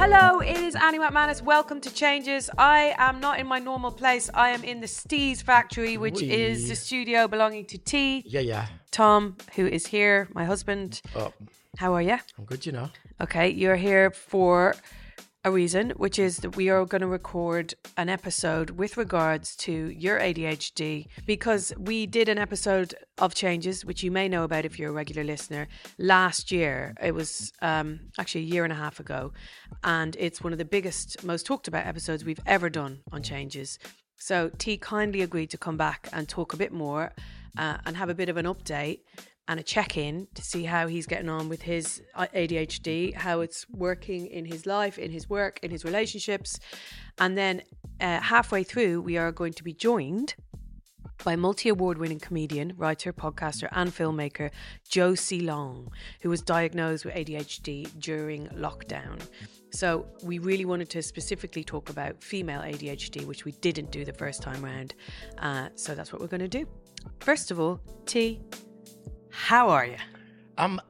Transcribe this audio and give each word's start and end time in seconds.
Hello, 0.00 0.38
it 0.38 0.56
is 0.56 0.76
Annie 0.76 1.00
Macmanus. 1.00 1.42
Welcome 1.42 1.80
to 1.80 1.92
Changes. 1.92 2.48
I 2.56 2.94
am 2.98 3.18
not 3.18 3.40
in 3.40 3.48
my 3.48 3.58
normal 3.58 3.90
place. 3.90 4.30
I 4.32 4.50
am 4.50 4.62
in 4.62 4.78
the 4.78 4.86
Steez 4.86 5.42
factory, 5.42 5.96
which 5.96 6.20
Wee. 6.20 6.30
is 6.30 6.68
the 6.68 6.76
studio 6.76 7.26
belonging 7.26 7.64
to 7.66 7.78
T. 7.78 8.22
Yeah, 8.24 8.38
yeah. 8.38 8.66
Tom, 8.92 9.36
who 9.56 9.66
is 9.66 9.88
here, 9.88 10.28
my 10.32 10.44
husband. 10.44 11.02
Oh, 11.16 11.32
How 11.78 11.94
are 11.94 12.02
you? 12.02 12.16
I'm 12.38 12.44
good, 12.44 12.64
you 12.64 12.70
know. 12.70 12.90
Okay, 13.20 13.48
you're 13.48 13.74
here 13.74 14.12
for 14.12 14.76
a 15.48 15.50
reason, 15.50 15.90
which 15.96 16.18
is 16.18 16.38
that 16.38 16.56
we 16.56 16.68
are 16.68 16.84
going 16.84 17.00
to 17.00 17.06
record 17.06 17.74
an 17.96 18.10
episode 18.10 18.68
with 18.70 18.98
regards 18.98 19.56
to 19.56 19.72
your 19.72 20.20
ADHD 20.20 21.06
because 21.24 21.72
we 21.78 22.06
did 22.06 22.28
an 22.28 22.36
episode 22.36 22.94
of 23.16 23.34
Changes, 23.34 23.82
which 23.82 24.02
you 24.02 24.10
may 24.10 24.28
know 24.28 24.44
about 24.44 24.66
if 24.66 24.78
you're 24.78 24.90
a 24.90 24.92
regular 24.92 25.24
listener, 25.24 25.66
last 25.96 26.52
year. 26.52 26.94
It 27.02 27.14
was 27.14 27.50
um, 27.62 28.00
actually 28.18 28.42
a 28.42 28.44
year 28.44 28.64
and 28.64 28.72
a 28.74 28.76
half 28.76 29.00
ago, 29.00 29.32
and 29.82 30.14
it's 30.18 30.44
one 30.44 30.52
of 30.52 30.58
the 30.58 30.66
biggest, 30.66 31.24
most 31.24 31.46
talked 31.46 31.66
about 31.66 31.86
episodes 31.86 32.26
we've 32.26 32.40
ever 32.44 32.68
done 32.68 33.00
on 33.10 33.22
Changes. 33.22 33.78
So 34.16 34.50
T 34.58 34.76
kindly 34.76 35.22
agreed 35.22 35.48
to 35.50 35.58
come 35.58 35.78
back 35.78 36.10
and 36.12 36.28
talk 36.28 36.52
a 36.52 36.58
bit 36.58 36.72
more 36.72 37.14
uh, 37.56 37.78
and 37.86 37.96
have 37.96 38.10
a 38.10 38.14
bit 38.14 38.28
of 38.28 38.36
an 38.36 38.44
update 38.44 39.00
and 39.48 39.58
a 39.58 39.62
check 39.62 39.96
in 39.96 40.28
to 40.34 40.42
see 40.42 40.64
how 40.64 40.86
he's 40.86 41.06
getting 41.06 41.28
on 41.28 41.48
with 41.48 41.62
his 41.62 42.02
uh, 42.14 42.26
ADHD, 42.34 43.14
how 43.14 43.40
it's 43.40 43.66
working 43.70 44.26
in 44.26 44.44
his 44.44 44.66
life, 44.66 44.98
in 44.98 45.10
his 45.10 45.28
work, 45.28 45.58
in 45.62 45.70
his 45.70 45.84
relationships. 45.84 46.60
And 47.18 47.36
then 47.36 47.62
uh, 48.00 48.20
halfway 48.20 48.62
through, 48.62 49.00
we 49.00 49.16
are 49.16 49.32
going 49.32 49.54
to 49.54 49.64
be 49.64 49.72
joined 49.72 50.34
by 51.24 51.34
multi 51.34 51.70
award 51.70 51.98
winning 51.98 52.20
comedian, 52.20 52.74
writer, 52.76 53.12
podcaster, 53.12 53.68
and 53.72 53.90
filmmaker 53.90 54.50
Josie 54.88 55.40
Long, 55.40 55.90
who 56.20 56.28
was 56.28 56.42
diagnosed 56.42 57.04
with 57.04 57.14
ADHD 57.14 57.98
during 57.98 58.46
lockdown. 58.48 59.20
So, 59.70 60.06
we 60.22 60.38
really 60.38 60.64
wanted 60.64 60.88
to 60.90 61.02
specifically 61.02 61.64
talk 61.64 61.90
about 61.90 62.22
female 62.22 62.60
ADHD, 62.60 63.26
which 63.26 63.44
we 63.44 63.52
didn't 63.52 63.90
do 63.90 64.04
the 64.04 64.12
first 64.12 64.42
time 64.42 64.64
round. 64.64 64.94
Uh, 65.38 65.68
so, 65.74 65.94
that's 65.94 66.12
what 66.12 66.22
we're 66.22 66.28
going 66.28 66.40
to 66.40 66.48
do. 66.48 66.66
First 67.20 67.50
of 67.50 67.60
all, 67.60 67.80
T, 68.06 68.40
how 69.30 69.68
are 69.70 69.86
you? 69.86 69.96
I'm 70.56 70.80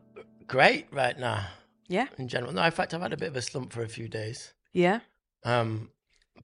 great 0.47 0.87
right 0.93 1.19
now 1.19 1.47
Yeah? 1.89 2.07
in 2.19 2.29
general. 2.29 2.53
No, 2.53 2.63
in 2.63 2.71
fact, 2.71 2.95
I've 2.95 3.03
had 3.03 3.13
a 3.13 3.17
bit 3.17 3.29
of 3.29 3.37
a 3.37 3.43
slump 3.43 3.73
for 3.73 3.83
a 3.83 3.89
few 3.89 4.09
days. 4.09 4.55
Yeah? 4.73 5.01
Um, 5.45 5.91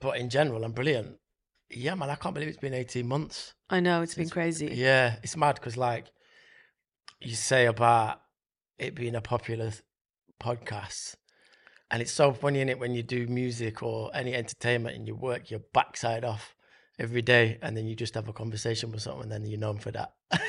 but 0.01 0.19
in 0.19 0.28
general, 0.31 0.64
I'm 0.64 0.73
brilliant. 0.73 1.19
Yeah, 1.70 1.95
man, 1.95 2.11
I 2.11 2.14
can't 2.17 2.34
believe 2.34 2.48
it's 2.48 2.59
been 2.59 2.75
18 2.75 3.06
months. 3.06 3.55
I 3.70 3.81
know, 3.81 4.03
it's 4.03 4.14
been 4.14 4.28
crazy. 4.28 4.69
Yeah, 4.75 5.17
it's 5.23 5.36
mad 5.36 5.55
because, 5.56 5.77
like, 5.77 6.06
you 7.20 7.34
say 7.34 7.67
about 7.67 8.20
it 8.79 8.95
being 8.95 9.14
a 9.14 9.20
popular 9.20 9.73
podcast, 10.41 11.17
and 11.91 12.03
it's 12.03 12.12
so 12.12 12.33
funny 12.33 12.61
in 12.61 12.69
it 12.69 12.79
when 12.79 12.92
you 12.95 13.03
do 13.03 13.27
music 13.27 13.83
or 13.83 14.11
any 14.14 14.34
entertainment 14.34 14.97
and 14.97 15.06
you 15.08 15.14
work 15.14 15.51
your 15.51 15.61
backside 15.73 16.25
off 16.25 16.55
every 16.98 17.23
day, 17.23 17.58
and 17.62 17.77
then 17.77 17.86
you 17.86 17.97
just 17.97 18.14
have 18.14 18.29
a 18.29 18.33
conversation 18.33 18.92
with 18.92 19.01
someone, 19.03 19.25
and 19.25 19.33
then 19.45 19.51
you're 19.51 19.58
known 19.58 19.79
for 19.79 19.91
that. 19.92 20.12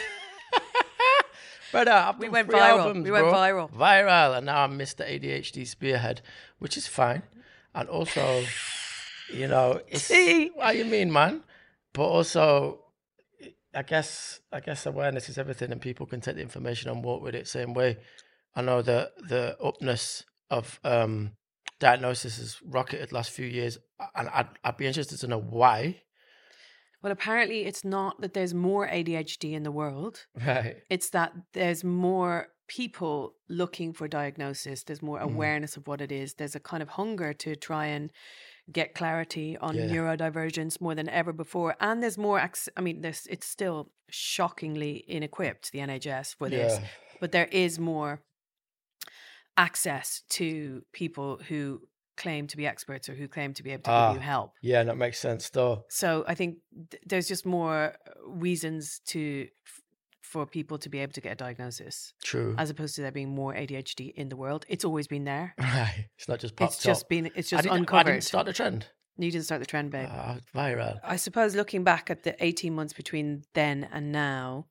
But 1.75 1.89
uh, 1.89 2.13
We 2.17 2.29
went 2.29 2.47
viral. 2.47 2.79
albums, 2.79 3.03
We 3.03 3.11
went 3.11 3.25
bro. 3.25 3.33
viral. 3.33 3.69
viral, 3.69 4.37
and 4.37 4.45
now 4.45 4.63
I'm 4.63 4.79
Mr. 4.79 5.01
ADHD 5.05 5.67
Spearhead, 5.67 6.21
which 6.57 6.77
is 6.77 6.87
fine. 6.87 7.23
And 7.73 7.89
also, 7.89 8.45
you 9.33 9.49
know, 9.49 9.81
it's 9.89 10.03
See? 10.03 10.51
what 10.55 10.77
you 10.77 10.85
mean, 10.85 11.11
man. 11.11 11.43
But 11.91 12.03
also, 12.05 12.79
I 13.73 13.81
guess 13.81 14.39
I 14.53 14.61
guess 14.61 14.85
awareness 14.85 15.27
is 15.27 15.37
everything, 15.37 15.73
and 15.73 15.81
people 15.81 16.05
can 16.05 16.21
take 16.21 16.37
the 16.37 16.41
information 16.41 16.89
and 16.89 17.03
walk 17.03 17.21
with 17.21 17.35
it 17.35 17.45
same 17.45 17.73
way. 17.73 17.97
I 18.55 18.61
know 18.61 18.81
the 18.81 19.11
the 19.27 19.57
upness 19.61 20.23
of 20.49 20.79
um, 20.85 21.33
diagnosis 21.81 22.37
has 22.37 22.57
rocketed 22.63 23.11
last 23.11 23.31
few 23.31 23.47
years, 23.47 23.77
and 24.15 24.29
I'd 24.29 24.47
I'd 24.63 24.77
be 24.77 24.87
interested 24.87 25.19
to 25.19 25.27
know 25.27 25.41
why. 25.41 26.03
Well, 27.05 27.11
apparently, 27.11 27.65
it's 27.65 27.85
not 27.85 28.19
that 28.21 28.33
there's 28.33 28.55
more 28.55 28.87
ADHD 28.87 29.53
in 29.53 29.61
the 29.61 29.71
world, 29.71 30.25
Right. 30.43 30.77
it's 30.89 31.11
that 31.11 31.33
there's 31.53 31.83
more 31.83 32.47
people 32.67 33.35
looking 33.47 33.93
for 33.93 34.07
diagnosis, 34.07 34.81
there's 34.83 35.03
more 35.03 35.19
Mm. 35.19 35.25
awareness 35.35 35.77
of 35.77 35.87
what 35.87 36.01
it 36.01 36.11
is, 36.11 36.33
there's 36.33 36.55
a 36.55 36.59
kind 36.59 36.81
of 36.81 36.89
hunger 36.89 37.31
to 37.31 37.55
try 37.55 37.85
and 37.85 38.11
get 38.71 38.95
clarity 38.95 39.55
on 39.57 39.75
Yeah. 39.75 39.85
neurodivergence 39.85 40.81
more 40.81 40.95
than 40.95 41.07
ever 41.09 41.31
before 41.31 41.75
and 41.79 42.01
there's 42.01 42.17
more 42.17 42.39
ac- 42.39 42.71
i 42.75 42.81
mean 42.81 43.01
there's 43.01 43.27
it's 43.27 43.45
still 43.45 43.91
shockingly 44.09 45.05
inequipped 45.07 45.69
the 45.69 45.77
nhs 45.77 46.33
for 46.33 46.49
this 46.49 46.79
Yeah. 46.79 46.87
but 47.19 47.31
there 47.31 47.45
is 47.51 47.77
more 47.77 48.23
access 49.55 50.23
to 50.29 50.83
people 50.91 51.37
who 51.49 51.87
claim 52.17 52.47
to 52.47 52.57
be 52.57 52.65
experts 52.67 53.09
or 53.09 53.13
who 53.15 53.27
claim 53.27 53.53
to 53.53 53.63
be 53.63 53.71
able 53.71 53.83
to 53.83 53.91
Ah. 53.91 54.07
give 54.13 54.21
you 54.21 54.25
help 54.25 54.53
Yeah, 54.61 54.83
that 54.83 54.97
makes 54.97 55.19
sense. 55.19 55.49
Though. 55.49 55.85
so 55.89 56.23
I 56.27 56.35
think 56.35 56.57
th- 56.91 57.03
there's 57.05 57.27
just 57.27 57.45
more 57.45 57.93
uh, 57.93 58.29
reasons 58.29 59.01
to 59.07 59.47
f- 59.65 59.81
for 60.21 60.45
people 60.45 60.77
to 60.79 60.89
be 60.89 60.99
able 60.99 61.13
to 61.13 61.21
get 61.21 61.31
a 61.33 61.35
diagnosis, 61.35 62.13
True. 62.23 62.55
as 62.57 62.69
opposed 62.69 62.95
to 62.95 63.01
there 63.01 63.11
being 63.11 63.29
more 63.29 63.53
ADHD 63.53 64.11
in 64.15 64.29
the 64.29 64.35
world. 64.35 64.65
It's 64.67 64.83
always 64.83 65.07
been 65.07 65.23
there. 65.25 65.53
Right. 65.59 66.07
It's 66.17 66.27
not 66.27 66.39
just 66.39 66.55
popped 66.55 66.73
it's 66.73 66.83
just 66.83 67.03
up. 67.03 67.09
been 67.09 67.25
it's 67.35 67.49
just 67.49 67.63
didn't, 67.63 67.93
I 67.93 68.03
didn't 68.03 68.21
start 68.23 68.45
the 68.45 68.53
trend. 68.53 68.87
you 69.17 69.31
didn't 69.31 69.45
start 69.45 69.61
the 69.61 69.67
trend, 69.67 69.91
babe. 69.91 70.09
Ah, 70.11 70.37
viral. 70.53 70.99
I 71.03 71.15
suppose 71.17 71.55
looking 71.55 71.83
back 71.83 72.09
at 72.09 72.23
the 72.23 72.35
18 72.43 72.73
months 72.73 72.93
between 72.93 73.43
then 73.53 73.87
and 73.93 74.11
now, 74.11 74.65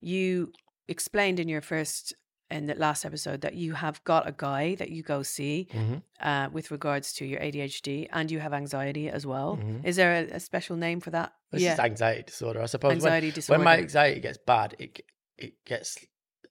you 0.00 0.52
explained 0.88 1.38
in 1.40 1.48
your 1.48 1.60
first 1.62 2.14
in 2.52 2.66
the 2.66 2.74
last 2.74 3.04
episode 3.04 3.40
that 3.40 3.54
you 3.54 3.72
have 3.74 4.02
got 4.04 4.28
a 4.28 4.34
guy 4.48 4.74
that 4.76 4.90
you 4.90 5.02
go 5.02 5.22
see 5.22 5.68
hmm 5.72 5.96
uh, 6.20 6.48
with 6.52 6.70
regards 6.70 7.12
to 7.14 7.24
your 7.26 7.40
ADHD 7.40 8.08
and 8.12 8.30
you 8.30 8.38
have 8.38 8.52
anxiety 8.52 9.08
as 9.08 9.26
well. 9.26 9.56
Mhm. 9.56 9.84
Is 9.84 9.96
there 9.96 10.12
a, 10.20 10.36
a 10.36 10.40
special 10.40 10.76
name 10.76 11.00
for 11.00 11.10
that? 11.10 11.32
This 11.50 11.62
is 11.74 11.78
anxiety 11.80 12.22
disorder, 12.22 12.60
I 12.62 12.66
suppose. 12.66 12.90
When- 12.90 12.96
anxiety 12.98 13.26
when, 13.28 13.34
disorder. 13.34 13.64
my 13.64 13.76
anxiety 13.78 14.20
gets 14.20 14.38
bad, 14.38 14.76
it 14.78 15.00
it 15.38 15.54
gets 15.64 15.90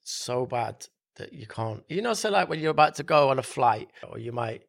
so 0.03 0.45
bad 0.45 0.75
that 1.17 1.31
you 1.33 1.47
can't. 1.47 1.83
You 1.87 2.01
know, 2.01 2.13
so 2.13 2.29
like 2.29 2.49
when 2.49 2.59
you're 2.59 2.71
about 2.79 2.95
to 2.95 3.03
go 3.03 3.29
on 3.29 3.39
a 3.39 3.43
flight, 3.43 3.89
or 4.07 4.17
you 4.19 4.31
might 4.31 4.63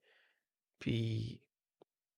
be 0.84 1.40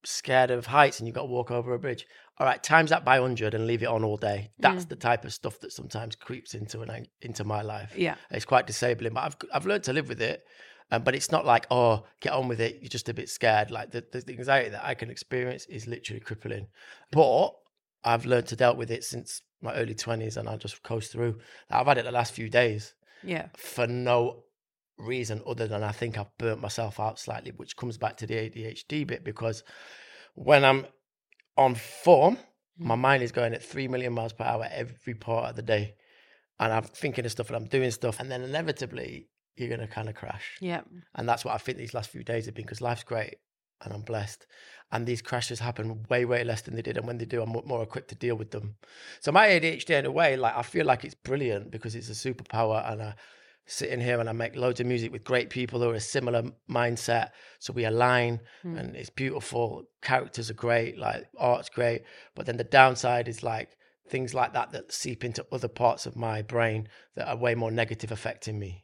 scared 0.03 0.51
of 0.51 0.67
heights 0.67 0.99
and 0.99 1.07
you've 1.07 1.15
got 1.15 1.21
to 1.23 1.27
walk 1.27 1.51
over 1.51 1.73
a 1.73 1.79
bridge. 1.79 2.05
All 2.37 2.45
right, 2.45 2.61
times 2.61 2.89
that 2.89 3.05
by 3.05 3.17
hundred 3.19 3.53
and 3.53 3.65
leave 3.65 3.81
it 3.81 3.87
on 3.87 4.03
all 4.03 4.17
day. 4.17 4.51
That's 4.59 4.85
Mm. 4.85 4.89
the 4.89 4.95
type 4.97 5.23
of 5.25 5.33
stuff 5.33 5.59
that 5.61 5.71
sometimes 5.71 6.15
creeps 6.15 6.53
into 6.53 6.81
an 6.81 7.07
into 7.21 7.43
my 7.43 7.61
life. 7.61 7.93
yeah. 7.95 8.15
It's 8.29 8.45
quite 8.45 8.67
disabling, 8.67 9.13
but 9.13 9.23
I've 9.23 9.37
I've 9.53 9.65
learned 9.65 9.83
to 9.85 9.93
live 9.93 10.09
with 10.09 10.21
it. 10.21 10.45
Um, 10.91 11.03
but 11.03 11.15
it's 11.15 11.31
not 11.31 11.45
like 11.45 11.65
oh, 11.71 12.05
get 12.19 12.33
on 12.33 12.47
with 12.47 12.59
it. 12.59 12.79
You're 12.81 12.89
just 12.89 13.09
a 13.09 13.13
bit 13.13 13.29
scared. 13.29 13.71
Like 13.71 13.91
the, 13.91 14.03
the, 14.11 14.23
anxiety 14.33 14.69
that 14.69 14.85
I 14.85 14.93
can 14.93 15.09
experience 15.09 15.65
is 15.65 15.87
literally 15.87 16.19
crippling. 16.19 16.67
But 17.11 17.51
I've 18.03 18.25
learned 18.25 18.47
to 18.47 18.55
deal 18.55 18.75
with 18.75 18.91
it 18.91 19.03
since 19.03 19.41
my 19.61 19.73
early 19.73 19.95
twenties, 19.95 20.37
and 20.37 20.47
I 20.49 20.57
just 20.57 20.83
coast 20.83 21.11
through. 21.13 21.39
I've 21.71 21.87
had 21.87 21.97
it 21.97 22.03
the 22.05 22.11
last 22.11 22.33
few 22.33 22.49
days 22.49 22.93
Yeah. 23.23 23.47
for 23.55 23.87
no 23.87 24.43
reason 24.97 25.41
other 25.47 25.67
than 25.67 25.83
I 25.83 25.91
think 25.91 26.17
I've 26.17 26.37
burnt 26.37 26.61
myself 26.61 26.99
out 26.99 27.17
slightly, 27.17 27.51
which 27.51 27.75
comes 27.77 27.97
back 27.97 28.17
to 28.17 28.27
the 28.27 28.35
ADHD 28.35 29.07
bit 29.07 29.23
because 29.23 29.63
when 30.35 30.63
I'm 30.63 30.85
on 31.57 31.75
form, 31.75 32.37
my 32.77 32.95
mm. 32.95 32.99
mind 32.99 33.23
is 33.23 33.31
going 33.31 33.53
at 33.53 33.63
three 33.63 33.87
million 33.87 34.13
miles 34.13 34.33
per 34.33 34.43
hour 34.43 34.67
every 34.71 35.13
part 35.13 35.49
of 35.49 35.55
the 35.55 35.61
day. 35.61 35.95
And 36.59 36.71
I'm 36.71 36.83
thinking 36.83 37.25
of 37.25 37.31
stuff 37.31 37.47
and 37.47 37.57
I'm 37.57 37.67
doing 37.67 37.91
stuff. 37.91 38.19
And 38.19 38.31
then 38.31 38.41
inevitably, 38.41 39.27
you're 39.55 39.69
going 39.69 39.81
to 39.81 39.87
kind 39.87 40.09
of 40.09 40.15
crash. 40.15 40.57
Yeah. 40.61 40.81
And 41.15 41.27
that's 41.27 41.43
what 41.43 41.53
I 41.53 41.57
think 41.57 41.77
these 41.77 41.93
last 41.93 42.09
few 42.09 42.23
days 42.23 42.45
have 42.45 42.55
been 42.55 42.65
because 42.65 42.81
life's 42.81 43.03
great 43.03 43.35
and 43.83 43.93
I'm 43.93 44.01
blessed. 44.01 44.45
And 44.91 45.05
these 45.05 45.21
crashes 45.21 45.59
happen 45.59 46.03
way, 46.09 46.25
way 46.25 46.43
less 46.43 46.61
than 46.61 46.75
they 46.75 46.81
did. 46.81 46.97
And 46.97 47.07
when 47.07 47.17
they 47.17 47.25
do, 47.25 47.41
I'm 47.41 47.49
more 47.49 47.83
equipped 47.83 48.09
to 48.09 48.15
deal 48.15 48.35
with 48.35 48.51
them. 48.51 48.75
So 49.19 49.31
my 49.31 49.47
ADHD, 49.47 49.99
in 49.99 50.05
a 50.05 50.11
way, 50.11 50.37
like 50.37 50.55
I 50.55 50.61
feel 50.61 50.85
like 50.85 51.03
it's 51.03 51.15
brilliant 51.15 51.71
because 51.71 51.95
it's 51.95 52.09
a 52.09 52.33
superpower. 52.33 52.89
And 52.89 53.01
I 53.01 53.15
sit 53.67 53.89
in 53.89 53.99
here 53.99 54.19
and 54.19 54.29
I 54.29 54.31
make 54.31 54.55
loads 54.55 54.79
of 54.79 54.85
music 54.87 55.11
with 55.11 55.23
great 55.23 55.49
people 55.49 55.79
who 55.79 55.89
are 55.89 55.95
a 55.95 55.99
similar 55.99 56.43
mindset. 56.69 57.29
So 57.59 57.73
we 57.73 57.85
align 57.85 58.39
Mm. 58.63 58.77
and 58.79 58.95
it's 58.95 59.09
beautiful. 59.09 59.85
Characters 60.01 60.49
are 60.49 60.55
great, 60.55 60.97
like 60.97 61.27
art's 61.37 61.69
great. 61.69 62.03
But 62.35 62.45
then 62.45 62.57
the 62.57 62.63
downside 62.63 63.27
is 63.27 63.41
like 63.43 63.77
things 64.07 64.33
like 64.33 64.53
that 64.53 64.71
that 64.71 64.91
seep 64.91 65.23
into 65.23 65.45
other 65.51 65.67
parts 65.67 66.05
of 66.05 66.15
my 66.15 66.41
brain 66.41 66.87
that 67.15 67.27
are 67.27 67.35
way 67.37 67.55
more 67.55 67.71
negative 67.71 68.11
affecting 68.11 68.59
me. 68.59 68.83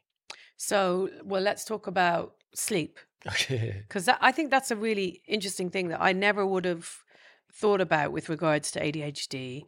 So, 0.57 1.09
well, 1.23 1.41
let's 1.41 1.63
talk 1.65 1.88
about 1.88 2.35
sleep 2.53 2.97
Okay. 3.27 3.83
because 3.88 4.07
I 4.07 4.31
think 4.31 4.50
that's 4.50 4.71
a 4.71 4.75
really 4.75 5.21
interesting 5.27 5.69
thing 5.69 5.89
that 5.89 6.01
I 6.01 6.11
never 6.11 6.44
would 6.45 6.65
have 6.65 6.89
thought 7.53 7.81
about 7.81 8.11
with 8.11 8.29
regards 8.29 8.71
to 8.71 8.79
ADHD. 8.79 9.63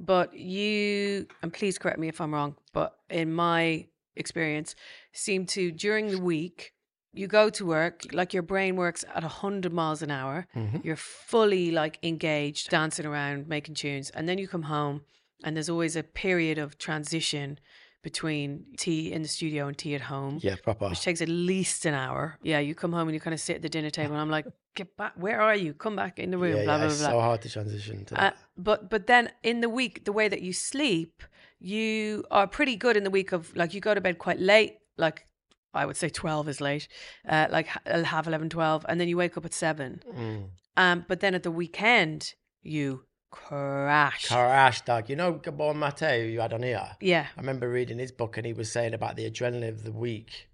But 0.00 0.34
you, 0.34 1.26
and 1.42 1.52
please 1.52 1.78
correct 1.78 1.98
me 1.98 2.08
if 2.08 2.20
I'm 2.20 2.32
wrong, 2.32 2.56
but 2.72 2.96
in 3.10 3.32
my 3.32 3.86
experience, 4.18 4.74
seem 5.12 5.46
to 5.46 5.70
during 5.70 6.08
the 6.10 6.20
week 6.20 6.72
you 7.14 7.26
go 7.26 7.48
to 7.50 7.64
work 7.64 8.02
like 8.12 8.34
your 8.34 8.42
brain 8.42 8.76
works 8.76 9.02
at 9.14 9.22
100 9.22 9.72
miles 9.72 10.02
an 10.02 10.10
hour 10.10 10.46
Mhm. 10.54 10.84
you're 10.84 10.94
fully 10.94 11.70
like 11.70 11.98
engaged 12.02 12.68
dancing 12.70 13.06
around 13.06 13.48
making 13.48 13.74
tunes 13.74 14.10
and 14.10 14.28
then 14.28 14.36
you 14.38 14.46
come 14.46 14.64
home 14.64 15.02
and 15.42 15.56
there's 15.56 15.70
always 15.70 15.96
a 15.96 16.02
period 16.02 16.58
of 16.58 16.76
transition 16.76 17.58
between 18.02 18.64
T 18.76 19.10
in 19.12 19.22
the 19.22 19.28
studio 19.28 19.66
and 19.68 19.76
T 19.76 19.94
at 19.94 20.02
home, 20.02 20.38
Yeah, 20.40 20.54
proper. 20.62 20.88
which 20.88 21.00
takes 21.02 21.20
at 21.20 21.28
least 21.28 21.84
an 21.84 21.94
hour. 21.94 22.38
Yeah, 22.42 22.60
you 22.60 22.74
come 22.74 22.92
home 22.92 23.08
and 23.08 23.14
you 23.14 23.20
kind 23.20 23.34
of 23.34 23.40
sit 23.40 23.56
at 23.56 23.62
the 23.62 23.68
dinner 23.68 23.90
table, 23.90 24.12
and 24.14 24.20
I'm 24.22 24.30
like, 24.30 24.46
"Get 24.76 24.96
back! 24.96 25.14
Where 25.16 25.40
are 25.40 25.56
you? 25.56 25.74
Come 25.74 25.96
back 25.96 26.18
in 26.18 26.30
the 26.30 26.38
room." 26.38 26.56
yeah, 26.58 26.64
blah 26.64 26.74
yeah, 26.74 26.78
blah 26.84 26.86
it's 26.86 27.00
blah. 27.00 27.10
so 27.10 27.20
hard 27.20 27.42
to 27.42 27.48
transition 27.50 28.04
to 28.06 28.12
Uh, 28.26 28.30
but 28.56 28.88
but 28.88 29.08
then 29.08 29.32
in 29.42 29.60
the 29.60 29.68
week, 29.68 30.04
the 30.04 30.12
way 30.12 30.28
that 30.28 30.42
you 30.42 30.52
sleep, 30.52 31.22
you 31.60 32.24
are 32.30 32.46
pretty 32.46 32.76
good 32.76 32.96
in 32.96 33.04
the 33.04 33.10
week 33.10 33.32
of 33.32 33.54
like 33.56 33.74
you 33.74 33.80
go 33.80 33.94
to 33.94 34.00
bed 34.00 34.18
quite 34.18 34.40
late, 34.40 34.74
like 34.96 35.26
I 35.74 35.86
would 35.86 35.96
say 35.96 36.08
twelve 36.08 36.48
is 36.48 36.60
late, 36.60 36.88
uh, 37.28 37.46
like 37.50 37.68
h- 37.86 38.04
half 38.06 38.26
11, 38.26 38.48
12, 38.50 38.86
and 38.88 39.00
then 39.00 39.08
you 39.08 39.16
wake 39.16 39.36
up 39.36 39.44
at 39.44 39.52
seven. 39.54 40.02
Mm. 40.12 40.44
Um, 40.76 41.04
but 41.08 41.20
then 41.20 41.34
at 41.34 41.42
the 41.42 41.50
weekend 41.50 42.34
you 42.62 43.04
crash. 43.30 44.28
Crash, 44.28 44.82
dog. 44.82 45.08
You 45.10 45.16
know 45.16 45.32
Gabor 45.32 45.74
Maté, 45.74 46.22
who 46.22 46.28
you 46.28 46.40
had 46.40 46.52
on 46.52 46.62
here? 46.62 46.96
yeah, 47.00 47.26
I 47.36 47.40
remember 47.40 47.68
reading 47.68 47.98
his 47.98 48.12
book 48.12 48.36
and 48.36 48.46
he 48.46 48.52
was 48.52 48.70
saying 48.70 48.94
about 48.94 49.16
the 49.16 49.30
adrenaline 49.30 49.68
of 49.68 49.84
the 49.84 49.92
week 49.92 50.48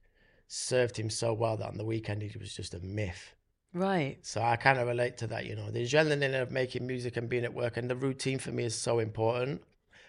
served 0.47 0.97
him 0.99 1.11
so 1.11 1.33
well 1.33 1.56
that 1.56 1.69
on 1.69 1.79
the 1.79 1.85
weekend 1.85 2.23
it 2.23 2.39
was 2.39 2.55
just 2.55 2.75
a 2.75 2.81
myth. 2.81 3.35
right. 3.73 4.19
So 4.23 4.41
I 4.43 4.56
kind 4.56 4.79
of 4.79 4.87
relate 4.87 5.17
to 5.19 5.27
that, 5.29 5.47
you 5.47 5.56
know, 5.56 5.71
the 5.71 5.83
adrenaline 5.85 6.41
of 6.41 6.51
making 6.51 6.87
music 6.87 7.17
and 7.17 7.29
being 7.29 7.45
at 7.45 7.55
work 7.55 7.77
and 7.77 7.91
the 7.91 7.97
routine 7.97 8.39
for 8.39 8.53
me 8.53 8.65
is 8.65 8.75
so 8.75 8.99
important. 8.99 9.62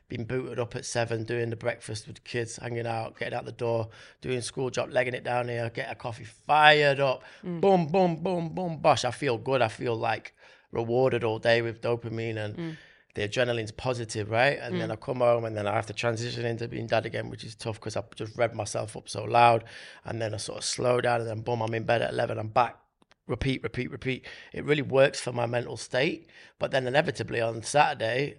Being 0.07 0.25
booted 0.25 0.59
up 0.59 0.75
at 0.75 0.85
seven, 0.85 1.23
doing 1.23 1.49
the 1.49 1.55
breakfast 1.55 2.05
with 2.05 2.17
the 2.17 2.21
kids, 2.21 2.57
hanging 2.57 2.85
out, 2.85 3.17
getting 3.17 3.33
out 3.33 3.45
the 3.45 3.51
door, 3.51 3.89
doing 4.21 4.41
school 4.41 4.69
job, 4.69 4.91
legging 4.91 5.15
it 5.15 5.23
down 5.23 5.47
here, 5.47 5.69
get 5.73 5.91
a 5.91 5.95
coffee, 5.95 6.25
fired 6.25 6.99
up, 6.99 7.23
mm. 7.43 7.59
boom, 7.59 7.87
boom, 7.87 8.17
boom, 8.17 8.49
boom, 8.49 8.77
bosh. 8.77 9.03
I 9.03 9.11
feel 9.11 9.37
good. 9.37 9.61
I 9.61 9.67
feel 9.67 9.95
like 9.95 10.33
rewarded 10.71 11.23
all 11.23 11.39
day 11.39 11.61
with 11.61 11.81
dopamine 11.81 12.37
and 12.37 12.55
mm. 12.55 12.77
the 13.15 13.27
adrenaline's 13.27 13.71
positive, 13.71 14.29
right? 14.29 14.59
And 14.59 14.79
then 14.79 14.89
mm. 14.89 14.93
I 14.93 14.95
come 14.97 15.17
home 15.17 15.45
and 15.45 15.57
then 15.57 15.65
I 15.65 15.73
have 15.73 15.87
to 15.87 15.93
transition 15.93 16.45
into 16.45 16.67
being 16.67 16.85
dad 16.85 17.05
again, 17.05 17.29
which 17.29 17.43
is 17.43 17.55
tough 17.55 17.79
because 17.79 17.95
I've 17.95 18.13
just 18.15 18.35
revved 18.37 18.53
myself 18.53 18.95
up 18.95 19.09
so 19.09 19.23
loud. 19.23 19.63
And 20.03 20.21
then 20.21 20.33
I 20.33 20.37
sort 20.37 20.59
of 20.59 20.65
slow 20.65 21.01
down 21.01 21.21
and 21.21 21.29
then 21.29 21.41
boom, 21.41 21.61
I'm 21.61 21.73
in 21.73 21.85
bed 21.85 22.01
at 22.01 22.13
11, 22.13 22.37
I'm 22.37 22.49
back. 22.49 22.77
Repeat, 23.27 23.63
repeat, 23.63 23.89
repeat. 23.89 24.25
It 24.53 24.65
really 24.65 24.83
works 24.83 25.19
for 25.19 25.31
my 25.31 25.47
mental 25.47 25.77
state. 25.77 26.29
But 26.59 26.69
then 26.69 26.85
inevitably 26.85 27.41
on 27.41 27.63
Saturday, 27.63 28.35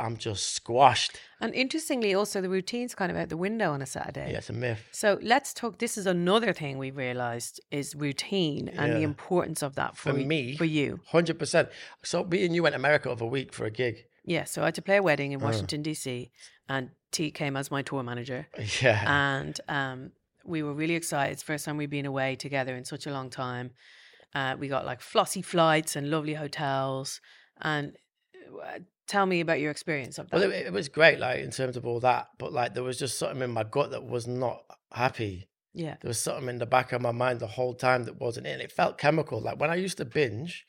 I'm 0.00 0.16
just 0.16 0.54
squashed. 0.54 1.18
And 1.40 1.54
interestingly, 1.54 2.14
also 2.14 2.40
the 2.40 2.48
routine's 2.48 2.94
kind 2.94 3.10
of 3.12 3.16
out 3.18 3.28
the 3.28 3.36
window 3.36 3.72
on 3.72 3.82
a 3.82 3.86
Saturday. 3.86 4.30
Yeah, 4.32 4.38
it's 4.38 4.50
a 4.50 4.54
myth. 4.54 4.82
So 4.92 5.18
let's 5.22 5.52
talk. 5.54 5.78
This 5.78 5.96
is 5.98 6.06
another 6.06 6.52
thing 6.52 6.78
we've 6.78 6.96
realized 6.96 7.60
is 7.70 7.94
routine 7.94 8.68
and 8.68 8.92
the 8.94 9.02
importance 9.02 9.62
of 9.62 9.74
that 9.76 9.96
for, 9.96 10.12
For 10.12 10.18
me, 10.18 10.56
For 10.56 10.64
you, 10.64 11.00
100%. 11.12 11.68
So 12.02 12.24
me 12.24 12.44
and 12.44 12.54
you 12.54 12.62
went 12.62 12.72
to 12.74 12.78
America 12.78 13.10
over 13.10 13.24
a 13.24 13.28
week 13.28 13.52
for 13.52 13.64
a 13.66 13.70
gig. 13.70 14.04
yeah. 14.24 14.44
So 14.44 14.62
I 14.62 14.66
had 14.66 14.74
to 14.76 14.82
play 14.82 14.96
a 14.96 15.02
wedding 15.02 15.32
Uh. 15.32 15.38
in 15.38 15.40
Washington 15.44 15.82
D.C. 15.82 16.30
and 16.68 16.90
T 17.12 17.30
came 17.30 17.56
as 17.56 17.70
my 17.70 17.82
tour 17.82 18.02
manager. 18.02 18.46
Yeah. 18.82 19.04
and 19.06 19.60
um, 19.68 20.12
we 20.44 20.62
were 20.62 20.72
really 20.74 20.94
excited. 20.94 21.32
It's 21.32 21.42
the 21.42 21.46
first 21.52 21.64
time 21.64 21.76
we'd 21.76 21.90
been 21.90 22.06
away 22.06 22.36
together 22.36 22.74
in 22.76 22.84
such 22.84 23.06
a 23.06 23.10
long 23.12 23.28
time. 23.30 23.72
Uh, 24.34 24.56
we 24.58 24.68
got 24.68 24.86
like 24.86 25.00
flossy 25.00 25.42
flights 25.42 25.96
and 25.96 26.10
lovely 26.10 26.34
hotels. 26.34 27.20
And 27.60 27.96
uh, 28.64 28.78
tell 29.10 29.26
me 29.26 29.40
about 29.40 29.60
your 29.60 29.70
experience 29.70 30.18
of 30.18 30.30
that. 30.30 30.36
Well, 30.40 30.50
it, 30.50 30.66
it 30.66 30.72
was 30.72 30.88
great, 30.88 31.18
like 31.18 31.40
in 31.40 31.50
terms 31.50 31.76
of 31.76 31.86
all 31.86 32.00
that, 32.00 32.28
but 32.38 32.52
like 32.52 32.74
there 32.74 32.82
was 32.84 32.98
just 32.98 33.18
something 33.18 33.42
in 33.42 33.50
my 33.50 33.64
gut 33.64 33.90
that 33.90 34.04
was 34.04 34.26
not 34.26 34.62
happy. 34.92 35.48
yeah, 35.74 35.96
There 36.00 36.08
was 36.08 36.20
something 36.20 36.48
in 36.48 36.58
the 36.58 36.66
back 36.66 36.92
of 36.92 37.02
my 37.02 37.12
mind 37.12 37.40
the 37.40 37.46
whole 37.46 37.74
time 37.74 38.04
that 38.04 38.20
wasn't 38.20 38.46
in. 38.46 38.60
It 38.60 38.72
felt 38.72 38.98
chemical. 38.98 39.40
Like 39.40 39.60
when 39.60 39.70
I 39.70 39.74
used 39.74 39.98
to 39.98 40.04
binge, 40.04 40.64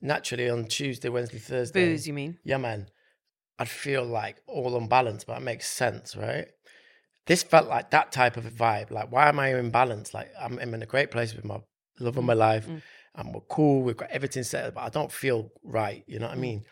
naturally 0.00 0.48
on 0.48 0.66
Tuesday, 0.66 1.08
Wednesday, 1.08 1.38
Thursday. 1.38 1.92
booze. 1.92 2.06
You 2.06 2.14
mean? 2.14 2.38
Yeah, 2.44 2.58
man. 2.58 2.88
I'd 3.58 3.68
feel 3.68 4.04
like 4.04 4.36
all 4.46 4.76
unbalanced, 4.76 5.26
but 5.26 5.38
it 5.38 5.44
makes 5.44 5.66
sense, 5.68 6.14
right? 6.16 6.46
This 7.26 7.42
felt 7.42 7.68
like 7.68 7.90
that 7.90 8.12
type 8.12 8.36
of 8.36 8.46
a 8.46 8.50
vibe. 8.50 8.90
Like, 8.90 9.10
why 9.10 9.28
am 9.28 9.38
I 9.40 9.52
imbalanced? 9.52 10.14
Like, 10.14 10.30
I'm, 10.40 10.58
I'm 10.58 10.74
in 10.74 10.82
a 10.82 10.86
great 10.86 11.10
place 11.10 11.34
with 11.34 11.44
my 11.44 11.58
love 11.98 12.16
of 12.18 12.24
my 12.24 12.34
life, 12.34 12.68
mm. 12.68 12.82
and 13.14 13.34
we're 13.34 13.40
cool. 13.48 13.82
We've 13.82 13.96
got 13.96 14.10
everything 14.10 14.42
set, 14.42 14.66
up, 14.66 14.74
but 14.74 14.82
I 14.82 14.90
don't 14.90 15.10
feel 15.10 15.50
right. 15.64 16.04
You 16.06 16.18
know 16.18 16.26
what 16.26 16.34
I 16.34 16.38
Mm. 16.38 16.40
mean? 16.40 16.64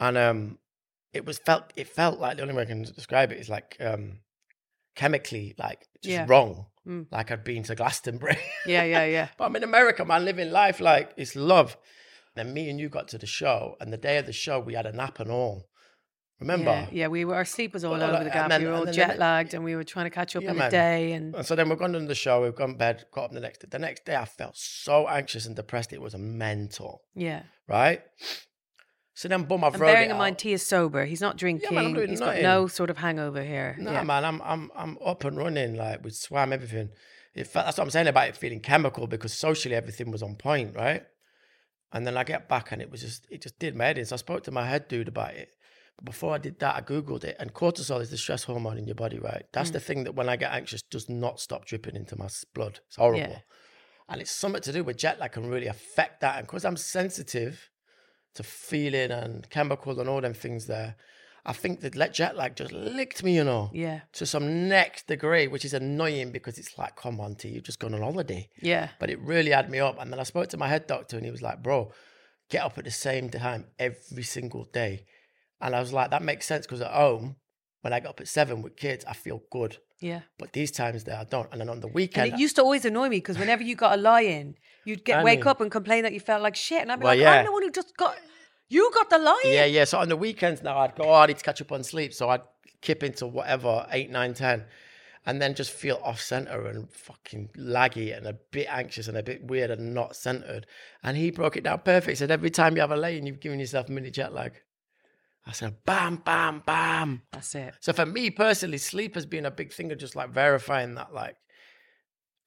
And 0.00 0.16
um, 0.18 0.58
it 1.12 1.24
was 1.26 1.38
felt. 1.38 1.72
It 1.76 1.86
felt 1.88 2.18
like 2.18 2.36
the 2.36 2.42
only 2.42 2.54
way 2.54 2.62
I 2.62 2.66
can 2.66 2.82
describe 2.82 3.30
it 3.32 3.38
is 3.38 3.48
like 3.48 3.76
um, 3.80 4.20
chemically, 4.96 5.54
like 5.58 5.86
just 6.02 6.12
Yeah. 6.12 6.26
wrong. 6.28 6.66
Mm. 6.86 7.06
Like 7.10 7.30
I'd 7.30 7.44
been 7.44 7.62
to 7.64 7.74
Glastonbury. 7.74 8.38
Yeah, 8.66 8.84
yeah, 8.84 9.04
yeah. 9.04 9.28
But 9.36 9.44
I'm 9.44 9.56
in 9.56 9.64
America, 9.64 10.04
man, 10.04 10.24
living 10.24 10.50
life 10.50 10.80
like 10.80 11.12
it's 11.16 11.36
love. 11.36 11.76
Then 12.36 12.54
me 12.54 12.70
and 12.70 12.78
you 12.80 12.88
got 12.88 13.08
to 13.08 13.18
the 13.18 13.26
show, 13.26 13.76
and 13.80 13.92
the 13.92 13.96
day 13.98 14.16
of 14.18 14.26
the 14.26 14.32
show, 14.32 14.60
we 14.60 14.74
had 14.74 14.86
a 14.86 14.92
nap 14.92 15.20
and 15.20 15.30
all. 15.30 15.66
Remember? 16.38 16.70
Yeah, 16.70 16.86
yeah, 16.90 17.08
we 17.08 17.26
were. 17.26 17.34
Our 17.34 17.44
sleep 17.44 17.74
was 17.74 17.84
all 17.84 17.92
Well, 17.92 18.02
over 18.04 18.12
like, 18.14 18.24
the 18.24 18.30
gap. 18.30 18.48
then- 18.48 18.62
we 18.62 18.66
were 18.68 18.72
all 18.72 18.78
and 18.78 18.86
then 18.88 18.92
the 18.94 18.96
jet 19.12 19.18
lagged, 19.18 19.52
and 19.52 19.62
we 19.62 19.74
were 19.76 19.84
trying 19.84 20.06
to 20.06 20.10
catch 20.10 20.34
up 20.36 20.42
Yeah, 20.42 20.50
in 20.52 20.56
the 20.56 20.60
man. 20.62 20.70
day. 20.70 21.12
And 21.12 21.34
And 21.34 21.44
so 21.44 21.54
then 21.54 21.68
we've 21.68 21.78
gone 21.78 21.92
to 21.92 22.00
the 22.00 22.14
show, 22.14 22.40
we've 22.42 22.54
gone 22.54 22.70
to 22.70 22.78
bed, 22.78 23.04
got 23.12 23.24
up 23.24 23.32
the 23.32 23.40
next 23.40 23.58
day. 23.58 23.68
The 23.70 23.78
next 23.78 24.06
day, 24.06 24.16
I 24.16 24.24
felt 24.24 24.56
so 24.56 25.06
anxious 25.08 25.44
and 25.44 25.54
depressed. 25.54 25.92
It 25.92 26.00
was 26.00 26.14
a 26.14 26.18
mental, 26.18 27.02
yeah, 27.14 27.42
right? 27.68 28.00
So 29.20 29.28
then, 29.28 29.42
boom, 29.42 29.64
I've 29.64 29.74
and 29.74 29.82
bearing 29.82 30.08
in 30.08 30.16
mind. 30.16 30.38
T 30.38 30.54
is 30.54 30.66
sober. 30.66 31.04
He's 31.04 31.20
not 31.20 31.36
drinking. 31.36 31.68
Yeah, 31.74 31.82
man, 31.82 32.08
He's 32.08 32.20
got 32.20 32.40
no 32.40 32.66
sort 32.66 32.88
of 32.88 32.96
hangover 32.96 33.42
here. 33.42 33.76
Nah, 33.78 33.92
yeah. 33.92 34.02
man, 34.02 34.24
I'm 34.24 34.40
I'm 34.40 34.70
I'm 34.74 34.96
up 35.04 35.24
and 35.24 35.36
running. 35.36 35.74
Like 35.76 36.02
we 36.02 36.08
swam 36.08 36.54
everything. 36.54 36.88
It 37.34 37.46
felt, 37.46 37.66
that's 37.66 37.76
what 37.76 37.84
I'm 37.84 37.90
saying 37.90 38.06
about 38.06 38.28
it 38.30 38.36
feeling 38.38 38.60
chemical 38.60 39.06
because 39.06 39.34
socially 39.34 39.74
everything 39.74 40.10
was 40.10 40.22
on 40.22 40.36
point, 40.36 40.74
right? 40.74 41.02
And 41.92 42.06
then 42.06 42.16
I 42.16 42.24
get 42.24 42.48
back 42.48 42.72
and 42.72 42.80
it 42.80 42.90
was 42.90 43.02
just 43.02 43.26
it 43.30 43.42
just 43.42 43.58
did 43.58 43.76
my 43.76 43.84
head 43.88 43.98
in. 43.98 44.06
So 44.06 44.14
I 44.14 44.16
spoke 44.16 44.42
to 44.44 44.50
my 44.52 44.64
head 44.64 44.88
dude 44.88 45.08
about 45.08 45.34
it. 45.34 45.50
But 45.96 46.06
before 46.06 46.34
I 46.34 46.38
did 46.38 46.58
that, 46.60 46.76
I 46.76 46.80
googled 46.80 47.24
it. 47.24 47.36
And 47.38 47.52
cortisol 47.52 48.00
is 48.00 48.08
the 48.08 48.16
stress 48.16 48.44
hormone 48.44 48.78
in 48.78 48.86
your 48.86 48.94
body, 48.94 49.18
right? 49.18 49.44
That's 49.52 49.68
Mm. 49.68 49.74
the 49.74 49.80
thing 49.80 50.04
that 50.04 50.14
when 50.14 50.30
I 50.30 50.36
get 50.36 50.52
anxious 50.52 50.80
does 50.80 51.10
not 51.10 51.40
stop 51.40 51.66
dripping 51.66 51.94
into 51.94 52.16
my 52.16 52.28
blood. 52.54 52.80
It's 52.86 52.96
horrible. 52.96 53.42
And 54.08 54.22
it's 54.22 54.30
something 54.30 54.62
to 54.62 54.72
do 54.72 54.82
with 54.82 54.96
jet 54.96 55.20
lag 55.20 55.32
can 55.32 55.50
really 55.50 55.66
affect 55.66 56.22
that. 56.22 56.38
And 56.38 56.46
because 56.46 56.64
I'm 56.64 56.78
sensitive 56.78 57.68
to 58.34 58.42
feeling 58.42 59.10
and 59.10 59.48
chemical 59.50 59.98
and 60.00 60.08
all 60.08 60.20
them 60.20 60.34
things 60.34 60.66
there, 60.66 60.96
I 61.44 61.52
think 61.52 61.80
that 61.80 61.96
let 61.96 62.12
jet 62.14 62.36
lag 62.36 62.54
just 62.54 62.70
licked 62.72 63.22
me, 63.22 63.34
you 63.34 63.44
know 63.44 63.70
yeah, 63.72 64.00
to 64.12 64.26
some 64.26 64.68
next 64.68 65.06
degree, 65.06 65.48
which 65.48 65.64
is 65.64 65.72
annoying 65.74 66.32
because 66.32 66.58
it's 66.58 66.76
like, 66.76 66.96
come 66.96 67.18
on, 67.20 67.34
T, 67.34 67.48
you've 67.48 67.64
just 67.64 67.80
gone 67.80 67.94
on 67.94 68.02
holiday. 68.02 68.48
yeah, 68.60 68.90
But 68.98 69.10
it 69.10 69.18
really 69.20 69.50
had 69.50 69.70
me 69.70 69.78
up. 69.78 69.98
And 69.98 70.12
then 70.12 70.20
I 70.20 70.24
spoke 70.24 70.48
to 70.48 70.58
my 70.58 70.68
head 70.68 70.86
doctor 70.86 71.16
and 71.16 71.24
he 71.24 71.32
was 71.32 71.40
like, 71.42 71.62
bro, 71.62 71.92
get 72.50 72.62
up 72.62 72.76
at 72.76 72.84
the 72.84 72.90
same 72.90 73.30
time 73.30 73.66
every 73.78 74.22
single 74.22 74.64
day. 74.64 75.06
And 75.62 75.74
I 75.74 75.80
was 75.80 75.92
like, 75.92 76.10
that 76.10 76.22
makes 76.22 76.46
sense 76.46 76.66
because 76.66 76.82
at 76.82 76.90
home, 76.92 77.36
when 77.82 77.92
I 77.92 78.00
get 78.00 78.08
up 78.08 78.20
at 78.20 78.28
seven 78.28 78.62
with 78.62 78.76
kids, 78.76 79.04
I 79.06 79.12
feel 79.14 79.42
good. 79.50 79.78
yeah. 80.00 80.20
But 80.38 80.52
these 80.52 80.70
times 80.70 81.04
there, 81.04 81.16
I 81.18 81.24
don't. 81.24 81.48
And 81.52 81.60
then 81.60 81.68
on 81.68 81.80
the 81.80 81.86
And 81.86 81.94
weekend, 81.94 82.32
it 82.34 82.38
used 82.38 82.56
to 82.56 82.62
always 82.62 82.84
annoy 82.84 83.08
me 83.08 83.16
because 83.18 83.38
whenever 83.38 83.62
you 83.62 83.74
got 83.76 83.98
a 83.98 84.00
lie 84.00 84.22
in, 84.22 84.54
you'd 84.84 85.04
get 85.04 85.20
I 85.20 85.24
wake 85.24 85.44
know. 85.44 85.50
up 85.50 85.60
and 85.60 85.70
complain 85.70 86.02
that 86.04 86.12
you 86.12 86.20
felt 86.20 86.42
like 86.42 86.56
shit, 86.56 86.82
and 86.82 86.90
I'd 86.92 87.00
be 87.00 87.04
Well, 87.04 87.14
like, 87.14 87.20
yeah. 87.22 87.32
I'm 87.38 87.44
the 87.46 87.52
one 87.52 87.62
who 87.62 87.70
just 87.70 87.96
got. 87.96 88.16
You 88.68 88.90
got 88.94 89.10
the 89.10 89.18
lie 89.18 89.42
in. 89.44 89.52
yeah, 89.52 89.64
yeah. 89.64 89.84
So 89.84 89.98
on 89.98 90.08
the 90.08 90.16
weekends 90.16 90.62
now, 90.62 90.78
I'd 90.78 90.94
go, 90.94 91.04
oh, 91.04 91.14
I 91.14 91.26
need 91.26 91.38
to 91.38 91.44
catch 91.44 91.60
up 91.60 91.72
on 91.72 91.82
sleep. 91.82 92.14
So 92.14 92.28
I'd 92.30 92.42
kip 92.82 93.02
into 93.02 93.26
whatever, 93.26 93.86
eight, 93.90 94.10
nine, 94.10 94.32
ten. 94.34 94.64
And 95.26 95.40
then 95.42 95.54
just 95.54 95.70
feel 95.72 96.00
off 96.02 96.18
center 96.20 96.66
and 96.66 96.90
fucking 96.90 97.50
laggy 97.58 98.16
and 98.16 98.26
a 98.26 98.32
bit 98.32 98.66
anxious 98.70 99.06
and 99.06 99.18
a 99.18 99.22
bit 99.22 99.44
weird 99.44 99.70
and 99.70 99.92
not 99.92 100.16
centered. 100.16 100.66
And 101.02 101.16
he 101.16 101.30
broke 101.30 101.56
it 101.58 101.64
down 101.64 101.80
perfect. 101.80 102.08
He 102.10 102.14
said, 102.14 102.30
every 102.30 102.48
time 102.48 102.74
you 102.74 102.80
have 102.80 102.90
a 102.90 102.96
lay 102.96 103.18
in, 103.18 103.26
you've 103.26 103.38
given 103.40 103.60
yourself 103.60 103.88
a 103.88 103.92
mini 103.92 104.10
jet 104.10 104.32
lag. 104.32 104.52
I 105.50 105.52
said, 105.52 105.84
bam, 105.84 106.16
bam, 106.24 106.62
bam. 106.64 107.22
That's 107.32 107.54
it. 107.56 107.74
So 107.80 107.92
for 107.92 108.06
me 108.06 108.30
personally, 108.30 108.78
sleep 108.78 109.16
has 109.16 109.26
been 109.26 109.46
a 109.46 109.50
big 109.50 109.72
thing 109.72 109.90
of 109.90 109.98
just 109.98 110.14
like 110.14 110.30
verifying 110.30 110.94
that, 110.94 111.12
like, 111.12 111.34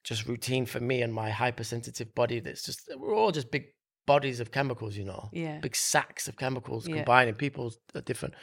just 0.05 0.25
routine 0.25 0.65
for 0.65 0.79
me 0.79 1.01
and 1.01 1.13
my 1.13 1.29
hypersensitive 1.29 2.15
body. 2.15 2.39
That's 2.39 2.63
just, 2.63 2.89
we're 2.95 3.13
all 3.13 3.31
just 3.33 3.51
big 3.51 3.65
bodies 4.05 4.39
of 4.39 4.51
chemicals, 4.51 4.95
you 4.95 5.03
know? 5.03 5.29
Yeah. 5.33 5.59
Big 5.59 5.75
sacks 5.75 6.29
of 6.29 6.37
chemicals 6.37 6.87
Yeah. 6.87 6.95
combining. 6.95 7.33
People 7.35 7.73
are 7.93 8.01
different. 8.01 8.35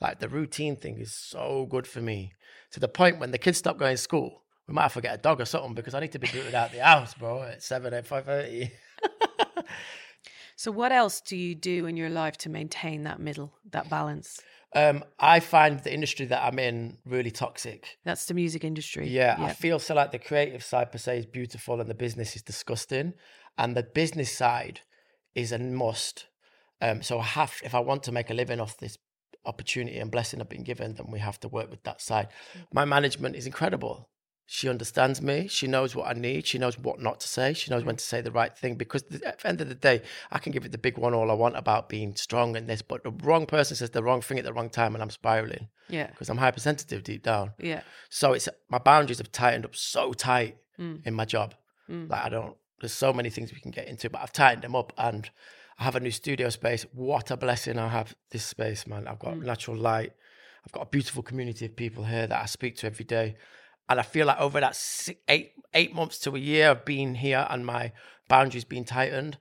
Like 0.00 0.18
the 0.18 0.30
routine 0.30 0.76
thing 0.76 0.98
is 0.98 1.14
so 1.14 1.66
good 1.70 1.86
for 1.86 2.00
me 2.00 2.32
to 2.70 2.80
the 2.80 2.88
point 2.88 3.18
when 3.18 3.32
the 3.32 3.38
kids 3.38 3.58
stop 3.58 3.78
going 3.78 3.94
to 3.94 4.02
school, 4.02 4.44
we 4.66 4.72
might 4.72 4.82
have 4.82 4.94
to 4.94 5.02
get 5.02 5.14
a 5.14 5.18
dog 5.18 5.42
or 5.42 5.44
something 5.44 5.74
because 5.74 5.92
I 5.94 6.00
need 6.00 6.12
to 6.12 6.18
be 6.18 6.26
booted 6.28 6.54
out 6.54 6.72
the 6.72 6.82
house, 6.82 7.12
bro, 7.12 7.42
at 7.42 7.62
7, 7.62 7.92
at 7.92 8.08
5.30. 8.08 8.70
So, 10.56 10.72
what 10.72 10.90
else 10.90 11.20
do 11.20 11.36
you 11.36 11.54
do 11.54 11.86
in 11.86 11.96
your 11.96 12.08
life 12.08 12.38
to 12.38 12.48
maintain 12.48 13.04
that 13.04 13.20
middle, 13.20 13.52
that 13.70 13.90
balance? 13.90 14.40
Um, 14.74 15.04
I 15.18 15.40
find 15.40 15.80
the 15.80 15.92
industry 15.92 16.26
that 16.26 16.42
I'm 16.42 16.58
in 16.58 16.98
really 17.04 17.30
toxic. 17.30 17.98
That's 18.04 18.26
the 18.26 18.34
music 18.34 18.64
industry. 18.64 19.08
Yeah, 19.08 19.36
I 19.38 19.52
feel 19.52 19.78
so 19.78 19.94
like 19.94 20.12
the 20.12 20.18
creative 20.18 20.64
side 20.64 20.90
per 20.90 20.98
se 20.98 21.18
is 21.18 21.26
beautiful 21.26 21.80
and 21.80 21.88
the 21.88 21.94
business 21.94 22.36
is 22.36 22.42
disgusting. 22.42 23.14
And 23.58 23.76
the 23.76 23.82
business 23.82 24.32
side 24.32 24.80
is 25.34 25.52
a 25.52 25.58
must. 25.58 26.26
Um, 26.80 27.02
so 27.02 27.18
I 27.18 27.24
have, 27.24 27.54
if 27.62 27.74
I 27.74 27.80
want 27.80 28.02
to 28.04 28.12
make 28.12 28.30
a 28.30 28.34
living 28.34 28.60
off 28.60 28.76
this 28.78 28.98
opportunity 29.46 29.98
and 29.98 30.10
blessing 30.10 30.40
I've 30.40 30.48
been 30.48 30.64
given, 30.64 30.94
then 30.94 31.10
we 31.10 31.20
have 31.20 31.38
to 31.40 31.48
work 31.48 31.70
with 31.70 31.82
that 31.84 32.00
side. 32.00 32.28
My 32.72 32.84
management 32.84 33.36
is 33.36 33.46
incredible. 33.46 34.10
She 34.48 34.68
understands 34.68 35.20
me. 35.20 35.48
She 35.48 35.66
knows 35.66 35.96
what 35.96 36.06
I 36.08 36.12
need. 36.12 36.46
She 36.46 36.56
knows 36.58 36.78
what 36.78 37.00
not 37.00 37.18
to 37.20 37.28
say. 37.28 37.52
She 37.52 37.70
knows 37.70 37.82
when 37.84 37.96
to 37.96 38.04
say 38.04 38.20
the 38.20 38.30
right 38.30 38.56
thing. 38.56 38.76
Because 38.76 39.02
at 39.24 39.40
the 39.40 39.48
end 39.48 39.60
of 39.60 39.68
the 39.68 39.74
day, 39.74 40.02
I 40.30 40.38
can 40.38 40.52
give 40.52 40.64
it 40.64 40.70
the 40.70 40.78
big 40.78 40.96
one 40.98 41.14
all 41.14 41.30
I 41.32 41.34
want 41.34 41.56
about 41.56 41.88
being 41.88 42.14
strong 42.14 42.56
and 42.56 42.68
this, 42.68 42.80
but 42.80 43.02
the 43.02 43.10
wrong 43.10 43.46
person 43.46 43.76
says 43.76 43.90
the 43.90 44.04
wrong 44.04 44.20
thing 44.22 44.38
at 44.38 44.44
the 44.44 44.52
wrong 44.52 44.70
time, 44.70 44.94
and 44.94 45.02
I'm 45.02 45.10
spiraling 45.10 45.68
Yeah. 45.88 46.06
because 46.06 46.28
I'm 46.30 46.38
hypersensitive 46.38 47.02
deep 47.02 47.24
down. 47.24 47.54
Yeah. 47.58 47.80
So 48.08 48.34
it's 48.34 48.48
my 48.68 48.78
boundaries 48.78 49.18
have 49.18 49.32
tightened 49.32 49.64
up 49.64 49.74
so 49.74 50.12
tight 50.12 50.56
Mm. 50.78 51.04
in 51.06 51.14
my 51.14 51.24
job. 51.24 51.54
Mm. 51.90 52.08
Like 52.10 52.24
I 52.24 52.28
don't. 52.28 52.54
There's 52.80 52.92
so 52.92 53.12
many 53.12 53.30
things 53.30 53.52
we 53.52 53.60
can 53.60 53.70
get 53.72 53.88
into, 53.88 54.10
but 54.10 54.20
I've 54.20 54.32
tightened 54.32 54.62
them 54.62 54.76
up, 54.76 54.92
and 54.98 55.28
I 55.78 55.84
have 55.84 55.96
a 55.96 56.00
new 56.00 56.10
studio 56.12 56.50
space. 56.50 56.84
What 56.92 57.30
a 57.32 57.36
blessing 57.36 57.78
I 57.78 57.88
have 57.88 58.14
this 58.30 58.44
space, 58.44 58.86
man. 58.86 59.08
I've 59.08 59.18
got 59.18 59.34
Mm. 59.34 59.42
natural 59.44 59.76
light. 59.76 60.12
I've 60.64 60.72
got 60.72 60.82
a 60.82 60.86
beautiful 60.86 61.22
community 61.24 61.64
of 61.66 61.74
people 61.74 62.04
here 62.04 62.26
that 62.28 62.42
I 62.42 62.46
speak 62.46 62.76
to 62.76 62.86
every 62.86 63.04
day, 63.04 63.36
and 63.88 63.98
I 64.00 64.02
feel 64.02 64.26
like 64.26 64.40
over 64.40 64.60
that 64.60 64.76
six, 64.76 65.18
eight 65.28 65.52
eight 65.74 65.94
months 65.94 66.18
to 66.20 66.34
a 66.34 66.38
year 66.38 66.70
of 66.70 66.84
being 66.84 67.14
here 67.16 67.46
and 67.50 67.64
my 67.66 67.92
boundaries 68.28 68.64
being 68.64 68.84
tightened, 68.84 69.38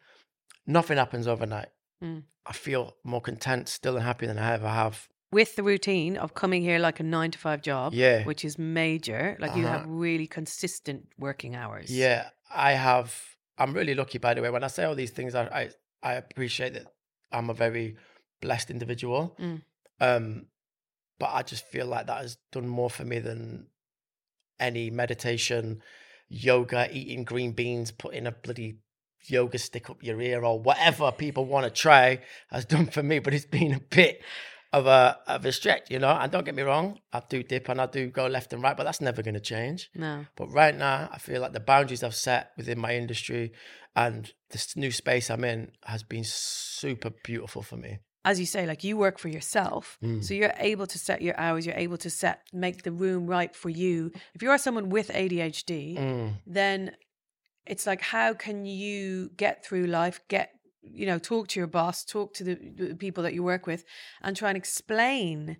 nothing 0.68 0.98
happens 0.98 1.28
overnight. 1.28 1.70
Mm. 2.04 2.24
I 2.46 2.54
feel 2.54 2.96
more 3.04 3.22
content 3.22 3.70
still 3.70 3.96
and 3.96 4.06
happy 4.06 4.28
than 4.28 4.38
I 4.38 4.54
ever 4.54 4.68
have. 4.70 5.08
With 5.32 5.56
the 5.56 5.64
routine 5.64 6.18
of 6.18 6.34
coming 6.34 6.62
here 6.62 6.78
like 6.80 7.00
a 7.00 7.04
nine 7.04 7.32
to 7.32 7.40
five 7.40 7.62
job, 7.62 7.94
Yeah. 7.94 8.24
which 8.24 8.46
is 8.46 8.58
major. 8.60 9.36
Like 9.40 9.56
you 9.56 9.66
have 9.66 9.82
Uh-huh. 9.82 9.90
really 9.90 10.28
consistent 10.28 11.08
working 11.18 11.56
hours. 11.56 11.90
Yeah, 11.90 12.30
I 12.54 12.74
have. 12.74 13.14
I'm 13.58 13.74
really 13.74 13.96
lucky, 13.96 14.18
by 14.18 14.34
the 14.34 14.42
way. 14.42 14.50
When 14.50 14.64
I 14.64 14.68
say 14.68 14.84
all 14.84 14.96
these 14.96 15.12
things, 15.12 15.34
I 15.36 15.44
I, 15.48 15.70
I 16.04 16.14
appreciate 16.14 16.74
that 16.74 16.88
I'm 17.32 17.50
a 17.50 17.54
very 17.54 17.96
blessed 18.42 18.70
individual. 18.70 19.36
Mm. 19.40 19.62
Um, 20.00 20.46
but 21.20 21.32
I 21.34 21.42
just 21.42 21.66
feel 21.66 21.88
like 21.88 22.08
that 22.08 22.22
has 22.22 22.38
done 22.52 22.68
more 22.68 22.90
for 22.90 23.06
me 23.06 23.20
than 23.20 23.68
any 24.60 24.90
meditation, 24.90 25.82
yoga, 26.28 26.90
eating 26.92 27.24
green 27.24 27.52
beans, 27.52 27.92
putting 27.92 28.28
a 28.28 28.32
bloody 28.32 28.80
yoga 29.28 29.58
stick 29.58 29.90
up 29.90 30.04
your 30.04 30.22
ear 30.22 30.44
or 30.46 30.60
whatever 30.60 31.12
people 31.12 31.46
want 31.46 31.66
to 31.66 31.70
try 31.72 32.22
has 32.52 32.66
done 32.66 32.86
for 32.88 33.04
me. 33.04 33.20
But 33.20 33.34
it's 33.34 33.46
been 33.46 33.74
a 33.74 33.80
bit 33.80 34.22
of 34.74 34.88
a 34.88 35.18
of 35.28 35.46
a 35.46 35.52
stretch, 35.52 35.90
you 35.90 36.00
know. 36.00 36.10
And 36.10 36.32
don't 36.32 36.46
get 36.46 36.56
me 36.56 36.64
wrong, 36.64 37.00
I 37.14 37.22
do 37.28 37.44
dip 37.44 37.70
and 37.70 37.82
I 37.82 37.86
do 37.86 38.10
go 38.10 38.28
left 38.28 38.54
and 38.54 38.62
right, 38.62 38.76
but 38.76 38.84
that's 38.84 39.02
never 39.02 39.22
going 39.22 39.36
to 39.36 39.40
change. 39.40 39.90
No. 39.96 40.26
But 40.36 40.52
right 40.52 40.76
now, 40.76 41.10
I 41.12 41.18
feel 41.18 41.42
like 41.42 41.54
the 41.54 41.60
boundaries 41.60 42.04
I've 42.04 42.16
set 42.16 42.52
within 42.58 42.80
my 42.80 42.96
industry 42.96 43.54
and 43.96 44.32
this 44.52 44.76
new 44.76 44.92
space 44.92 45.30
I'm 45.30 45.44
in 45.44 45.72
has 45.86 46.04
been 46.04 46.26
super 46.26 47.12
beautiful 47.24 47.62
for 47.62 47.78
me. 47.78 48.00
As 48.25 48.39
you 48.41 48.46
say, 48.46 48.65
like 48.65 48.84
you 48.84 48.98
work 48.98 49.17
for 49.20 49.29
yourself. 49.29 49.98
Mm. 50.03 50.24
So 50.25 50.34
you're 50.34 50.53
able 50.72 50.88
to 50.88 50.98
set 51.08 51.22
your 51.22 51.38
hours, 51.39 51.65
you're 51.65 51.84
able 51.88 51.98
to 52.05 52.10
set 52.10 52.38
make 52.51 52.84
the 52.84 52.91
room 52.91 53.27
right 53.27 53.53
for 53.55 53.70
you. 53.70 54.12
If 54.34 54.41
you 54.44 54.50
are 54.51 54.58
someone 54.58 54.89
with 54.89 55.08
ADHD, 55.22 55.96
Mm. 55.98 56.34
then 56.60 56.79
it's 57.65 57.86
like 57.88 58.01
how 58.01 58.34
can 58.46 58.65
you 58.65 59.29
get 59.38 59.63
through 59.65 59.88
life 59.88 60.17
get 60.27 60.48
you 60.84 61.05
know 61.10 61.17
talk 61.17 61.48
to 61.48 61.60
your 61.60 61.65
boss 61.79 62.03
talk 62.05 62.29
to 62.38 62.44
the, 62.44 62.55
the 62.82 62.96
people 62.96 63.24
that 63.24 63.34
you 63.34 63.41
work 63.44 63.65
with 63.65 63.84
and 64.22 64.36
try 64.38 64.50
and 64.50 64.58
explain 64.58 65.58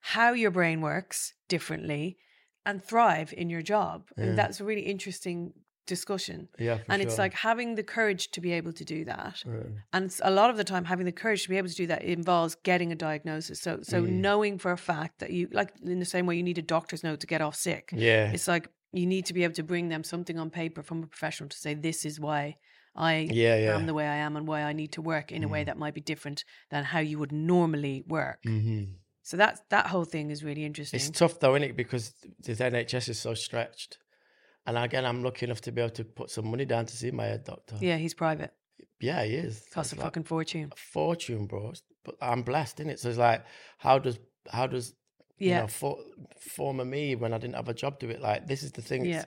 how 0.00 0.32
your 0.32 0.50
brain 0.50 0.80
works 0.82 1.32
differently 1.48 2.18
and 2.66 2.82
thrive 2.84 3.32
in 3.36 3.48
your 3.48 3.62
job 3.62 3.96
Yeah. 4.16 4.24
and 4.24 4.38
that's 4.38 4.60
a 4.60 4.64
really 4.64 4.82
interesting 4.94 5.54
discussion 5.86 6.48
Yeah, 6.58 6.78
and 6.88 7.02
it's 7.02 7.18
like 7.18 7.34
having 7.34 7.74
the 7.74 7.82
courage 7.82 8.30
to 8.32 8.40
be 8.40 8.52
able 8.52 8.72
to 8.72 8.84
do 8.84 9.04
that 9.04 9.42
Mm. 9.46 9.78
and 9.92 10.04
it's 10.06 10.20
a 10.24 10.30
lot 10.30 10.48
of 10.50 10.56
the 10.56 10.64
time 10.64 10.84
having 10.84 11.06
the 11.06 11.12
courage 11.12 11.42
to 11.44 11.48
be 11.48 11.56
able 11.58 11.68
to 11.68 11.74
do 11.74 11.86
that 11.88 12.02
involves 12.02 12.54
getting 12.62 12.92
a 12.92 12.94
diagnosis 12.94 13.60
so 13.60 13.80
so 13.82 14.02
Mm. 14.02 14.08
knowing 14.26 14.58
for 14.58 14.72
a 14.72 14.76
fact 14.78 15.18
that 15.20 15.30
you 15.30 15.48
like 15.52 15.70
in 15.82 15.98
the 15.98 16.04
same 16.14 16.24
way 16.26 16.36
you 16.36 16.42
need 16.42 16.58
a 16.58 16.62
doctor's 16.62 17.02
note 17.02 17.20
to 17.20 17.26
get 17.26 17.40
off 17.40 17.56
sick 17.56 17.90
yeah, 17.92 18.30
it's 18.32 18.48
like 18.48 18.68
you 18.92 19.06
need 19.06 19.24
to 19.26 19.34
be 19.34 19.42
able 19.44 19.54
to 19.54 19.62
bring 19.62 19.88
them 19.88 20.04
something 20.04 20.38
on 20.38 20.50
paper 20.50 20.82
from 20.82 21.02
a 21.02 21.06
professional 21.06 21.48
to 21.48 21.56
say 21.56 21.74
this 21.74 22.04
is 22.04 22.18
why 22.20 22.56
I 22.94 23.12
yeah, 23.30 23.56
yeah. 23.56 23.74
am 23.74 23.86
the 23.86 23.94
way 23.94 24.06
I 24.06 24.16
am 24.16 24.36
and 24.36 24.46
why 24.46 24.60
I 24.62 24.74
need 24.74 24.92
to 24.92 25.02
work 25.02 25.32
in 25.32 25.42
a 25.44 25.48
way 25.48 25.62
Mhm. 25.62 25.66
that 25.66 25.78
might 25.78 25.94
be 25.94 26.02
different 26.02 26.44
than 26.70 26.84
how 26.84 26.98
you 27.00 27.18
would 27.18 27.32
normally 27.32 28.02
work. 28.06 28.40
hmm 28.44 28.84
So 29.22 29.36
that 29.36 29.54
that 29.70 29.86
whole 29.86 30.04
thing 30.04 30.30
is 30.30 30.42
really 30.44 30.64
interesting. 30.70 30.98
It's 30.98 31.08
tough 31.10 31.38
though, 31.40 31.54
isn't 31.54 31.70
it? 31.70 31.76
Because 31.76 32.04
the 32.46 32.52
NHS 32.52 33.08
is 33.08 33.18
so 33.18 33.32
stretched. 33.34 33.98
And 34.66 34.78
again, 34.78 35.04
I'm 35.04 35.22
lucky 35.24 35.46
enough 35.46 35.60
to 35.62 35.72
be 35.72 35.80
able 35.80 35.90
to 35.94 36.04
put 36.04 36.30
some 36.30 36.48
money 36.50 36.64
down 36.64 36.86
to 36.86 36.96
see 36.96 37.10
my 37.10 37.24
head 37.24 37.44
doctor. 37.44 37.76
yeah, 37.80 37.96
he's 37.96 38.14
private. 38.14 38.52
Yeah, 39.00 39.24
he 39.24 39.34
is. 39.34 39.64
Costs 39.72 39.92
a 39.92 39.96
like 39.96 40.04
fucking 40.04 40.24
fortune. 40.24 40.70
a 40.72 40.76
fortune, 40.76 41.46
bro. 41.46 41.72
But 42.04 42.14
I'm 42.20 42.42
blessed, 42.42 42.78
innit? 42.78 42.98
So 43.00 43.08
it's 43.08 43.18
like, 43.18 43.44
how 43.78 43.98
does 43.98 44.18
how 44.50 44.66
does 44.68 44.94
you 45.38 45.50
Yeah. 45.50 45.60
know 45.62 45.66
for, 45.66 45.98
former 46.38 46.84
me 46.84 47.16
when 47.16 47.32
I 47.32 47.38
didn't 47.38 47.56
have 47.56 47.68
a 47.68 47.74
job 47.74 47.98
do 47.98 48.08
it? 48.10 48.20
Like 48.20 48.46
this 48.46 48.62
is 48.62 48.72
the 48.72 48.82
thing. 48.82 49.04
Yeah. 49.04 49.24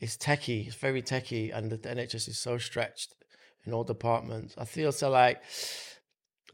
It's, 0.00 0.16
it's 0.16 0.16
techie. 0.16 0.66
It's 0.66 0.74
very 0.76 1.02
techie, 1.02 1.56
and 1.56 1.70
the 1.70 1.78
NHS 1.78 2.26
is 2.28 2.38
so 2.38 2.58
stretched 2.58 3.14
in 3.64 3.72
all 3.72 3.84
departments. 3.84 4.54
I 4.58 4.64
feel 4.64 4.90
so 4.90 5.08
like 5.10 5.40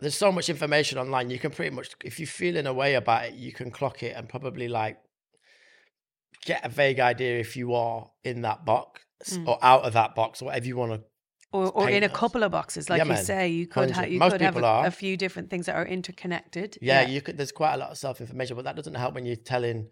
there's 0.00 0.14
so 0.16 0.30
much 0.30 0.48
information 0.50 0.98
online. 0.98 1.30
You 1.30 1.38
can 1.38 1.50
pretty 1.50 1.74
much, 1.74 1.88
if 2.04 2.20
you 2.20 2.26
feel 2.26 2.56
in 2.56 2.66
a 2.66 2.72
way 2.74 2.94
about 2.94 3.24
it, 3.26 3.34
you 3.34 3.52
can 3.52 3.70
clock 3.70 4.02
it 4.02 4.14
and 4.16 4.28
probably 4.28 4.68
like 4.68 4.98
get 6.44 6.64
a 6.64 6.68
vague 6.68 7.00
idea 7.00 7.38
if 7.38 7.56
you 7.56 7.74
are 7.74 8.10
in 8.24 8.42
that 8.42 8.64
box 8.64 9.02
Mm. 9.26 9.48
or 9.48 9.58
out 9.62 9.82
of 9.82 9.94
that 9.94 10.14
box 10.14 10.40
or 10.40 10.46
whatever 10.46 10.66
you 10.66 10.76
want 10.76 10.92
to. 10.92 11.02
Or, 11.50 11.72
or 11.72 11.88
in 11.88 12.02
a 12.02 12.08
couple 12.08 12.42
of 12.42 12.52
boxes, 12.52 12.90
like 12.90 12.98
Yeah, 12.98 13.04
you 13.04 13.12
man. 13.14 13.24
say, 13.24 13.48
you 13.48 13.66
could 13.66 13.90
have 13.90 14.10
you 14.10 14.18
Most 14.18 14.32
could 14.32 14.42
have 14.42 14.56
a, 14.56 14.82
a 14.84 14.90
few 14.90 15.16
different 15.16 15.48
things 15.48 15.66
that 15.66 15.76
are 15.76 15.86
interconnected. 15.86 16.76
Yeah, 16.82 17.02
you 17.02 17.22
could. 17.22 17.38
There's 17.38 17.52
quite 17.52 17.74
a 17.74 17.78
lot 17.78 17.90
of 17.90 17.96
self 17.96 18.20
information, 18.20 18.54
but 18.54 18.66
that 18.66 18.76
doesn't 18.76 18.94
help 18.94 19.14
when 19.14 19.24
you're 19.24 19.34
telling 19.34 19.88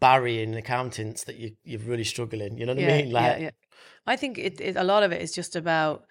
Barry 0.00 0.42
and 0.42 0.56
accountants 0.56 1.24
that 1.24 1.36
you 1.36 1.52
you're 1.62 1.80
really 1.80 2.04
struggling. 2.04 2.58
You 2.58 2.66
know 2.66 2.74
what 2.74 2.82
yeah, 2.82 2.94
I 2.94 3.02
mean? 3.02 3.12
Like, 3.12 3.38
yeah, 3.38 3.44
yeah. 3.44 3.50
I 4.06 4.16
think 4.16 4.38
it, 4.38 4.60
it, 4.60 4.76
a 4.76 4.82
lot 4.84 5.04
of 5.04 5.12
it 5.12 5.22
is 5.22 5.32
just 5.32 5.54
about 5.54 6.04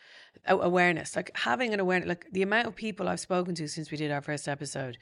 awareness, 0.45 1.15
like 1.17 1.31
having 1.35 1.73
an 1.73 1.81
awareness. 1.81 2.07
Like 2.07 2.25
the 2.31 2.41
amount 2.41 2.67
of 2.67 2.75
people 2.75 3.09
I've 3.09 3.19
spoken 3.19 3.55
to 3.55 3.67
since 3.67 3.91
we 3.91 3.97
did 3.97 4.11
our 4.11 4.21
first 4.21 4.47
episode, 4.47 4.97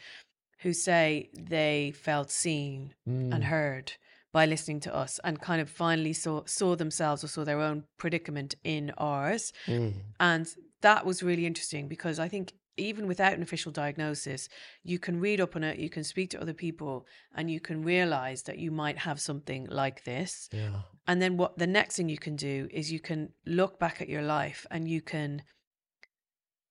who 0.62 0.74
say 0.74 1.30
they 1.38 1.94
felt 1.96 2.32
seen 2.32 2.96
mm, 3.08 3.34
and 3.34 3.44
heard 3.44 3.94
by 4.36 4.46
listening 4.46 4.82
to 4.82 4.94
us, 5.04 5.18
and 5.24 5.40
kind 5.40 5.62
of 5.62 5.70
finally 5.70 6.12
saw 6.12 6.44
saw 6.46 6.76
themselves 6.76 7.24
or 7.24 7.30
saw 7.36 7.44
their 7.46 7.62
own 7.62 7.78
predicament 8.02 8.52
in 8.66 8.92
ours, 8.98 9.54
mm, 9.66 9.94
and 10.20 10.46
that 10.82 11.06
was 11.06 11.24
really 11.24 11.46
interesting 11.52 11.88
because 11.88 12.20
I 12.20 12.28
think 12.28 12.52
even 12.78 13.08
without 13.08 13.34
an 13.38 13.42
official 13.42 13.72
diagnosis, 13.72 14.50
you 14.84 15.00
can 15.00 15.22
read 15.22 15.40
up 15.40 15.56
on 15.56 15.64
it, 15.64 15.80
you 15.80 15.90
can 15.90 16.04
speak 16.04 16.30
to 16.32 16.42
other 16.42 16.58
people, 16.66 17.08
and 17.36 17.50
you 17.50 17.62
can 17.62 17.82
realize 17.82 18.44
that 18.44 18.60
you 18.60 18.72
might 18.72 18.98
have 18.98 19.20
something 19.22 19.68
like 19.82 20.04
this. 20.04 20.50
yeah, 20.52 20.82
And 21.08 21.22
then 21.22 21.38
what 21.38 21.58
the 21.58 21.72
next 21.80 21.96
thing 21.96 22.10
you 22.10 22.18
can 22.28 22.36
do 22.36 22.68
is 22.72 22.92
you 22.92 23.00
can 23.00 23.30
look 23.46 23.80
back 23.80 24.02
at 24.02 24.10
your 24.10 24.26
life 24.40 24.66
and 24.70 24.82
you 24.94 25.02
can 25.02 25.44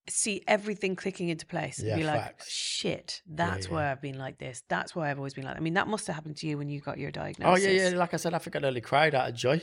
see 0.09 0.43
everything 0.47 0.97
clicking 0.97 1.29
into 1.31 1.47
place 1.47 1.79
and 1.79 1.89
Yeah, 1.89 1.97
be 1.97 2.05
like, 2.05 2.21
facts. 2.23 2.51
shit, 2.51 3.23
that's 3.27 3.67
yeah. 3.69 3.73
why 3.75 3.91
I've 3.91 4.03
been 4.03 4.19
like 4.19 4.39
this. 4.39 4.63
That's 4.69 4.95
why 4.95 5.11
I've 5.11 5.19
always 5.19 5.35
been 5.35 5.45
like 5.45 5.57
I 5.57 5.61
mean, 5.61 5.75
that 5.75 5.89
must 5.89 6.07
have 6.07 6.15
happened 6.17 6.37
to 6.39 6.47
you 6.47 6.59
when 6.59 6.69
you 6.69 6.81
got 6.81 6.99
your 6.99 7.11
diagnosis. 7.11 7.65
Oh 7.65 7.71
yeah, 7.71 7.89
yeah. 7.91 7.97
Like 7.97 8.13
I 8.15 8.19
said, 8.19 8.35
I 8.35 8.39
think 8.39 8.57
I 8.57 8.59
nearly 8.59 8.81
cried 8.81 9.15
out 9.15 9.29
of 9.29 9.35
joy. 9.35 9.63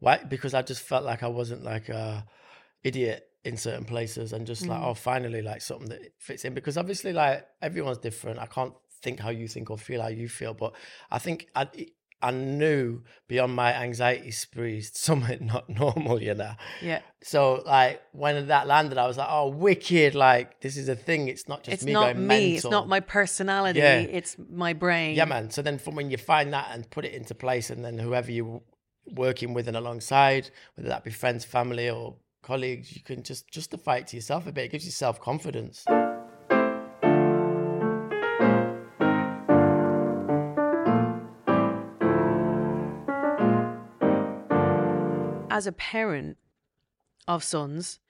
Why? 0.00 0.18
Because 0.18 0.54
I 0.54 0.62
just 0.62 0.82
felt 0.82 1.04
like 1.04 1.22
I 1.22 1.28
wasn't 1.28 1.64
like 1.64 1.88
a 1.88 2.26
idiot 2.82 3.26
in 3.44 3.56
certain 3.56 3.84
places, 3.84 4.32
and 4.32 4.46
just 4.46 4.66
like, 4.66 4.80
Mm. 4.80 4.86
oh, 4.86 4.94
finally, 4.94 5.42
like 5.42 5.60
something 5.62 5.88
that 5.88 6.00
fits 6.18 6.44
in. 6.44 6.54
Because 6.54 6.76
obviously, 6.76 7.12
like 7.12 7.46
everyone's 7.62 7.98
different. 7.98 8.38
I 8.38 8.46
can't 8.46 8.74
think 9.02 9.20
how 9.20 9.30
you 9.30 9.48
think 9.48 9.70
or 9.70 9.78
feel 9.78 10.00
how 10.02 10.08
you 10.08 10.28
feel, 10.28 10.54
but 10.54 10.74
I 11.10 11.18
think 11.18 11.48
I. 11.54 11.68
I 12.22 12.30
knew 12.30 13.02
beyond 13.28 13.54
my 13.54 13.74
anxiety 13.74 14.30
sprees 14.30 14.90
something 14.98 15.46
not 15.46 15.68
normal, 15.68 16.22
you 16.22 16.34
know. 16.34 16.52
Yeah. 16.80 17.00
So 17.22 17.62
like 17.66 18.00
when 18.12 18.46
that 18.48 18.66
landed, 18.66 18.98
I 18.98 19.06
was 19.06 19.16
like, 19.18 19.28
"Oh, 19.30 19.48
wicked! 19.48 20.14
Like 20.14 20.60
this 20.60 20.76
is 20.76 20.88
a 20.88 20.96
thing. 20.96 21.28
It's 21.28 21.48
not 21.48 21.62
just 21.64 21.74
It's 21.74 21.84
me 21.84 21.92
not 21.92 22.14
going 22.14 22.26
me, 22.26 22.54
it's 22.56 22.64
not 22.64 22.88
my 22.88 23.00
personality, 23.00 23.78
Yeah. 23.80 23.98
it's 24.00 24.36
my 24.50 24.72
brain. 24.72 25.16
Yeah, 25.16 25.26
man. 25.26 25.50
So 25.50 25.60
then, 25.62 25.78
from 25.78 25.96
when 25.96 26.10
you 26.10 26.16
find 26.16 26.52
that 26.52 26.68
and 26.72 26.88
put 26.90 27.04
it 27.04 27.12
into 27.12 27.34
place, 27.34 27.70
and 27.70 27.84
then 27.84 27.98
whoever 27.98 28.30
you're 28.30 28.62
working 29.12 29.52
with 29.52 29.68
and 29.68 29.76
alongside, 29.76 30.50
whether 30.76 30.88
that 30.88 31.04
be 31.04 31.10
friends, 31.10 31.44
family, 31.44 31.90
or 31.90 32.16
colleagues, 32.42 32.94
you 32.94 33.02
can 33.02 33.22
just 33.22 33.50
justify 33.50 33.96
it 33.96 34.06
to 34.08 34.16
yourself 34.16 34.46
a 34.46 34.52
bit. 34.52 34.64
It 34.66 34.72
gives 34.72 34.84
you 34.86 34.92
self 34.92 35.20
confidence. 35.20 35.84
As 45.54 45.68
a 45.68 45.72
parent 45.72 46.36
of 47.28 47.44
sons, 47.44 48.00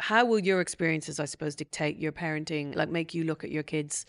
how 0.00 0.24
will 0.24 0.40
your 0.40 0.60
experiences, 0.60 1.20
I 1.20 1.24
suppose, 1.26 1.54
dictate 1.54 1.98
your 1.98 2.10
parenting, 2.10 2.74
like 2.74 2.88
make 2.88 3.14
you 3.14 3.22
look 3.22 3.44
at 3.44 3.52
your 3.52 3.62
kids 3.62 4.06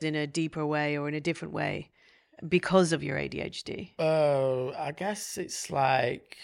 in 0.00 0.14
a 0.14 0.26
deeper 0.26 0.64
way 0.64 0.96
or 0.96 1.06
in 1.06 1.14
a 1.14 1.20
different 1.20 1.52
way 1.52 1.90
because 2.48 2.94
of 2.94 3.02
your 3.02 3.18
ADHD? 3.18 3.90
Uh, 3.98 4.70
I 4.70 4.92
guess 4.92 5.36
it's 5.36 5.70
like 5.70 6.38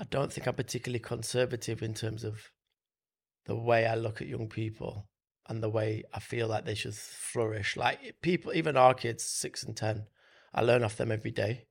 I 0.00 0.04
don't 0.10 0.32
think 0.32 0.48
I'm 0.48 0.54
particularly 0.54 0.98
conservative 0.98 1.80
in 1.80 1.94
terms 1.94 2.24
of 2.24 2.50
the 3.46 3.54
way 3.54 3.86
I 3.86 3.94
look 3.94 4.20
at 4.20 4.26
young 4.26 4.48
people 4.48 5.08
and 5.48 5.62
the 5.62 5.70
way 5.70 6.02
I 6.12 6.18
feel 6.18 6.48
like 6.48 6.64
they 6.64 6.74
should 6.74 6.96
flourish. 6.96 7.76
Like 7.76 8.16
people, 8.20 8.52
even 8.52 8.76
our 8.76 8.94
kids, 8.94 9.22
six 9.22 9.62
and 9.62 9.76
ten, 9.76 10.06
I 10.52 10.62
learn 10.62 10.82
off 10.82 10.96
them 10.96 11.12
every 11.12 11.30
day. 11.30 11.66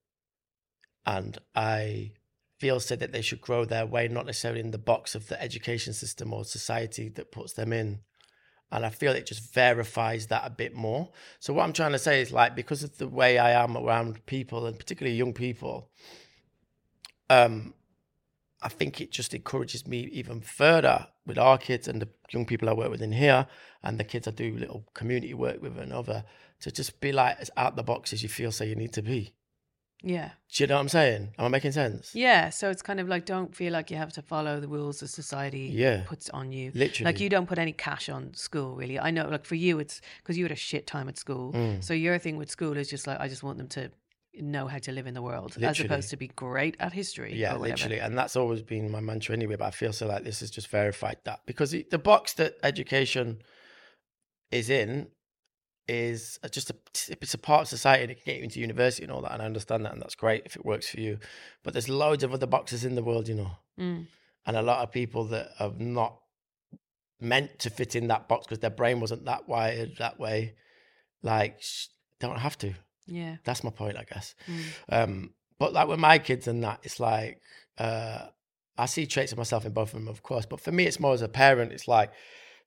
and 1.05 1.37
I 1.53 2.11
feel 2.57 2.79
said 2.79 2.99
that 2.99 3.11
they 3.11 3.21
should 3.21 3.41
grow 3.41 3.65
their 3.65 3.85
way, 3.85 4.07
not 4.07 4.25
necessarily 4.25 4.61
in 4.61 4.71
the 4.71 4.77
box 4.77 5.15
of 5.15 5.27
the 5.27 5.41
education 5.41 5.93
system 5.93 6.33
or 6.33 6.43
society 6.43 7.09
that 7.09 7.31
puts 7.31 7.53
them 7.53 7.71
in. 7.71 7.99
And 8.71 8.85
I 8.85 8.89
feel 8.89 9.13
it 9.13 9.25
just 9.25 9.53
verifies 9.53 10.27
that 10.27 10.45
a 10.45 10.49
bit 10.49 10.75
more. 10.75 11.09
So 11.39 11.53
what 11.53 11.63
I'm 11.63 11.73
trying 11.73 11.93
to 11.93 11.99
say 11.99 12.21
is 12.21 12.31
like 12.31 12.55
because 12.55 12.83
of 12.83 12.97
the 12.97 13.07
way 13.07 13.37
I 13.37 13.51
am 13.51 13.77
around 13.77 14.25
people 14.25 14.65
and 14.65 14.77
particularly 14.77 15.15
young 15.15 15.33
people, 15.33 15.89
um, 17.29 17.73
I 18.61 18.69
think 18.69 18.99
it 18.99 19.11
just 19.11 19.33
encourages 19.33 19.87
me 19.87 20.09
even 20.11 20.41
further 20.41 21.07
with 21.25 21.37
our 21.37 21.57
kids 21.57 21.87
and 21.87 22.01
the 22.01 22.09
young 22.31 22.45
people 22.45 22.67
I 22.67 22.73
work 22.73 22.89
with 22.89 23.01
in 23.01 23.11
here 23.11 23.47
and 23.83 23.99
the 23.99 24.03
kids 24.03 24.27
I 24.27 24.31
do 24.31 24.57
little 24.57 24.85
community 24.93 25.33
work 25.33 25.61
with 25.61 25.77
and 25.77 25.93
other 25.93 26.25
to 26.61 26.71
just 26.71 26.99
be 26.99 27.11
like 27.11 27.37
as 27.39 27.51
out 27.55 27.75
the 27.75 27.83
box 27.83 28.11
as 28.13 28.23
you 28.23 28.29
feel 28.29 28.51
so 28.51 28.63
you 28.63 28.75
need 28.75 28.93
to 28.93 29.01
be. 29.01 29.33
Yeah. 30.03 30.31
Do 30.53 30.63
you 30.63 30.67
know 30.67 30.75
what 30.75 30.81
I'm 30.81 30.89
saying? 30.89 31.33
Am 31.39 31.45
I 31.45 31.47
making 31.47 31.71
sense? 31.71 32.13
Yeah. 32.13 32.49
So 32.49 32.69
it's 32.69 32.81
kind 32.81 32.99
of 32.99 33.07
like 33.07 33.25
don't 33.25 33.55
feel 33.55 33.73
like 33.73 33.89
you 33.89 33.97
have 33.97 34.13
to 34.13 34.21
follow 34.21 34.59
the 34.59 34.67
rules 34.67 34.99
that 34.99 35.07
society 35.07 35.71
Yeah. 35.73 36.03
puts 36.05 36.29
on 36.29 36.51
you. 36.51 36.71
Literally. 36.75 37.05
Like 37.11 37.19
you 37.19 37.29
don't 37.29 37.47
put 37.47 37.57
any 37.57 37.73
cash 37.73 38.07
on 38.07 38.33
school, 38.35 38.75
really. 38.75 38.99
I 38.99 39.09
know, 39.11 39.27
like 39.27 39.45
for 39.45 39.55
you, 39.55 39.79
it's 39.79 40.01
because 40.21 40.37
you 40.37 40.43
had 40.45 40.51
a 40.51 40.55
shit 40.55 40.85
time 40.87 41.09
at 41.09 41.17
school. 41.17 41.53
Mm. 41.53 41.83
So 41.83 41.93
your 41.93 42.19
thing 42.19 42.37
with 42.37 42.51
school 42.51 42.77
is 42.77 42.89
just 42.89 43.07
like 43.07 43.19
I 43.19 43.27
just 43.27 43.43
want 43.43 43.57
them 43.57 43.67
to 43.69 43.91
know 44.39 44.67
how 44.67 44.77
to 44.77 44.91
live 44.91 45.07
in 45.07 45.15
the 45.15 45.21
world, 45.21 45.57
as 45.59 45.79
opposed 45.79 46.11
to 46.11 46.17
be 46.17 46.27
great 46.27 46.77
at 46.79 46.93
history. 46.93 47.33
Yeah, 47.35 47.55
literally, 47.55 47.97
and 47.99 48.15
that's 48.15 48.35
always 48.35 48.61
been 48.61 48.91
my 48.91 48.99
mantra 48.99 49.35
anyway. 49.35 49.55
But 49.55 49.65
I 49.65 49.71
feel 49.71 49.91
so 49.93 50.05
like 50.05 50.23
this 50.23 50.41
has 50.41 50.51
just 50.51 50.67
verified 50.67 51.17
that 51.23 51.39
because 51.47 51.71
the 51.71 51.97
box 51.97 52.33
that 52.33 52.53
education 52.61 53.41
is 54.51 54.69
in 54.69 55.07
is 55.87 56.39
just 56.51 56.69
a 56.69 56.75
it's 57.21 57.33
a 57.33 57.37
part 57.37 57.61
of 57.61 57.67
society 57.67 58.05
that 58.07 58.15
can 58.15 58.23
get 58.25 58.37
you 58.37 58.43
into 58.43 58.59
university 58.59 59.03
and 59.03 59.11
all 59.11 59.21
that, 59.21 59.31
and 59.33 59.41
I 59.41 59.45
understand 59.45 59.85
that, 59.85 59.93
and 59.93 60.01
that's 60.01 60.15
great 60.15 60.43
if 60.45 60.55
it 60.55 60.65
works 60.65 60.89
for 60.89 60.99
you. 60.99 61.19
But 61.63 61.73
there's 61.73 61.89
loads 61.89 62.23
of 62.23 62.33
other 62.33 62.47
boxes 62.47 62.83
in 62.85 62.95
the 62.95 63.03
world, 63.03 63.27
you 63.27 63.35
know, 63.35 63.51
Mm. 63.79 64.07
and 64.45 64.57
a 64.57 64.61
lot 64.61 64.79
of 64.83 64.91
people 64.91 65.25
that 65.25 65.49
are 65.59 65.71
not 65.77 66.19
meant 67.19 67.59
to 67.59 67.69
fit 67.69 67.95
in 67.95 68.07
that 68.07 68.27
box 68.27 68.45
because 68.45 68.59
their 68.59 68.69
brain 68.69 68.99
wasn't 68.99 69.25
that 69.25 69.47
wired 69.47 69.97
that 69.97 70.19
way, 70.19 70.55
like 71.23 71.61
sh- 71.61 71.87
don't 72.19 72.39
have 72.39 72.57
to. 72.59 72.73
Yeah. 73.05 73.37
That's 73.43 73.63
my 73.63 73.69
point, 73.71 73.97
I 73.97 74.03
guess. 74.03 74.35
Mm. 74.47 74.63
Um, 74.89 75.33
but 75.59 75.73
like 75.73 75.87
with 75.87 75.99
my 75.99 76.19
kids 76.19 76.47
and 76.47 76.63
that, 76.63 76.79
it's 76.83 76.99
like 76.99 77.41
uh, 77.77 78.27
I 78.77 78.85
see 78.85 79.05
traits 79.07 79.31
of 79.31 79.37
myself 79.37 79.65
in 79.65 79.71
both 79.71 79.93
of 79.93 79.99
them, 79.99 80.07
of 80.07 80.21
course. 80.23 80.45
But 80.45 80.59
for 80.61 80.71
me, 80.71 80.85
it's 80.85 80.99
more 80.99 81.13
as 81.13 81.21
a 81.21 81.27
parent. 81.29 81.71
It's 81.71 81.87
like 81.87 82.11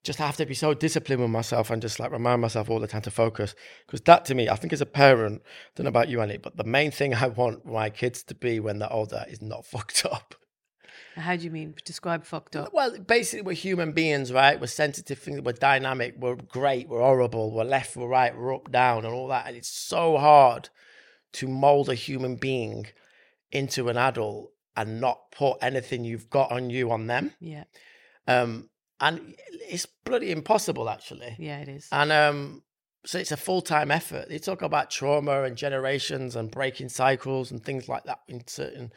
just 0.03 0.21
I 0.21 0.27
have 0.27 0.37
to 0.39 0.47
be 0.47 0.55
so 0.55 0.73
disciplined 0.73 1.21
with 1.21 1.31
myself 1.31 1.71
and 1.71 1.83
just 1.83 2.01
like 2.01 2.11
remind 2.11 2.41
myself 2.41 2.71
all 2.71 2.81
the 2.81 2.87
time 2.87 3.03
to 3.03 3.11
focus. 3.11 3.55
Because 3.87 4.01
that 4.03 4.25
to 4.27 4.35
me, 4.35 4.49
I 4.49 4.57
think 4.57 4.73
as 4.73 4.81
a 4.81 4.87
parent, 4.87 5.43
I 5.45 5.71
don't 5.75 5.85
know 5.85 5.89
about 5.89 6.09
you, 6.09 6.21
Annie, 6.21 6.39
but 6.39 6.57
the 6.57 6.65
main 6.65 6.91
thing 6.91 7.15
I 7.15 7.27
want 7.29 7.67
my 7.67 7.91
kids 7.91 8.23
to 8.25 8.35
be 8.35 8.61
when 8.61 8.79
they're 8.79 8.93
older 8.93 9.25
is 9.29 9.43
not 9.43 9.67
fucked 9.67 10.07
up. 10.07 10.35
How 11.17 11.37
do 11.37 11.45
you 11.45 11.51
mean? 11.51 11.75
Describe 11.85 12.25
fucked 12.25 12.57
up. 12.57 12.73
Well, 12.73 12.99
basically, 12.99 13.43
we're 13.43 13.53
human 13.53 13.93
beings, 13.93 14.33
right? 14.33 14.61
We're 14.61 14.69
sensitive 14.69 15.19
things. 15.19 15.41
We're 15.41 15.53
dynamic. 15.53 16.15
We're 16.19 16.37
great. 16.37 16.89
We're 16.89 17.01
horrible. 17.01 17.53
We're 17.53 17.65
left. 17.65 17.97
We're 17.97 18.07
right. 18.07 18.35
We're 18.35 18.55
up, 18.55 18.71
down, 18.71 19.05
and 19.05 19.13
all 19.13 19.29
that. 19.29 19.47
And 19.47 19.57
it's 19.57 19.69
so 19.69 20.19
hard 20.19 20.69
to 21.33 21.49
mold 21.49 21.89
a 21.89 21.95
human 21.95 22.37
being 22.37 22.87
into 23.51 23.89
an 23.89 23.97
adult 23.97 24.53
and 24.77 25.01
not 25.01 25.31
put 25.33 25.59
anything 25.61 26.05
you've 26.05 26.31
got 26.31 26.53
on 26.53 26.71
you 26.71 26.91
on 26.91 27.07
them. 27.07 27.33
Yeah. 27.41 27.65
Um, 28.27 28.71
and 29.01 29.35
it's 29.51 29.87
bloody 29.87 30.31
impossible, 30.31 30.89
actually. 30.89 31.37
Yeah, 31.39 31.61
it 31.61 31.69
is. 31.69 31.89
And 31.91 32.13
um, 32.13 32.63
so 33.05 33.19
it's 33.19 33.33
a 33.33 33.37
full 33.37 33.63
time 33.63 33.91
effort. 33.91 34.29
They 34.29 34.39
talk 34.39 34.63
about 34.63 34.91
trauma 34.91 35.43
and 35.43 35.57
generations 35.57 36.37
and 36.37 36.51
breaking 36.51 36.91
cycles 36.91 37.51
and 37.51 37.63
things 37.65 37.89
like 37.89 38.05
that 38.05 38.21
in 38.29 38.47
certain 38.47 38.93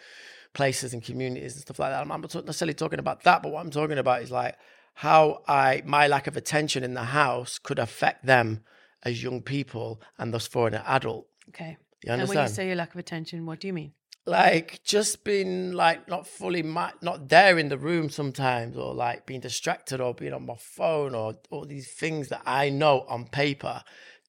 places 0.53 0.93
and 0.93 1.03
communities 1.03 1.53
and 1.53 1.61
stuff 1.61 1.79
like 1.79 1.91
that. 1.91 2.01
I'm 2.01 2.07
not 2.07 2.21
necessarily 2.45 2.73
talking 2.73 2.99
about 2.99 3.23
that, 3.23 3.41
but 3.41 3.51
what 3.51 3.61
I'm 3.61 3.71
talking 3.71 3.97
about 3.97 4.21
is 4.21 4.31
like 4.31 4.55
how 4.95 5.41
I 5.47 5.81
my 5.85 6.07
lack 6.07 6.27
of 6.27 6.37
attention 6.37 6.83
in 6.83 6.93
the 6.93 7.05
house 7.05 7.57
could 7.57 7.79
affect 7.79 8.25
them 8.25 8.63
as 9.03 9.23
young 9.23 9.41
people 9.41 10.01
and 10.17 10.33
thus 10.33 10.47
for 10.47 10.67
an 10.67 10.75
adult. 10.75 11.27
okay. 11.49 11.77
You 12.03 12.11
understand? 12.11 12.29
And 12.31 12.37
when 12.37 12.49
you 12.49 12.53
say 12.53 12.67
your 12.67 12.75
lack 12.75 12.93
of 12.93 12.99
attention, 12.99 13.45
what 13.45 13.61
do 13.61 13.67
you 13.67 13.73
mean? 13.73 13.93
Like 14.25 14.81
just 14.83 15.23
being 15.23 15.73
like 15.73 16.07
not 16.07 16.25
fully 16.27 16.63
mi- 16.63 16.97
not 17.01 17.27
there 17.29 17.57
in 17.57 17.67
the 17.69 17.77
room 17.77 18.09
sometimes 18.09 18.77
or 18.77 18.93
like 18.93 19.25
being 19.25 19.41
distracted 19.41 19.99
or 19.99 20.13
being 20.13 20.33
on 20.33 20.45
my 20.45 20.55
phone 20.57 21.13
or 21.13 21.35
all 21.51 21.65
these 21.65 21.91
things 21.91 22.29
that 22.29 22.41
i 22.45 22.69
know 22.69 23.01
on 23.09 23.25
paper 23.27 23.83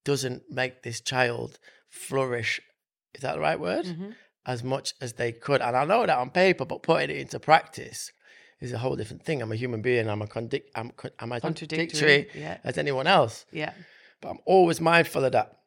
doesn't 0.04 0.42
make 0.50 0.82
this 0.82 1.00
child 1.00 1.58
flourish 1.88 2.60
is 3.14 3.20
that 3.22 3.34
the 3.34 3.40
right 3.40 3.60
word 3.60 3.84
Mhm. 3.86 4.14
as 4.44 4.64
much 4.64 4.94
as 5.00 5.12
they 5.12 5.30
could 5.30 5.62
and 5.62 5.76
i 5.76 5.84
know 5.84 6.04
that 6.04 6.18
on 6.18 6.30
paper 6.30 6.64
but 6.64 6.82
putting 6.82 7.10
it 7.10 7.16
into 7.16 7.38
practice 7.38 8.10
is 8.60 8.72
a 8.72 8.78
whole 8.78 8.96
different 8.96 9.24
thing 9.24 9.40
i'm 9.42 9.52
a 9.52 9.56
human 9.56 9.80
being 9.80 10.08
i'm 10.08 10.22
a 10.22 10.26
condic- 10.26 10.70
I'm, 10.74 10.90
con- 10.90 11.12
I'm 11.20 11.30
a 11.30 11.40
contradictory 11.40 12.28
Yeah. 12.34 12.58
as 12.64 12.78
anyone 12.78 13.06
else 13.06 13.46
Yeah. 13.52 13.72
but 14.20 14.30
I'm 14.30 14.38
always 14.44 14.80
mindful 14.80 15.24
of 15.24 15.32
that. 15.32 15.58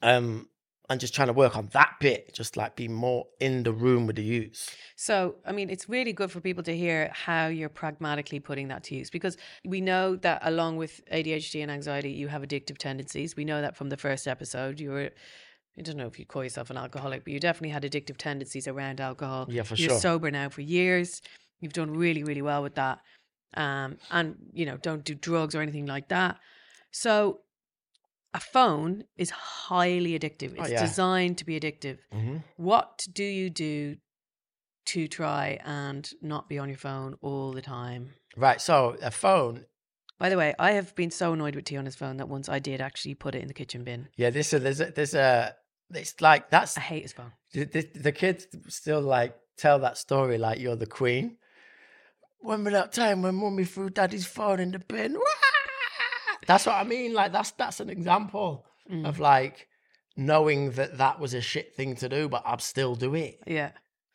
Um, 0.00 0.48
and 0.90 1.00
just 1.00 1.14
trying 1.14 1.28
to 1.28 1.32
work 1.32 1.56
on 1.56 1.68
that 1.72 1.94
bit, 1.98 2.34
just 2.34 2.56
like 2.56 2.76
be 2.76 2.88
more 2.88 3.26
in 3.40 3.62
the 3.62 3.72
room 3.72 4.06
with 4.06 4.16
the 4.16 4.22
youths. 4.22 4.74
So, 4.96 5.36
I 5.46 5.52
mean, 5.52 5.70
it's 5.70 5.88
really 5.88 6.12
good 6.12 6.30
for 6.30 6.40
people 6.40 6.62
to 6.64 6.76
hear 6.76 7.10
how 7.12 7.46
you're 7.46 7.70
pragmatically 7.70 8.38
putting 8.38 8.68
that 8.68 8.84
to 8.84 8.96
use 8.96 9.08
because 9.08 9.38
we 9.64 9.80
know 9.80 10.16
that 10.16 10.42
along 10.44 10.76
with 10.76 11.00
ADHD 11.10 11.62
and 11.62 11.70
anxiety, 11.70 12.10
you 12.10 12.28
have 12.28 12.42
addictive 12.42 12.76
tendencies. 12.76 13.34
We 13.34 13.46
know 13.46 13.62
that 13.62 13.76
from 13.76 13.88
the 13.88 13.96
first 13.96 14.28
episode. 14.28 14.78
You 14.78 14.90
were, 14.90 15.10
I 15.78 15.82
don't 15.82 15.96
know 15.96 16.06
if 16.06 16.18
you 16.18 16.26
call 16.26 16.44
yourself 16.44 16.68
an 16.68 16.76
alcoholic, 16.76 17.24
but 17.24 17.32
you 17.32 17.40
definitely 17.40 17.70
had 17.70 17.82
addictive 17.82 18.18
tendencies 18.18 18.68
around 18.68 19.00
alcohol. 19.00 19.46
Yeah, 19.48 19.62
for 19.62 19.76
you're 19.76 19.90
sure. 19.90 19.98
sober 19.98 20.30
now 20.30 20.50
for 20.50 20.60
years. 20.60 21.22
You've 21.60 21.72
done 21.72 21.92
really, 21.92 22.24
really 22.24 22.42
well 22.42 22.62
with 22.62 22.74
that. 22.74 23.00
Um, 23.56 23.96
and, 24.10 24.36
you 24.52 24.66
know, 24.66 24.76
don't 24.76 25.02
do 25.02 25.14
drugs 25.14 25.54
or 25.54 25.62
anything 25.62 25.86
like 25.86 26.08
that. 26.08 26.40
So, 26.90 27.40
a 28.34 28.40
phone 28.40 29.04
is 29.16 29.30
highly 29.30 30.18
addictive. 30.18 30.52
It's 30.58 30.60
Oh, 30.60 30.66
yeah. 30.66 30.80
designed 30.80 31.38
to 31.38 31.44
be 31.46 31.58
addictive. 31.58 31.98
Mm-hmm. 32.12 32.38
What 32.56 33.06
do 33.12 33.24
you 33.24 33.48
do 33.48 33.96
to 34.86 35.08
try 35.08 35.58
and 35.64 36.08
not 36.20 36.48
be 36.48 36.58
on 36.58 36.68
your 36.68 36.76
phone 36.78 37.16
all 37.22 37.52
the 37.52 37.62
time? 37.62 38.10
Right. 38.36 38.60
So 38.60 38.96
a 39.00 39.10
phone. 39.10 39.64
By 40.18 40.28
the 40.28 40.36
way, 40.36 40.54
I 40.58 40.72
have 40.72 40.94
been 40.94 41.10
so 41.10 41.32
annoyed 41.32 41.54
with 41.54 41.64
T 41.64 41.76
on 41.76 41.84
his 41.86 41.96
phone 41.96 42.16
that 42.18 42.28
once 42.28 42.48
I 42.48 42.58
did 42.58 42.80
actually 42.80 43.14
put 43.14 43.34
it 43.34 43.42
in 43.42 43.48
the 43.48 43.54
kitchen 43.54 43.84
bin. 43.84 44.08
Yeah. 44.16 44.30
This 44.30 44.52
is 44.52 44.62
there's 44.62 44.80
a, 44.80 44.90
there's 44.90 45.14
a. 45.14 45.54
It's 45.92 46.20
like 46.20 46.50
that's 46.50 46.76
I 46.76 46.80
hate 46.80 47.02
his 47.02 47.12
phone. 47.12 47.32
the, 47.52 47.64
the, 47.64 47.88
the 47.94 48.12
kids 48.12 48.46
still 48.68 49.00
like 49.00 49.36
tell 49.56 49.78
that 49.80 49.96
story 49.98 50.38
like 50.38 50.58
you're 50.58 50.76
the 50.76 50.86
queen. 50.86 51.36
Remember 52.42 52.70
that 52.70 52.92
time 52.92 53.22
when 53.22 53.36
mummy 53.36 53.64
threw 53.64 53.90
daddy's 53.90 54.26
phone 54.26 54.60
in 54.60 54.72
the 54.72 54.78
bin? 54.80 55.16
That's 56.46 56.66
what 56.66 56.74
I 56.76 56.84
mean. 56.84 57.12
Like 57.14 57.32
that's 57.32 57.50
that's 57.52 57.80
an 57.80 57.90
example 57.90 58.66
Mm. 58.90 59.06
of 59.08 59.18
like 59.18 59.66
knowing 60.16 60.72
that 60.72 60.98
that 60.98 61.18
was 61.18 61.32
a 61.34 61.40
shit 61.40 61.74
thing 61.74 61.94
to 61.96 62.08
do, 62.08 62.28
but 62.28 62.42
I'd 62.44 62.60
still 62.60 62.94
do 62.94 63.14
it. 63.14 63.40
Yeah, 63.46 63.70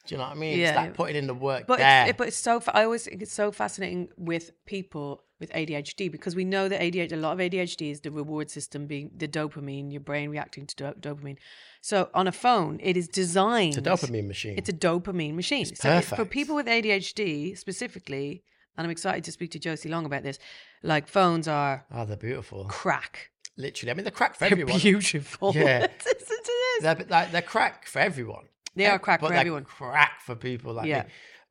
Do 0.06 0.13
you 0.13 0.18
know 0.18 0.26
what 0.26 0.34
I 0.38 0.39
mean? 0.39 0.60
Yeah, 0.60 0.70
it's 0.70 0.78
like 0.78 0.94
putting 0.94 1.15
in 1.15 1.26
the 1.28 1.34
work 1.34 1.65
but 1.68 1.80
there. 1.80 2.04
it's, 2.04 2.10
it, 2.12 2.18
but 2.18 2.28
it's 2.28 2.38
so. 2.38 2.62
I 2.74 2.84
always 2.84 3.04
think 3.06 3.22
it's 3.24 3.34
so 3.34 3.52
fascinating 3.52 4.10
with 4.15 4.52
people 4.65 5.24
with 5.39 5.52
ADHD 5.54 6.12
because 6.12 6.36
we 6.36 6.44
know 6.46 6.68
that 6.70 6.80
ADHD, 6.82 7.13
a 7.13 7.15
lot 7.15 7.34
of 7.34 7.39
ADHD 7.39 7.89
is 7.92 8.02
the 8.02 8.12
reward 8.12 8.52
system 8.52 8.86
being 8.88 9.10
the 9.15 9.28
dopamine, 9.28 9.92
your 9.92 10.02
brain 10.02 10.30
reacting 10.30 10.68
to 10.68 10.76
do- 10.76 10.94
dopamine. 11.10 11.38
So 11.82 12.10
on 12.13 12.28
a 12.28 12.32
phone, 12.32 12.80
it 12.84 12.96
is 12.96 13.08
designed. 13.08 13.76
It's 13.76 13.88
a 13.88 13.89
dopamine 13.89 14.28
machine. 14.28 14.56
It's 14.58 14.70
a 14.70 14.74
dopamine 14.74 15.34
machine. 15.34 15.62
It's 15.68 15.82
so 15.82 15.98
it- 15.98 16.06
for 16.06 16.26
people 16.26 16.56
with 16.56 16.68
ADHD 16.68 17.58
specifically, 17.58 18.44
and 18.80 18.86
I'm 18.88 18.92
excited 18.92 19.26
to 19.26 19.32
speak 19.34 19.52
to 19.52 19.60
Josie 19.60 19.89
Long 19.89 20.06
about 20.06 20.24
this. 20.24 20.39
Like 20.84 21.08
phones 21.10 21.48
are 21.50 21.86
oh, 21.94 22.06
they're 22.06 22.15
beautiful. 22.15 22.63
crack. 22.65 23.30
Literally, 23.58 23.92
I 23.92 23.94
mean, 23.94 24.06
they're 24.06 24.12
crack 24.12 24.36
for 24.36 24.39
They're 24.46 24.52
everyone. 24.54 24.80
beautiful. 24.80 25.52
Yeah. 25.54 25.80
It's- 25.84 26.08
it's- 26.08 26.30
it 26.32 26.50
is. 26.50 26.84
They're, 26.84 27.06
like, 27.10 27.32
they're 27.32 27.42
crack 27.42 27.86
for 27.86 28.00
everyone. 28.00 28.46
They 28.74 28.86
are 28.86 28.98
crack 28.98 29.20
but 29.20 29.28
for 29.28 29.32
they're 29.34 29.39
everyone. 29.42 29.65
Crack 29.65 30.22
for 30.26 30.36
people 30.36 30.74
like 30.74 30.88
Yeah. 30.88 31.04
me. 31.04 31.10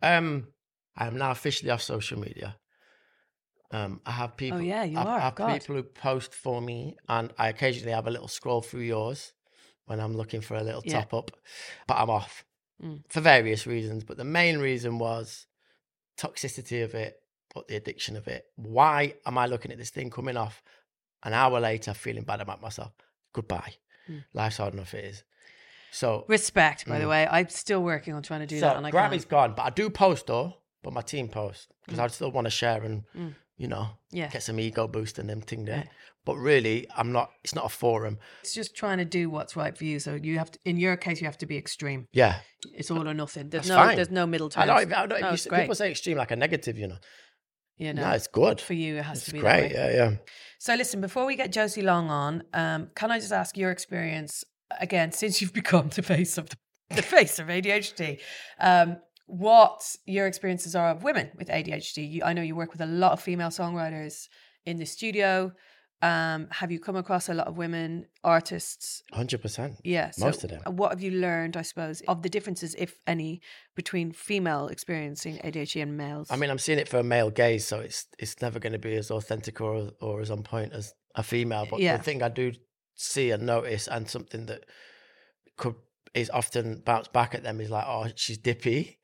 Um, 0.09 0.47
I 0.97 1.07
am 1.07 1.19
now 1.19 1.31
officially 1.31 1.71
off 1.71 1.83
social 1.83 2.19
media. 2.19 2.57
Um, 3.71 4.01
I 4.07 4.13
have 4.13 4.37
people. 4.39 4.59
Oh, 4.59 4.63
yeah, 4.63 4.85
you 4.85 4.99
I, 4.99 5.03
are, 5.03 5.19
I 5.19 5.21
have 5.21 5.35
God. 5.35 5.61
people 5.61 5.77
who 5.77 5.83
post 5.83 6.35
for 6.35 6.63
me, 6.63 6.97
and 7.09 7.31
I 7.39 7.49
occasionally 7.51 7.93
have 7.93 8.07
a 8.07 8.11
little 8.11 8.29
scroll 8.29 8.63
through 8.63 8.81
yours 8.83 9.35
when 9.85 10.01
I'm 10.01 10.17
looking 10.17 10.41
for 10.41 10.57
a 10.57 10.63
little 10.63 10.83
Yeah. 10.87 11.01
top 11.03 11.13
up. 11.13 11.31
But 11.87 11.99
I'm 11.99 12.09
off 12.11 12.45
Mm. 12.83 13.03
for 13.11 13.21
various 13.21 13.67
reasons. 13.67 14.05
But 14.05 14.17
the 14.17 14.25
main 14.25 14.59
reason 14.59 14.99
was 14.99 15.47
toxicity 16.19 16.83
of 16.85 16.95
it, 16.95 17.21
but 17.55 17.69
the 17.69 17.77
addiction 17.77 18.17
of 18.17 18.27
it. 18.29 18.45
Why 18.57 19.15
am 19.27 19.39
I 19.39 19.47
looking 19.47 19.71
at 19.73 19.79
this 19.79 19.91
thing 19.91 20.11
coming 20.11 20.37
off 20.37 20.63
an 21.25 21.33
hour 21.33 21.61
later, 21.61 21.95
feeling 21.95 22.25
bad 22.25 22.41
about 22.41 22.61
myself? 22.61 22.93
Goodbye. 23.33 23.75
Mm. 24.11 24.25
Life's 24.35 24.57
hard 24.59 24.75
enough 24.75 24.95
it 24.95 25.05
is. 25.05 25.25
So 25.91 26.25
Respect, 26.29 26.87
by 26.87 26.99
the 26.99 27.07
Mm. 27.07 27.11
way. 27.11 27.27
I'm 27.31 27.49
still 27.49 27.83
working 27.83 28.15
on 28.15 28.23
trying 28.23 28.41
to 28.41 28.47
do 28.47 28.59
so 28.61 28.67
that, 28.67 28.77
and 28.77 28.87
I 28.87 28.91
Grammy's 28.91 29.23
can't. 29.25 29.31
gone, 29.31 29.55
but 29.55 29.63
I 29.63 29.71
do 29.71 29.89
post 29.91 30.27
though. 30.27 30.55
But 30.83 30.93
my 30.93 31.01
team 31.01 31.29
posts 31.29 31.67
because 31.85 31.99
Mm. 31.99 32.03
I 32.05 32.07
still 32.09 32.31
want 32.31 32.45
to 32.47 32.51
share 32.51 32.83
and 32.85 33.05
Mm. 33.17 33.35
You 33.59 33.69
know, 33.69 33.89
Yeah. 34.11 34.29
get 34.31 34.43
some 34.43 34.59
ego 34.59 34.89
boost 34.89 35.19
and 35.19 35.29
them 35.29 35.43
thing 35.43 35.67
there. 35.67 35.85
Yeah. 35.85 35.93
But 36.25 36.37
really, 36.37 36.87
I'm 36.97 37.11
not. 37.13 37.31
It's 37.45 37.55
not 37.55 37.65
a 37.67 37.69
forum. 37.69 38.19
It's 38.43 38.55
just 38.55 38.75
trying 38.77 38.99
to 38.99 39.05
do 39.05 39.29
what's 39.31 39.57
right 39.57 39.77
for 39.77 39.85
you. 39.85 39.99
So 39.99 40.15
you 40.15 40.39
have 40.39 40.51
to, 40.51 40.59
in 40.65 40.77
your 40.77 40.97
case, 40.97 41.21
you 41.21 41.27
have 41.27 41.39
to 41.39 41.47
be 41.47 41.57
extreme. 41.57 42.07
Yeah, 42.13 42.41
It's 42.75 42.91
all 42.91 43.07
or 43.09 43.15
nothing. 43.15 43.49
There's 43.51 43.67
That's 43.67 43.69
no, 43.69 43.77
fine. 43.77 43.97
there's 43.97 44.11
no 44.11 44.27
middle 44.27 44.49
I 44.49 44.51
terms. 44.51 44.67
don't. 44.67 44.81
even- 44.83 44.93
I 44.95 45.07
don't 45.07 45.21
No, 45.21 45.31
you 45.33 45.37
people 45.51 45.75
say 45.75 45.91
extreme 45.91 46.17
like 46.19 46.31
a 46.31 46.37
negative, 46.37 46.79
you 46.79 46.89
know. 46.89 46.99
You 47.79 47.95
know, 47.95 48.03
No, 48.03 48.11
it's 48.11 48.27
good. 48.27 48.61
for 48.61 48.75
you, 48.75 48.97
it 48.97 49.05
has 49.05 49.19
It's 49.19 49.27
to 49.27 49.33
be 49.35 49.39
great. 49.41 49.71
Yeah, 49.73 49.91
yeah. 49.91 50.17
So 50.59 50.75
listen, 50.75 51.01
before 51.01 51.25
we 51.25 51.37
get 51.37 51.53
Josie 51.53 51.83
Long 51.83 52.11
on, 52.11 52.43
um, 52.53 52.91
can 52.95 53.11
I 53.13 53.21
just 53.21 53.33
ask 53.33 53.57
your 53.57 53.71
experience 53.71 54.45
again 54.81 55.13
since 55.13 55.41
you've 55.41 55.53
become 55.63 55.89
the 55.89 56.03
face 56.03 56.37
of 56.39 56.51
the, 56.51 56.57
the 56.97 57.03
face 57.03 57.39
of 57.39 57.47
ADHD? 57.47 58.21
Um, 58.59 58.99
what 59.29 59.95
your 60.07 60.27
experiences 60.27 60.75
are 60.75 60.89
of 60.89 61.03
women 61.05 61.31
with 61.37 61.49
ADHD? 61.49 62.11
You, 62.11 62.23
I 62.25 62.33
know 62.33 62.43
you 62.43 62.57
work 62.57 62.73
with 62.73 62.81
a 62.81 62.87
lot 62.87 63.13
of 63.13 63.21
female 63.21 63.51
songwriters 63.51 64.29
in 64.65 64.79
the 64.79 64.87
studio. 64.87 65.53
Um, 66.01 66.47
have 66.51 66.71
you 66.71 66.79
come 66.81 66.97
across 66.97 67.29
a 67.29 67.35
lot 67.35 67.47
of 67.49 67.57
women 67.59 68.07
artists? 68.23 69.03
Hundred 69.13 69.43
percent. 69.43 69.75
Yeah, 69.85 70.11
so 70.11 70.27
Most 70.27 70.45
of 70.45 70.51
them. 70.51 70.63
What 70.77 70.91
have 70.93 71.03
you 71.03 71.11
learned, 71.11 71.57
I 71.57 71.63
suppose, 71.63 72.01
of 72.09 72.23
the 72.23 72.29
differences, 72.29 72.75
if 72.79 72.99
any, 73.07 73.43
between 73.75 74.13
female 74.13 74.69
experiencing 74.69 75.39
ADHD 75.39 75.83
and 75.83 75.97
males? 75.97 76.29
I 76.31 76.37
mean, 76.37 76.51
I'm 76.51 76.59
seeing 76.59 76.79
it 76.79 76.89
for 76.89 76.99
a 76.99 77.03
male 77.05 77.31
gaze, 77.31 77.67
so 77.67 77.81
it's 77.81 78.07
it's 78.19 78.41
never 78.41 78.59
going 78.61 78.73
to 78.75 78.79
be 78.79 78.95
as 78.95 79.11
authentic 79.11 79.61
or 79.61 79.91
or 80.01 80.21
as 80.21 80.31
on 80.31 80.43
point 80.43 80.73
as 80.73 80.95
a 81.17 81.23
female. 81.23 81.67
But 81.69 81.81
Yeah. 81.81 81.97
the 81.97 82.03
thing 82.03 82.23
I 82.23 82.29
do 82.29 82.53
see 82.95 83.31
and 83.33 83.43
notice, 83.45 83.89
and 83.89 84.09
something 84.09 84.47
that 84.47 84.65
could 85.57 85.75
is 86.15 86.31
often 86.31 86.81
bounced 86.85 87.13
back 87.13 87.35
at 87.35 87.43
them 87.43 87.61
is 87.61 87.71
like, 87.71 87.85
oh, 87.87 88.07
she's 88.15 88.39
dippy, 88.39 88.98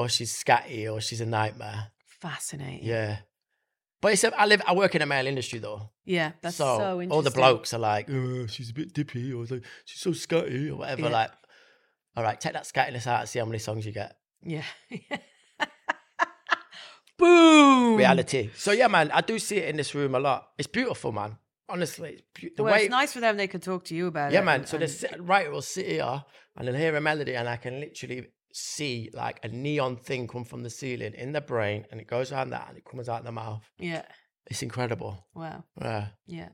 or 0.00 0.08
she's 0.08 0.32
scatty, 0.32 0.90
or 0.92 1.00
she's 1.00 1.20
a 1.20 1.26
nightmare. 1.26 1.88
fascinating. 2.20 2.86
Yeah. 2.86 3.18
But 4.00 4.12
it's 4.14 4.24
a, 4.24 4.34
I 4.40 4.46
live 4.46 4.62
I 4.66 4.72
work 4.74 4.94
in 4.94 5.02
a 5.02 5.06
male 5.06 5.26
industry 5.26 5.58
though. 5.58 5.90
yeah, 6.04 6.32
that's 6.40 6.56
so, 6.56 7.00
interesting. 7.02 7.12
all 7.12 7.22
the 7.22 7.30
blokes 7.30 7.74
are 7.74 7.78
like, 7.78 8.08
oh, 8.10 8.46
she's 8.46 8.70
a 8.70 8.74
bit 8.74 8.94
dippy, 8.94 9.32
or 9.32 9.44
like, 9.44 9.62
she's 9.84 10.00
so 10.00 10.10
scatty, 10.10 10.70
or 10.70 10.76
whatever. 10.76 11.02
Yeah. 11.02 11.08
Like, 11.08 11.30
all 12.16 12.22
right, 12.24 12.40
take 12.40 12.54
that 12.54 12.66
scattiness 12.66 13.06
out 13.06 13.20
and 13.20 13.28
see 13.28 13.38
how 13.38 13.44
many 13.44 13.58
songs 13.58 13.84
you 13.84 13.92
get. 13.92 14.16
Yeah. 14.42 14.64
Boom. 17.18 17.96
Reality. 17.96 18.50
So 18.56 18.72
yeah, 18.72 18.88
man, 18.88 19.10
I 19.12 19.20
do 19.20 19.38
see 19.38 19.58
it 19.58 19.68
in 19.68 19.76
this 19.76 19.94
room 19.94 20.14
a 20.14 20.18
lot. 20.20 20.48
It's 20.56 20.66
beautiful, 20.68 21.12
man. 21.12 21.36
Honestly, 21.68 22.24
it's 22.42 22.56
the 22.56 22.62
well, 22.62 22.72
way. 22.72 22.80
it's 22.82 22.90
nice 22.90 23.12
for 23.12 23.20
them. 23.20 23.36
They 23.36 23.46
can 23.46 23.60
talk 23.60 23.84
to 23.86 23.94
you 23.94 24.06
about 24.06 24.32
it. 24.32 24.34
yeah, 24.34 24.40
man. 24.40 24.60
and- 24.60 24.68
So 24.68 24.78
the 24.78 24.84
and- 24.84 24.92
sit- 24.92 25.20
writer 25.20 25.50
will 25.50 25.62
sit 25.62 25.86
here 25.86 26.24
and 26.56 26.66
they'll 26.66 26.74
hear 26.74 26.96
a 26.96 27.00
melody, 27.00 27.36
and 27.36 27.48
I 27.48 27.56
can 27.58 27.78
literally 27.78 28.28
see 28.52 29.10
like 29.12 29.40
a 29.42 29.48
neon 29.48 29.96
thing 29.96 30.26
come 30.26 30.44
from 30.44 30.62
the 30.62 30.70
ceiling 30.70 31.14
in 31.14 31.32
the 31.32 31.40
brain, 31.40 31.86
and 31.90 32.00
it 32.00 32.06
goes 32.06 32.32
around 32.32 32.50
that, 32.50 32.66
and 32.68 32.78
it 32.78 32.84
comes 32.84 33.08
out 33.08 33.24
the 33.24 33.32
mouth. 33.32 33.68
yeah. 33.78 34.02
It's 34.46 34.64
incredible. 34.64 35.26
Wow. 35.32 35.62
Yeah. 35.80 36.08
Yeah. 36.26 36.48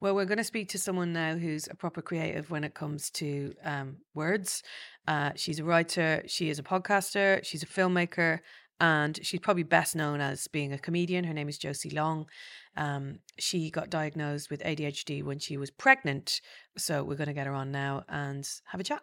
Well, 0.00 0.16
we're 0.16 0.24
going 0.24 0.38
to 0.38 0.44
speak 0.44 0.68
to 0.70 0.78
someone 0.78 1.12
now 1.12 1.36
who's 1.36 1.68
a 1.68 1.76
proper 1.76 2.02
creative 2.02 2.50
when 2.50 2.64
it 2.64 2.74
comes 2.74 3.08
to 3.10 3.54
um, 3.62 3.98
words. 4.14 4.64
Uh, 5.06 5.30
she's 5.36 5.60
a 5.60 5.64
writer, 5.64 6.24
she 6.26 6.50
is 6.50 6.58
a 6.58 6.64
podcaster, 6.64 7.44
she's 7.44 7.62
a 7.62 7.66
filmmaker, 7.66 8.40
and 8.80 9.20
she's 9.22 9.40
probably 9.40 9.62
best 9.62 9.94
known 9.94 10.20
as 10.20 10.48
being 10.48 10.72
a 10.72 10.78
comedian. 10.78 11.24
Her 11.24 11.32
name 11.32 11.48
is 11.48 11.56
Josie 11.56 11.90
Long. 11.90 12.26
Um, 12.76 13.20
she 13.38 13.70
got 13.70 13.90
diagnosed 13.90 14.50
with 14.50 14.62
ADHD 14.62 15.22
when 15.22 15.38
she 15.38 15.56
was 15.56 15.70
pregnant. 15.70 16.40
So 16.76 17.04
we're 17.04 17.14
going 17.14 17.28
to 17.28 17.32
get 17.32 17.46
her 17.46 17.54
on 17.54 17.70
now 17.70 18.04
and 18.08 18.46
have 18.66 18.80
a 18.80 18.84
chat. 18.84 19.02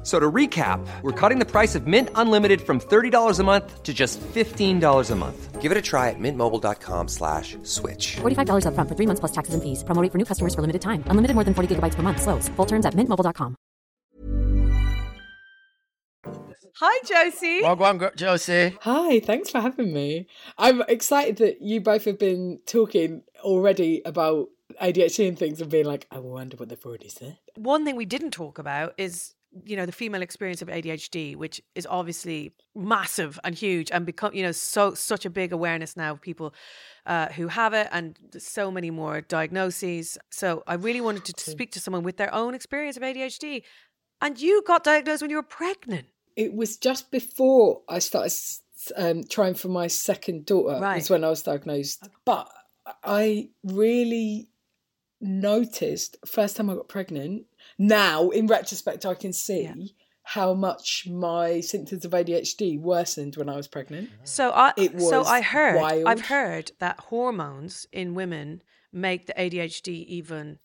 F- 0.00 0.06
So 0.06 0.18
to 0.18 0.32
recap, 0.32 0.80
we're 1.02 1.12
cutting 1.12 1.38
the 1.38 1.44
price 1.44 1.74
of 1.74 1.86
Mint 1.86 2.08
Unlimited 2.14 2.60
from 2.62 2.80
$30 2.80 3.38
a 3.38 3.44
month 3.44 3.82
to 3.82 3.92
just 3.92 4.18
$15 4.20 5.10
a 5.10 5.14
month. 5.14 5.60
Give 5.60 5.70
it 5.72 5.76
a 5.76 5.82
try 5.82 6.08
at 6.08 6.16
mintmobile.com 6.18 7.08
slash 7.08 7.58
switch. 7.64 8.16
$45 8.22 8.64
upfront 8.64 8.88
for 8.88 8.94
three 8.96 9.06
months 9.06 9.20
plus 9.20 9.32
taxes 9.32 9.52
and 9.52 9.62
fees. 9.62 9.84
Promo 9.84 10.00
rate 10.02 10.10
for 10.10 10.16
new 10.16 10.24
customers 10.24 10.54
for 10.54 10.62
limited 10.62 10.80
time. 10.80 11.04
Unlimited 11.08 11.34
more 11.34 11.44
than 11.44 11.52
40 11.52 11.68
gigabytes 11.76 11.96
per 11.96 12.02
month. 12.02 12.22
Slows. 12.22 12.48
Full 12.56 12.66
terms 12.66 12.86
at 12.86 12.94
mintmobile.com. 12.94 13.56
Hi, 16.82 16.98
Josie. 17.04 17.60
Well, 17.62 17.76
go 17.76 17.84
on, 17.84 17.98
gr- 17.98 18.14
Josie. 18.16 18.76
Hi, 18.82 19.20
thanks 19.20 19.50
for 19.50 19.60
having 19.60 19.92
me. 19.92 20.26
I'm 20.56 20.80
excited 20.88 21.36
that 21.36 21.60
you 21.60 21.80
both 21.82 22.04
have 22.06 22.18
been 22.18 22.60
talking 22.64 23.22
already 23.42 24.00
about 24.06 24.48
ADHD 24.80 25.28
and 25.28 25.38
things 25.38 25.60
and 25.60 25.70
being 25.70 25.84
like, 25.84 26.06
I 26.10 26.20
wonder 26.20 26.56
what 26.56 26.68
they've 26.70 26.86
already 26.86 27.08
said. 27.10 27.36
One 27.56 27.84
thing 27.84 27.96
we 27.96 28.06
didn't 28.06 28.30
talk 28.30 28.58
about 28.58 28.94
is 28.96 29.34
you 29.64 29.76
know 29.76 29.86
the 29.86 29.92
female 29.92 30.22
experience 30.22 30.62
of 30.62 30.68
ADHD, 30.68 31.36
which 31.36 31.60
is 31.74 31.86
obviously 31.90 32.52
massive 32.74 33.38
and 33.44 33.54
huge, 33.54 33.90
and 33.90 34.06
become 34.06 34.32
you 34.34 34.42
know 34.42 34.52
so 34.52 34.94
such 34.94 35.24
a 35.24 35.30
big 35.30 35.52
awareness 35.52 35.96
now 35.96 36.12
of 36.12 36.20
people 36.20 36.54
uh, 37.06 37.28
who 37.28 37.48
have 37.48 37.72
it, 37.74 37.88
and 37.92 38.18
so 38.38 38.70
many 38.70 38.90
more 38.90 39.20
diagnoses. 39.22 40.18
So 40.30 40.62
I 40.66 40.74
really 40.74 41.00
wanted 41.00 41.24
to 41.24 41.50
speak 41.50 41.72
to 41.72 41.80
someone 41.80 42.02
with 42.02 42.16
their 42.16 42.32
own 42.34 42.54
experience 42.54 42.96
of 42.96 43.02
ADHD, 43.02 43.62
and 44.20 44.40
you 44.40 44.62
got 44.66 44.84
diagnosed 44.84 45.22
when 45.22 45.30
you 45.30 45.36
were 45.36 45.42
pregnant. 45.42 46.06
It 46.36 46.54
was 46.54 46.76
just 46.76 47.10
before 47.10 47.82
I 47.88 47.98
started 47.98 48.32
um, 48.96 49.24
trying 49.24 49.54
for 49.54 49.68
my 49.68 49.88
second 49.88 50.46
daughter, 50.46 50.78
Right. 50.80 50.96
was 50.96 51.10
when 51.10 51.24
I 51.24 51.28
was 51.28 51.42
diagnosed. 51.42 52.08
But 52.24 52.50
I 53.04 53.50
really 53.64 54.48
noticed 55.20 56.16
first 56.24 56.56
time 56.56 56.70
I 56.70 56.74
got 56.74 56.88
pregnant. 56.88 57.44
Now, 57.78 58.28
in 58.30 58.46
retrospect, 58.46 59.06
I 59.06 59.14
can 59.14 59.32
see 59.32 59.62
Yeah. 59.62 59.74
how 60.22 60.54
much 60.54 61.06
my 61.08 61.60
symptoms 61.60 62.04
of 62.04 62.12
ADHD 62.14 62.78
worsened 62.78 63.36
when 63.36 63.48
I 63.48 63.56
was 63.56 63.68
pregnant. 63.68 64.10
Oh. 64.12 64.20
So 64.24 64.50
I 64.50 64.72
It 64.76 65.00
so 65.00 65.24
I 65.24 65.40
heard 65.40 65.80
wild. 65.80 66.06
I've 66.06 66.26
heard 66.26 66.72
that 66.78 67.00
hormones 67.00 67.86
in 67.92 68.14
women 68.14 68.62
make 68.92 69.26
the 69.26 69.34
ADHD 69.34 70.04
even 70.06 70.58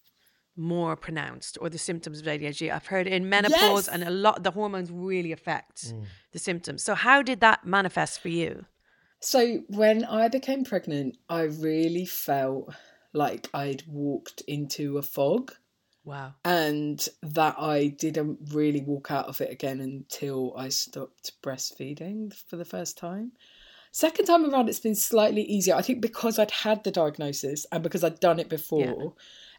more 0.57 0.95
pronounced 0.95 1.57
or 1.59 1.69
the 1.69 1.77
symptoms 1.77 2.21
of 2.21 2.27
ADHD. 2.27 2.71
I've 2.71 2.87
heard 2.87 3.07
in 3.07 3.27
menopause 3.27 3.87
Yes. 3.87 3.89
and 3.89 4.03
a 4.03 4.09
lot 4.09 4.43
the 4.43 4.51
hormones 4.51 4.89
really 4.91 5.31
affect 5.31 5.93
mm. 5.93 6.05
the 6.31 6.39
symptoms. 6.39 6.83
So 6.83 6.95
how 6.95 7.21
did 7.21 7.41
that 7.41 7.65
manifest 7.65 8.19
for 8.19 8.29
you? 8.29 8.65
So 9.19 9.63
when 9.67 10.05
I 10.05 10.27
became 10.27 10.63
pregnant, 10.63 11.17
I 11.29 11.43
really 11.43 12.05
felt 12.05 12.73
like 13.13 13.49
I'd 13.53 13.83
walked 13.87 14.41
into 14.47 14.97
a 14.97 15.01
fog 15.01 15.53
Wow. 16.05 16.35
and 16.45 17.05
that 17.23 17.55
I 17.57 17.87
didn't 17.87 18.37
really 18.53 18.81
walk 18.81 19.09
out 19.09 19.25
of 19.25 19.41
it 19.41 19.51
again 19.51 19.79
until 19.79 20.53
I 20.55 20.69
stopped 20.69 21.31
breastfeeding 21.41 22.31
for 22.31 22.57
the 22.57 22.63
first 22.63 22.95
time. 22.95 23.31
Second 23.91 24.25
time 24.25 24.47
around, 24.47 24.69
it's 24.69 24.79
been 24.79 24.93
slightly 24.93 25.41
easier. 25.41 25.73
I 25.73 25.81
think 25.81 26.01
because 26.01 26.37
I'd 26.37 26.51
had 26.51 26.83
the 26.83 26.91
diagnosis 26.91 27.65
and 27.71 27.81
because 27.81 28.03
I'd 28.03 28.19
done 28.19 28.39
it 28.39 28.49
before, 28.49 29.13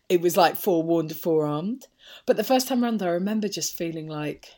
it 0.09 0.21
was 0.21 0.37
like 0.37 0.57
forewarned, 0.57 1.17
forearmed. 1.17 1.87
But 2.27 2.37
the 2.37 2.45
first 2.45 2.69
time 2.69 2.85
around, 2.85 3.03
I 3.03 3.09
remember 3.09 3.49
just 3.49 3.77
feeling 3.77 4.07
like, 4.07 4.51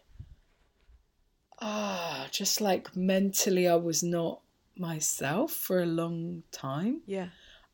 ah, 1.60 2.26
just 2.30 2.60
like 2.60 2.94
mentally, 2.96 3.66
I 3.66 3.76
was 3.76 4.02
not 4.02 4.40
myself 4.76 5.52
for 5.52 5.80
a 5.80 5.86
long 5.86 6.42
time. 6.52 7.00
Yeah. 7.06 7.28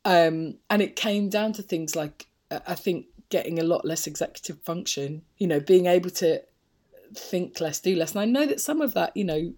Um, 0.05 0.59
and 0.69 0.81
it 0.81 0.95
came 0.95 1.27
down 1.29 1.53
to 1.53 1.63
things 1.63 1.95
like 1.95 2.27
uh, 2.51 2.59
I 2.67 2.75
think 2.75 3.07
getting 3.29 3.59
a 3.59 3.63
lot 3.63 3.85
less 3.85 4.07
executive 4.07 4.61
function, 4.61 5.23
you 5.37 5.47
know, 5.47 5.59
being 5.59 5.85
able 5.87 6.09
to 6.11 6.41
think 7.15 7.59
less, 7.59 7.79
do 7.79 7.95
less. 7.95 8.11
And 8.11 8.21
I 8.21 8.25
know 8.25 8.45
that 8.45 8.61
some 8.61 8.81
of 8.81 8.93
that, 8.93 9.15
you 9.15 9.23
know, 9.23 9.53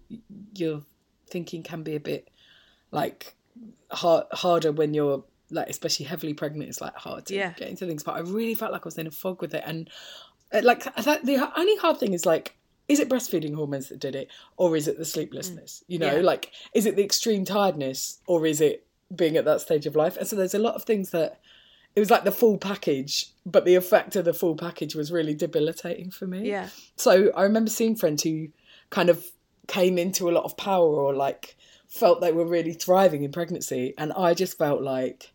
your 0.54 0.82
thinking 1.28 1.62
can 1.62 1.82
be 1.82 1.94
a 1.96 2.00
bit 2.00 2.28
like 2.90 3.34
hard, 3.90 4.26
harder 4.32 4.72
when 4.72 4.94
you're 4.94 5.24
like 5.50 5.68
especially 5.68 6.06
heavily 6.06 6.34
pregnant 6.34 6.68
is 6.70 6.80
like 6.80 6.94
hard 6.94 7.26
to 7.26 7.34
Yeah. 7.34 7.52
get 7.56 7.68
into 7.68 7.86
things. 7.86 8.02
But 8.02 8.16
I 8.16 8.20
really 8.20 8.54
felt 8.54 8.72
like 8.72 8.82
I 8.82 8.88
was 8.88 8.98
in 8.98 9.06
a 9.06 9.10
fog 9.10 9.40
with 9.40 9.54
it, 9.54 9.64
and 9.66 9.88
uh, 10.52 10.60
like 10.62 10.84
that, 10.84 11.24
the 11.24 11.50
only 11.58 11.76
hard 11.76 11.98
thing 11.98 12.12
is 12.12 12.26
like. 12.26 12.54
Is 12.88 13.00
it 13.00 13.10
breastfeeding 13.10 13.54
hormones 13.54 13.90
that 13.90 13.98
did 14.00 14.16
it, 14.16 14.28
or 14.56 14.74
is 14.74 14.88
it 14.88 14.96
the 14.96 15.04
sleeplessness? 15.04 15.84
You 15.88 15.98
know, 15.98 16.16
Yeah. 16.16 16.22
like, 16.22 16.52
is 16.72 16.86
it 16.86 16.96
the 16.96 17.04
extreme 17.04 17.44
tiredness, 17.44 18.20
or 18.26 18.46
is 18.46 18.62
it 18.62 18.86
being 19.14 19.36
at 19.36 19.44
that 19.44 19.60
stage 19.60 19.84
of 19.84 19.94
life? 19.94 20.16
And 20.16 20.26
so 20.26 20.36
there's 20.36 20.54
a 20.54 20.58
lot 20.58 20.74
of 20.74 20.84
things 20.84 21.10
that 21.10 21.38
it 21.96 22.00
was 22.00 22.10
like 22.10 22.24
the 22.24 22.32
full 22.32 22.58
package, 22.58 23.26
but 23.44 23.64
the 23.64 23.74
effect 23.74 24.14
of 24.16 24.24
the 24.24 24.32
full 24.32 24.54
package 24.54 24.94
was 24.94 25.10
really 25.10 25.34
debilitating 25.34 26.10
for 26.10 26.26
me. 26.26 26.48
Yeah. 26.48 26.68
So 26.96 27.32
I 27.34 27.42
remember 27.42 27.70
seeing 27.70 27.96
friends 27.96 28.22
who 28.22 28.48
kind 28.90 29.08
of 29.10 29.24
came 29.66 29.98
into 29.98 30.28
a 30.28 30.32
lot 30.32 30.44
of 30.44 30.56
power 30.56 30.86
or 30.86 31.14
like 31.14 31.56
felt 31.88 32.20
they 32.20 32.32
were 32.32 32.46
really 32.46 32.72
thriving 32.72 33.24
in 33.24 33.32
pregnancy. 33.32 33.94
And 33.98 34.12
I 34.12 34.34
just 34.34 34.56
felt 34.58 34.80
like 34.80 35.32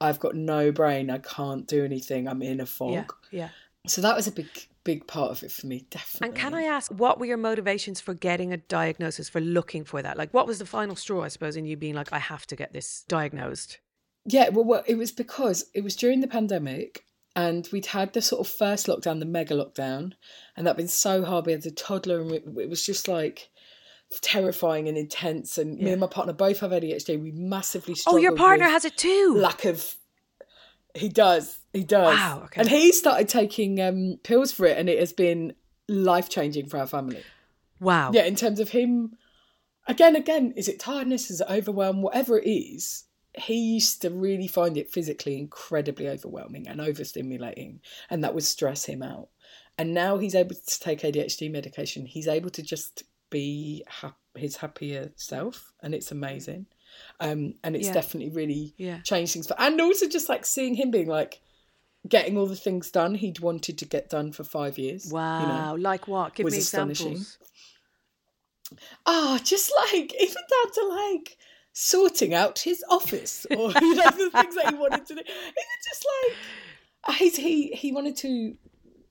I've 0.00 0.20
got 0.20 0.34
no 0.34 0.72
brain. 0.72 1.10
I 1.10 1.18
can't 1.18 1.66
do 1.66 1.84
anything. 1.84 2.28
I'm 2.28 2.42
in 2.42 2.60
a 2.60 2.66
fog. 2.66 3.14
Yeah. 3.30 3.40
Yeah. 3.40 3.48
So 3.86 4.00
that 4.02 4.16
was 4.16 4.26
a 4.26 4.32
big, 4.32 4.48
big 4.82 5.06
part 5.06 5.30
of 5.30 5.42
it 5.42 5.52
for 5.52 5.66
me, 5.66 5.86
definitely. 5.90 6.28
And 6.28 6.36
can 6.36 6.54
I 6.54 6.62
ask, 6.62 6.90
what 6.90 7.18
were 7.18 7.26
your 7.26 7.36
motivations 7.36 8.00
for 8.00 8.14
getting 8.14 8.52
a 8.52 8.56
diagnosis, 8.56 9.28
for 9.28 9.40
looking 9.40 9.84
for 9.84 10.00
that? 10.02 10.16
Like, 10.16 10.32
what 10.32 10.46
was 10.46 10.58
the 10.58 10.66
final 10.66 10.96
straw, 10.96 11.22
I 11.22 11.28
suppose, 11.28 11.56
in 11.56 11.66
you 11.66 11.76
being 11.76 11.94
like, 11.94 12.12
I 12.12 12.18
have 12.18 12.46
to 12.46 12.56
get 12.56 12.72
this 12.72 13.04
diagnosed? 13.08 13.78
Yeah, 14.26 14.48
well, 14.50 14.64
well, 14.64 14.84
it 14.86 14.96
was 14.96 15.12
because 15.12 15.66
it 15.74 15.84
was 15.84 15.96
during 15.96 16.20
the 16.20 16.26
pandemic 16.26 17.04
and 17.36 17.68
we'd 17.72 17.86
had 17.86 18.12
the 18.12 18.22
sort 18.22 18.46
of 18.46 18.52
first 18.52 18.86
lockdown, 18.86 19.18
the 19.18 19.26
mega 19.26 19.54
lockdown, 19.54 20.12
and 20.56 20.66
that'd 20.66 20.76
been 20.76 20.88
so 20.88 21.24
hard. 21.24 21.46
We 21.46 21.52
had 21.52 21.66
a 21.66 21.70
toddler 21.70 22.20
and 22.20 22.30
it, 22.32 22.44
it 22.58 22.68
was 22.70 22.84
just 22.84 23.08
like 23.08 23.50
terrifying 24.20 24.88
and 24.88 24.96
intense. 24.96 25.58
And 25.58 25.78
me 25.78 25.90
and 25.90 26.00
my 26.00 26.06
partner 26.06 26.32
both 26.32 26.60
have 26.60 26.70
ADHD. 26.70 27.20
We 27.20 27.32
massively 27.32 27.94
struggled. 27.94 28.20
Oh, 28.20 28.22
your 28.22 28.36
partner 28.36 28.66
has 28.66 28.84
it 28.84 28.96
too. 28.96 29.34
lack 29.36 29.64
of. 29.64 29.96
He 30.94 31.08
does. 31.08 31.58
He 31.72 31.82
does. 31.82 32.16
Wow, 32.16 32.42
okay. 32.44 32.60
And 32.60 32.70
he 32.70 32.92
started 32.92 33.28
taking 33.28 33.80
um, 33.80 34.20
pills 34.22 34.52
for 34.52 34.64
it, 34.66 34.78
and 34.78 34.88
it 34.88 35.00
has 35.00 35.12
been 35.12 35.54
life 35.88 36.28
changing 36.28 36.66
for 36.68 36.78
our 36.78 36.86
family. 36.86 37.22
wow. 37.80 38.12
Yeah, 38.12 38.24
in 38.24 38.36
terms 38.36 38.60
of 38.60 38.68
him, 38.68 39.16
again, 39.88 40.14
again, 40.14 40.52
is 40.56 40.68
it 40.68 40.78
tiredness? 40.78 41.30
Is 41.30 41.40
it 41.40 41.48
overwhelm? 41.50 42.00
Whatever 42.00 42.38
it 42.38 42.48
is, 42.48 43.04
he 43.36 43.54
used 43.74 44.02
to 44.02 44.10
really 44.10 44.46
find 44.46 44.76
it 44.76 44.90
physically 44.90 45.38
incredibly 45.38 46.08
overwhelming 46.08 46.68
and 46.68 46.80
overstimulating, 46.80 47.80
and 48.10 48.22
that 48.24 48.34
would 48.34 48.44
stress 48.44 48.84
him 48.84 49.02
out. 49.02 49.28
And 49.76 49.92
now 49.92 50.18
he's 50.18 50.34
able 50.36 50.54
to 50.54 50.80
take 50.80 51.00
ADHD 51.00 51.50
medication. 51.50 52.06
He's 52.06 52.28
able 52.28 52.50
to 52.50 52.62
just 52.62 53.02
be 53.30 53.82
hap- 53.88 54.16
his 54.36 54.56
happier 54.56 55.12
self, 55.16 55.72
and 55.82 55.94
it's 55.94 56.12
amazing. 56.12 56.66
Um, 57.18 57.54
and 57.64 57.74
it's 57.74 57.88
Yeah. 57.88 57.94
definitely 57.94 58.30
really 58.30 58.72
Yeah. 58.76 59.00
changed 59.02 59.32
things. 59.32 59.48
For, 59.48 59.60
and 59.60 59.80
also 59.80 60.08
just 60.08 60.28
like 60.28 60.46
seeing 60.46 60.74
him 60.74 60.90
being 60.92 61.08
like 61.08 61.40
getting 62.08 62.36
all 62.36 62.46
the 62.46 62.54
things 62.54 62.90
done 62.90 63.14
he'd 63.14 63.40
wanted 63.40 63.78
to 63.78 63.84
get 63.86 64.10
done 64.10 64.30
for 64.30 64.44
five 64.44 64.78
years. 64.78 65.06
you 65.06 65.12
know. 65.12 65.16
Wow. 65.18 65.76
like 65.76 66.06
what? 66.06 66.34
Give 66.36 66.44
was 66.44 66.52
me 66.54 66.60
astonishing. 66.60 67.12
examples. 67.12 67.38
Ah, 69.06 69.40
just 69.42 69.72
like 69.90 70.14
even 70.20 70.34
down 70.34 70.72
to 70.74 70.86
like 70.88 71.36
sorting 71.74 72.32
out 72.32 72.60
his 72.60 72.82
office 72.88 73.44
or 73.50 73.70
you 73.82 73.94
know 73.96 74.10
the 74.10 74.30
things 74.32 74.54
that 74.54 74.68
he 74.70 74.74
wanted 74.78 75.04
to 75.06 75.14
do. 75.14 75.22
He 75.26 75.32
was 75.34 75.84
just 75.84 76.06
like 77.08 77.16
he's 77.18 77.36
he 77.36 77.68
he 77.72 77.92
wanted 77.92 78.16
to. 78.18 78.56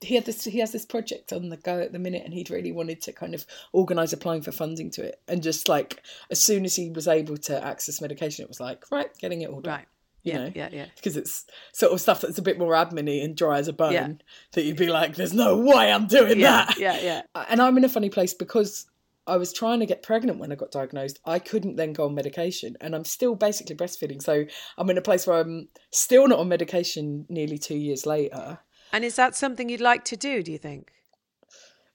He 0.00 0.16
had 0.16 0.24
this. 0.26 0.44
He 0.44 0.58
has 0.58 0.72
this 0.72 0.84
project 0.84 1.32
on 1.32 1.48
the 1.48 1.56
go 1.56 1.78
at 1.80 1.92
the 1.92 1.98
minute, 1.98 2.22
and 2.24 2.34
he'd 2.34 2.50
really 2.50 2.72
wanted 2.72 3.00
to 3.02 3.12
kind 3.12 3.34
of 3.34 3.46
organise 3.72 4.12
applying 4.12 4.42
for 4.42 4.52
funding 4.52 4.90
to 4.92 5.02
it. 5.02 5.20
And 5.28 5.42
just 5.42 5.68
like 5.68 6.02
as 6.30 6.44
soon 6.44 6.64
as 6.64 6.74
he 6.76 6.90
was 6.90 7.06
able 7.08 7.36
to 7.38 7.64
access 7.64 8.00
medication, 8.00 8.42
it 8.42 8.48
was 8.48 8.60
like 8.60 8.84
right, 8.90 9.16
getting 9.18 9.42
it 9.42 9.50
all 9.50 9.60
done. 9.60 9.74
Right. 9.76 9.86
You 10.24 10.32
Yeah, 10.32 10.38
know? 10.38 10.52
yeah, 10.54 10.68
yeah. 10.72 10.86
Because 10.96 11.16
it's 11.18 11.44
sort 11.72 11.92
of 11.92 12.00
stuff 12.00 12.22
that's 12.22 12.38
a 12.38 12.42
bit 12.42 12.58
more 12.58 12.72
admin 12.72 13.22
and 13.24 13.36
dry 13.36 13.58
as 13.58 13.68
a 13.68 13.72
bone 13.74 13.92
Yeah. 13.92 14.08
that 14.52 14.64
you'd 14.64 14.76
be 14.76 14.88
like, 14.88 15.16
"There's 15.16 15.34
no 15.34 15.56
way 15.58 15.92
I'm 15.92 16.06
doing 16.06 16.40
Yeah, 16.40 16.64
that." 16.66 16.78
yeah, 16.78 16.98
yeah. 17.00 17.22
and 17.48 17.60
I'm 17.62 17.76
in 17.78 17.84
a 17.84 17.88
funny 17.90 18.08
place 18.10 18.32
because 18.34 18.86
I 19.26 19.36
was 19.36 19.52
trying 19.52 19.80
to 19.80 19.86
get 19.86 20.02
pregnant 20.02 20.38
when 20.38 20.52
I 20.52 20.54
got 20.54 20.70
diagnosed. 20.70 21.18
I 21.24 21.38
couldn't 21.38 21.76
then 21.76 21.92
go 21.92 22.04
on 22.06 22.14
medication, 22.14 22.76
and 22.80 22.94
I'm 22.94 23.04
still 23.04 23.34
basically 23.34 23.74
breastfeeding. 23.76 24.22
So 24.22 24.44
I'm 24.76 24.90
in 24.90 24.98
a 24.98 25.02
place 25.02 25.26
where 25.26 25.40
I'm 25.40 25.68
still 25.90 26.28
not 26.28 26.38
on 26.40 26.48
medication 26.48 27.26
nearly 27.28 27.58
two 27.58 27.76
years 27.76 28.04
later. 28.06 28.58
And 28.92 29.04
is 29.04 29.16
that 29.16 29.34
something 29.34 29.68
you'd 29.68 29.80
like 29.80 30.04
to 30.06 30.16
do, 30.16 30.42
do 30.42 30.52
you 30.52 30.58
think? 30.58 30.92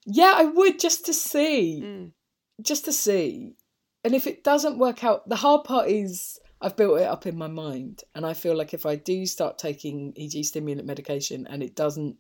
Yeah, 0.06 0.34
I 0.36 0.46
would 0.46 0.80
just 0.80 1.06
to 1.06 1.14
see, 1.14 1.82
Mm. 1.84 2.12
just 2.62 2.86
to 2.86 2.92
see. 2.94 3.56
And 4.04 4.16
if 4.16 4.26
it 4.28 4.44
doesn't 4.44 4.80
work 4.80 5.04
out, 5.04 5.28
the 5.30 5.36
hard 5.36 5.66
part 5.66 5.90
is 5.90 6.40
I've 6.62 6.76
built 6.76 7.00
it 7.00 7.06
up 7.08 7.26
in 7.26 7.38
my 7.38 7.48
mind, 7.48 8.04
and 8.16 8.26
I 8.26 8.34
feel 8.34 8.56
like 8.56 8.74
if 8.74 8.86
I 8.86 8.96
do 8.96 9.26
start 9.26 9.58
taking 9.58 10.14
EG 10.18 10.44
stimulant 10.44 10.88
medication 10.88 11.48
and 11.48 11.62
it 11.64 11.76
doesn't 11.76 12.18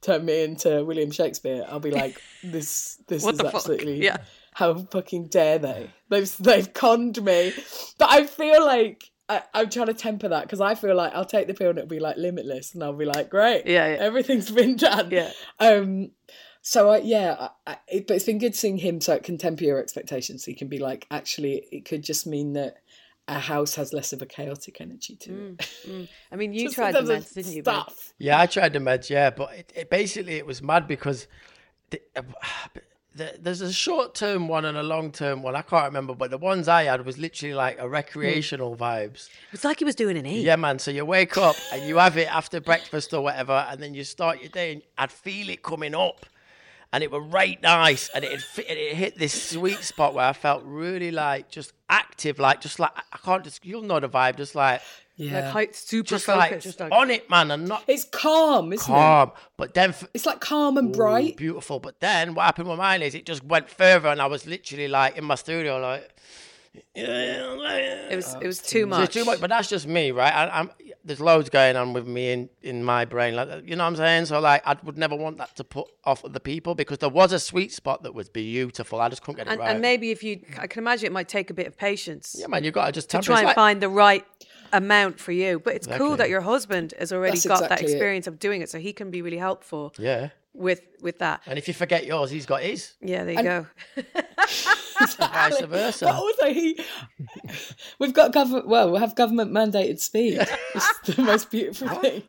turn 0.00 0.24
me 0.24 0.42
into 0.44 0.84
William 0.84 1.10
Shakespeare, 1.10 1.64
I'll 1.68 1.78
be 1.80 1.90
like, 1.90 2.20
this, 2.42 2.98
this 3.06 3.24
is 3.26 3.40
absolutely 3.40 4.02
Yeah. 4.02 4.16
How 4.56 4.72
fucking 4.74 5.26
dare 5.26 5.58
they? 5.58 5.90
They've 6.08 6.34
they've 6.38 6.72
conned 6.72 7.22
me. 7.22 7.52
But 7.98 8.08
I 8.10 8.24
feel 8.24 8.64
like 8.64 9.10
I, 9.28 9.42
I'm 9.52 9.68
trying 9.68 9.88
to 9.88 9.94
temper 9.94 10.28
that 10.28 10.44
because 10.44 10.62
I 10.62 10.74
feel 10.74 10.94
like 10.96 11.12
I'll 11.14 11.26
take 11.26 11.46
the 11.46 11.52
pill 11.52 11.68
and 11.68 11.78
it'll 11.78 11.88
be 11.88 12.00
like 12.00 12.16
limitless, 12.16 12.72
and 12.72 12.82
I'll 12.82 12.94
be 12.94 13.04
like, 13.04 13.28
great, 13.28 13.66
Yeah, 13.66 13.86
yeah. 13.86 14.00
everything's 14.00 14.50
been 14.50 14.76
done. 14.76 15.10
Yeah. 15.10 15.30
Um. 15.60 16.12
So 16.62 16.88
I, 16.88 16.98
yeah, 16.98 17.36
I, 17.66 17.72
I, 17.72 17.76
it, 17.86 18.06
but 18.06 18.14
it's 18.14 18.24
been 18.24 18.38
good 18.38 18.56
seeing 18.56 18.78
him 18.78 19.02
so 19.02 19.12
it 19.12 19.24
can 19.24 19.36
temper 19.36 19.62
your 19.62 19.78
expectations. 19.78 20.46
So 20.46 20.50
you 20.50 20.56
can 20.56 20.68
be 20.68 20.78
like, 20.78 21.06
actually, 21.10 21.66
it 21.70 21.84
could 21.84 22.02
just 22.02 22.26
mean 22.26 22.54
that 22.54 22.78
a 23.28 23.38
house 23.38 23.74
has 23.74 23.92
less 23.92 24.14
of 24.14 24.22
a 24.22 24.26
chaotic 24.26 24.80
energy 24.80 25.16
to 25.16 25.56
it. 25.60 26.08
I 26.32 26.36
mean, 26.36 26.54
you 26.54 26.70
tried 26.72 26.94
the 26.94 27.00
terms 27.00 27.10
meds, 27.10 27.34
didn't 27.34 27.52
you? 27.52 27.62
babe? 27.62 27.74
Stuff. 27.74 28.14
Yeah, 28.18 28.40
I 28.40 28.46
tried 28.46 28.72
the 28.72 28.78
meds, 28.78 29.10
yeah, 29.10 29.28
but 29.28 29.52
it, 29.54 29.72
it 29.76 29.90
basically 29.90 30.36
it 30.36 30.46
was 30.46 30.62
mad 30.62 30.88
because 30.88 31.26
the, 31.90 32.00
uh, 32.16 32.22
the, 32.72 32.80
there's 33.16 33.60
a 33.60 33.72
short 33.72 34.14
term 34.14 34.48
one 34.48 34.64
and 34.64 34.76
a 34.76 34.82
long 34.82 35.10
term 35.12 35.42
one. 35.42 35.56
I 35.56 35.62
can't 35.62 35.86
remember, 35.86 36.14
but 36.14 36.30
the 36.30 36.38
ones 36.38 36.68
I 36.68 36.84
had 36.84 37.04
was 37.04 37.18
literally 37.18 37.54
like 37.54 37.78
a 37.78 37.88
recreational 37.88 38.76
vibes. 38.76 39.28
It's 39.52 39.64
like 39.64 39.78
he 39.78 39.84
was 39.84 39.94
doing 39.94 40.16
an 40.16 40.26
E. 40.26 40.42
Yeah, 40.42 40.56
man. 40.56 40.78
So 40.78 40.90
you 40.90 41.04
wake 41.04 41.36
up 41.36 41.56
and 41.72 41.82
you 41.88 41.96
have 41.96 42.16
it 42.16 42.32
after 42.34 42.60
breakfast 42.60 43.12
or 43.14 43.22
whatever, 43.22 43.66
and 43.70 43.82
then 43.82 43.94
you 43.94 44.04
start 44.04 44.40
your 44.40 44.50
day, 44.50 44.72
and 44.72 44.82
I'd 44.98 45.12
feel 45.12 45.48
it 45.48 45.62
coming 45.62 45.94
up, 45.94 46.26
and 46.92 47.02
it 47.02 47.10
was 47.10 47.22
right 47.28 47.60
nice, 47.62 48.08
and 48.14 48.24
it 48.24 48.40
fit, 48.40 48.66
it 48.68 48.94
hit 48.94 49.18
this 49.18 49.50
sweet 49.50 49.80
spot 49.80 50.14
where 50.14 50.26
I 50.26 50.32
felt 50.32 50.62
really 50.64 51.10
like 51.10 51.50
just 51.50 51.72
active, 51.88 52.38
like 52.38 52.60
just 52.60 52.78
like 52.78 52.92
I 53.12 53.18
can't 53.18 53.44
just 53.44 53.64
you'll 53.64 53.82
know 53.82 54.00
the 54.00 54.08
vibe, 54.08 54.36
just 54.36 54.54
like 54.54 54.82
Yeah, 55.18 55.36
Like 55.40 55.44
height, 55.52 55.74
super 55.76 56.06
just 56.06 56.26
focused. 56.26 56.50
like 56.52 56.60
just 56.60 56.80
on 56.82 57.10
it, 57.10 57.30
man, 57.30 57.50
and 57.50 57.66
not 57.66 57.84
it's 57.86 58.04
calm, 58.04 58.72
isn't 58.74 58.84
it? 58.84 58.94
calm. 58.94 59.32
But 59.56 59.72
then 59.72 59.90
f- 59.90 60.06
It's 60.12 60.26
like 60.26 60.40
calm 60.40 60.76
and 60.76 60.94
Ooh, 60.94 60.98
bright. 60.98 61.36
beautiful. 61.38 61.80
But 61.80 62.00
then 62.00 62.34
what 62.34 62.44
happened 62.44 62.68
with 62.68 62.76
mine 62.78 63.00
is 63.00 63.14
it 63.14 63.24
just 63.24 63.42
went 63.42 63.70
further, 63.70 64.08
and 64.08 64.20
I 64.20 64.26
was 64.26 64.46
literally 64.46 64.88
like 64.88 65.16
in 65.16 65.24
my 65.24 65.34
studio, 65.36 65.78
like. 65.78 66.12
It 66.94 68.14
was 68.16 68.34
it 68.40 68.46
was 68.46 68.58
too 68.60 68.82
So 68.82 68.86
much. 68.86 69.04
it's 69.04 69.14
too 69.14 69.24
much, 69.24 69.40
but 69.40 69.48
that's 69.50 69.68
just 69.68 69.86
me, 69.86 70.10
right? 70.10 70.32
I, 70.32 70.60
I'm 70.60 70.70
there's 71.04 71.20
loads 71.20 71.48
going 71.50 71.76
on 71.76 71.92
with 71.92 72.06
me 72.06 72.32
in, 72.32 72.48
in 72.62 72.82
my 72.84 73.04
brain, 73.04 73.34
like 73.36 73.48
you 73.64 73.76
know 73.76 73.84
what 73.84 73.88
I'm 73.90 73.96
saying. 73.96 74.26
So 74.26 74.40
like, 74.40 74.66
I 74.66 74.76
would 74.82 74.98
never 74.98 75.14
want 75.14 75.38
that 75.38 75.54
to 75.56 75.64
put 75.64 75.86
off 76.04 76.24
other 76.24 76.40
people 76.40 76.74
because 76.74 76.98
there 76.98 77.08
was 77.08 77.32
a 77.32 77.38
sweet 77.38 77.72
spot 77.72 78.02
that 78.02 78.12
was 78.14 78.28
beautiful. 78.28 79.00
I 79.00 79.08
just 79.08 79.22
couldn't 79.22 79.36
get 79.36 79.46
it 79.46 79.50
and, 79.52 79.60
right. 79.60 79.70
and 79.70 79.80
maybe 79.80 80.10
if 80.10 80.22
you, 80.22 80.40
I 80.58 80.66
can 80.66 80.82
imagine 80.82 81.06
it 81.06 81.12
might 81.12 81.28
take 81.28 81.48
a 81.50 81.54
bit 81.54 81.66
of 81.66 81.76
patience 81.78 82.36
yeah, 82.38 82.48
man, 82.48 82.64
you 82.64 82.72
got 82.72 82.86
to 82.86 82.92
just 82.92 83.08
to 83.10 83.20
try 83.20 83.38
and 83.38 83.46
like- 83.46 83.54
find 83.54 83.80
the 83.80 83.88
right 83.88 84.24
amount 84.72 85.18
for 85.20 85.32
you. 85.32 85.58
But 85.58 85.74
it's 85.74 85.86
cool 85.86 86.16
that 86.16 86.28
your 86.28 86.40
husband 86.40 86.94
has 86.98 87.12
already 87.12 87.38
That's 87.38 87.46
got 87.46 87.60
that 87.60 87.64
exactly 87.72 87.86
it. 87.86 87.90
experience 87.94 88.26
of 88.26 88.38
doing 88.38 88.62
it, 88.62 88.70
so 88.70 88.78
he 88.78 88.92
can 88.92 89.10
be 89.10 89.22
really 89.22 89.38
helpful 89.38 89.92
Yeah, 89.98 90.30
with 90.54 90.82
with 91.00 91.18
that. 91.18 91.42
and 91.46 91.58
if 91.58 91.68
you 91.68 91.74
forget 91.74 92.06
yours, 92.06 92.30
he's 92.30 92.46
got 92.46 92.62
his. 92.62 92.92
Yeah, 93.00 93.24
there 93.24 93.34
you 93.34 93.42
go. 93.42 93.66
Vice 95.18 95.60
versa. 95.62 96.04
But 96.06 96.14
also, 96.14 96.46
he 96.52 96.78
we've 97.98 98.14
got 98.14 98.32
government. 98.32 98.66
Well, 98.66 98.90
we'll 98.90 99.00
have 99.00 99.14
government 99.14 99.52
mandated 99.52 100.00
speed. 100.00 100.38
It's 100.74 101.16
the 101.16 101.22
most 101.22 101.50
beautiful 101.50 101.88
thing. 102.00 102.22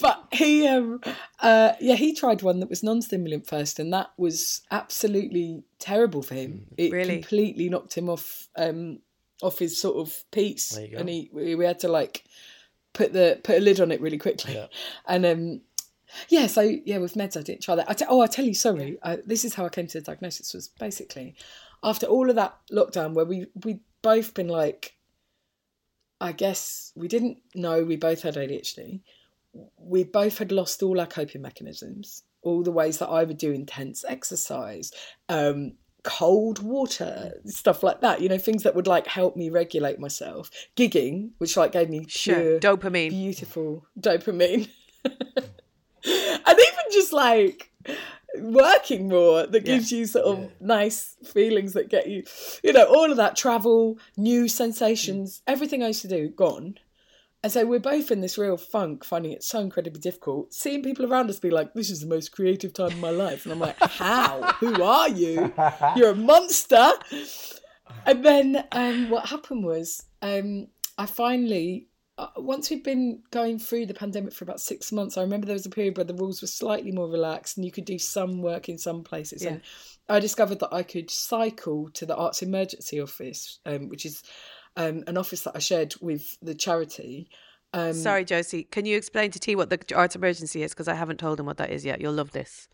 But 0.00 0.26
he, 0.30 0.68
um, 0.68 1.00
uh, 1.40 1.72
yeah, 1.80 1.96
he 1.96 2.14
tried 2.14 2.42
one 2.42 2.60
that 2.60 2.68
was 2.70 2.84
non-stimulant 2.84 3.48
first, 3.48 3.80
and 3.80 3.92
that 3.92 4.10
was 4.16 4.60
absolutely 4.70 5.64
terrible 5.80 6.22
for 6.22 6.34
him. 6.34 6.66
It 6.76 6.92
Really? 6.92 7.14
completely 7.14 7.68
knocked 7.68 7.94
him 7.98 8.08
off, 8.08 8.48
um, 8.54 9.00
off 9.42 9.58
his 9.58 9.80
sort 9.80 9.96
of 9.96 10.24
piece, 10.30 10.70
There 10.70 10.84
you 10.84 10.92
go. 10.92 10.98
and 10.98 11.08
he 11.08 11.30
we 11.32 11.54
we 11.54 11.64
had 11.64 11.78
to 11.80 11.88
like 11.88 12.24
put 12.92 13.12
the 13.12 13.40
put 13.42 13.56
a 13.56 13.60
lid 13.60 13.80
on 13.80 13.90
it 13.92 14.00
really 14.00 14.18
quickly, 14.18 14.68
and 15.06 15.26
um. 15.26 15.60
Yeah, 16.30 16.46
so 16.46 16.62
yeah, 16.62 16.96
with 16.96 17.16
meds, 17.16 17.36
I 17.36 17.42
didn't 17.42 17.60
try 17.62 17.74
that. 17.74 17.90
I 17.90 17.92
t- 17.92 18.06
oh, 18.08 18.22
I 18.22 18.26
tell 18.28 18.46
you, 18.46 18.54
sorry. 18.54 18.96
I, 19.02 19.18
this 19.26 19.44
is 19.44 19.52
how 19.52 19.66
I 19.66 19.68
came 19.68 19.86
to 19.88 19.98
the 20.00 20.04
diagnosis. 20.06 20.54
Was 20.54 20.68
basically 20.68 21.34
after 21.82 22.06
all 22.06 22.30
of 22.30 22.36
that 22.36 22.56
lockdown, 22.72 23.12
where 23.12 23.26
we 23.26 23.46
we 23.62 23.80
both 24.00 24.32
been 24.32 24.48
like, 24.48 24.96
I 26.18 26.32
guess 26.32 26.92
we 26.96 27.08
didn't 27.08 27.38
know 27.54 27.84
we 27.84 27.96
both 27.96 28.22
had 28.22 28.36
ADHD. 28.36 29.00
We 29.76 30.04
both 30.04 30.38
had 30.38 30.50
lost 30.50 30.82
all 30.82 30.98
our 30.98 31.06
coping 31.06 31.42
mechanisms, 31.42 32.22
all 32.40 32.62
the 32.62 32.72
ways 32.72 32.96
that 33.00 33.08
I 33.10 33.24
would 33.24 33.36
do 33.38 33.52
intense 33.52 34.02
exercise, 34.08 34.92
um, 35.28 35.72
cold 36.04 36.62
water, 36.62 37.34
stuff 37.46 37.82
like 37.82 38.00
that. 38.00 38.20
You 38.20 38.28
know, 38.28 38.38
things 38.38 38.62
that 38.62 38.74
would 38.74 38.86
like 38.86 39.06
help 39.06 39.36
me 39.36 39.50
regulate 39.50 39.98
myself. 39.98 40.50
Gigging, 40.76 41.30
which 41.38 41.56
like 41.56 41.72
gave 41.72 41.90
me 41.90 42.06
Sure. 42.08 42.58
Dopamine. 42.60 43.10
beautiful 43.10 43.86
dopamine. 43.98 44.68
and 45.04 45.14
even 46.04 46.84
just 46.92 47.12
like 47.12 47.72
working 48.40 49.08
more 49.08 49.46
that 49.46 49.66
Yeah. 49.66 49.74
gives 49.76 49.90
you 49.90 50.06
sort 50.06 50.24
of 50.26 50.50
nice 50.60 51.16
feelings 51.32 51.72
that 51.72 51.88
get 51.88 52.08
you 52.08 52.24
you 52.62 52.72
know 52.72 52.84
all 52.84 53.10
of 53.10 53.16
that 53.16 53.36
travel 53.36 53.98
new 54.16 54.48
sensations 54.48 55.38
mm. 55.38 55.42
everything 55.52 55.82
i 55.82 55.88
used 55.88 56.02
to 56.02 56.08
do 56.08 56.28
gone 56.28 56.78
and 57.48 57.52
so 57.54 57.64
we're 57.64 57.78
both 57.78 58.10
in 58.10 58.20
this 58.20 58.36
real 58.36 58.58
funk 58.58 59.06
finding 59.06 59.32
it 59.32 59.42
so 59.42 59.58
incredibly 59.58 59.98
difficult 59.98 60.52
seeing 60.52 60.82
people 60.82 61.10
around 61.10 61.30
us 61.30 61.38
be 61.38 61.48
like 61.48 61.72
this 61.72 61.88
is 61.88 62.02
the 62.02 62.06
most 62.06 62.30
creative 62.30 62.74
time 62.74 62.88
of 62.88 62.98
my 62.98 63.08
life. 63.08 63.46
And 63.46 63.54
i'm 63.54 63.58
like 63.58 63.78
how? 63.80 64.52
Who 64.60 64.82
are 64.82 65.08
you? 65.08 65.50
You're 65.96 66.10
a 66.10 66.14
monster. 66.14 66.90
And 68.04 68.22
then 68.22 68.66
um, 68.72 69.08
what 69.08 69.30
happened 69.30 69.64
was 69.64 70.04
um, 70.20 70.66
I 70.98 71.06
finally, 71.06 71.88
uh, 72.18 72.26
once 72.36 72.68
we'd 72.68 72.82
been 72.82 73.22
going 73.30 73.58
through 73.58 73.86
the 73.86 73.94
pandemic 73.94 74.34
for 74.34 74.44
about 74.44 74.60
six 74.60 74.92
months, 74.92 75.16
I 75.16 75.22
remember 75.22 75.46
there 75.46 75.54
was 75.54 75.64
a 75.64 75.70
period 75.70 75.96
where 75.96 76.04
the 76.04 76.12
rules 76.12 76.42
were 76.42 76.48
slightly 76.48 76.92
more 76.92 77.08
relaxed 77.08 77.56
and 77.56 77.64
you 77.64 77.72
could 77.72 77.86
do 77.86 77.98
some 77.98 78.42
work 78.42 78.68
in 78.68 78.76
some 78.76 79.02
places. 79.02 79.42
And 79.42 79.62
I 80.10 80.20
discovered 80.20 80.60
that 80.60 80.74
I 80.74 80.82
could 80.82 81.10
cycle 81.10 81.88
to 81.94 82.04
the 82.04 82.14
Arts 82.14 82.42
Emergency 82.42 83.00
Office, 83.00 83.60
um, 83.64 83.88
which 83.88 84.04
is 84.04 84.22
um, 84.78 85.04
an 85.06 85.18
office 85.18 85.42
that 85.42 85.52
I 85.54 85.58
shared 85.58 85.94
with 86.00 86.38
the 86.40 86.54
charity. 86.54 87.28
Um, 87.74 87.92
Sorry, 87.92 88.24
Josie. 88.24 88.62
Can 88.62 88.86
you 88.86 88.96
explain 88.96 89.30
to 89.32 89.38
T 89.38 89.54
what 89.54 89.68
the 89.68 89.94
arts 89.94 90.16
emergency 90.16 90.62
is? 90.62 90.72
Because 90.72 90.88
I 90.88 90.94
haven't 90.94 91.18
told 91.18 91.38
him 91.38 91.44
what 91.44 91.58
that 91.58 91.70
is 91.70 91.84
yet. 91.84 92.00
You'll 92.00 92.14
love 92.14 92.32
this. 92.32 92.68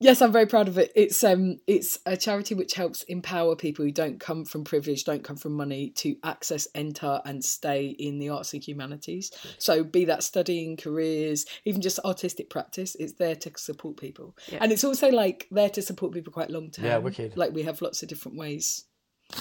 Yes, 0.00 0.22
I'm 0.22 0.30
very 0.30 0.46
proud 0.46 0.68
of 0.68 0.78
it. 0.78 0.92
It's 0.94 1.24
um 1.24 1.58
it's 1.66 1.98
a 2.06 2.16
charity 2.16 2.54
which 2.54 2.74
helps 2.74 3.02
empower 3.02 3.56
people 3.56 3.84
who 3.84 3.90
don't 3.90 4.20
come 4.20 4.44
from 4.44 4.62
privilege, 4.62 5.02
don't 5.02 5.24
come 5.24 5.36
from 5.36 5.54
money 5.54 5.90
to 5.96 6.14
access, 6.22 6.68
enter 6.72 7.20
and 7.24 7.44
stay 7.44 7.86
in 7.98 8.20
the 8.20 8.28
arts 8.28 8.52
and 8.52 8.62
humanities. 8.62 9.32
So 9.58 9.82
be 9.82 10.04
that 10.04 10.22
studying, 10.22 10.76
careers, 10.76 11.46
even 11.64 11.82
just 11.82 11.98
artistic 12.04 12.48
practice, 12.48 12.94
it's 12.94 13.14
there 13.14 13.34
to 13.34 13.50
support 13.56 13.96
people. 13.96 14.36
Yeah. 14.46 14.58
And 14.60 14.70
it's 14.70 14.84
also 14.84 15.10
like 15.10 15.48
there 15.50 15.70
to 15.70 15.82
support 15.82 16.12
people 16.12 16.32
quite 16.32 16.50
long 16.50 16.70
term. 16.70 16.84
Yeah, 16.84 16.98
wicked. 16.98 17.36
Like 17.36 17.52
we 17.52 17.64
have 17.64 17.82
lots 17.82 18.04
of 18.04 18.08
different 18.08 18.38
ways. 18.38 18.84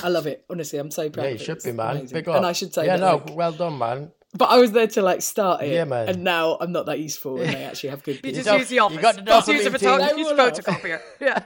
I 0.04 0.10
love 0.10 0.28
it. 0.28 0.44
Honestly, 0.50 0.80
I'm 0.80 0.92
so 0.92 1.10
proud 1.10 1.24
Yeah, 1.24 1.30
you 1.30 1.36
it. 1.36 1.42
should 1.42 1.56
It's 1.58 1.66
be, 1.66 1.72
man. 1.72 1.98
amazing. 1.98 2.16
Big 2.16 2.28
up. 2.30 2.36
And 2.38 2.46
I 2.46 2.52
should 2.54 2.74
say 2.74 2.86
Yeah, 2.86 2.98
that, 2.98 3.06
no, 3.06 3.16
like- 3.26 3.36
well 3.36 3.52
done, 3.52 3.78
man. 3.78 4.12
but 4.34 4.46
I 4.50 4.58
was 4.58 4.72
there 4.74 4.88
to 4.88 5.02
like 5.02 5.22
start 5.22 5.64
it. 5.64 5.72
Yeah, 5.72 5.86
man. 5.86 6.10
And 6.10 6.24
now 6.24 6.58
I'm 6.60 6.72
not 6.72 6.86
that 6.88 7.00
useful 7.00 7.40
and 7.42 7.50
they 7.54 7.64
actually 7.64 7.90
have 7.90 8.04
good 8.04 8.20
You 8.24 8.32
just 8.34 8.50
use 8.52 8.68
the 8.70 8.80
office. 8.80 8.98
you 9.00 9.00
office. 9.00 9.02
got 9.02 9.16
the 9.16 9.22
Just 9.24 9.48
use 9.48 9.66
a 9.66 9.70
dopamine 9.72 10.18
use 10.18 10.32
a 10.32 10.36
photocopier. 10.36 11.02
Yeah. 11.22 11.44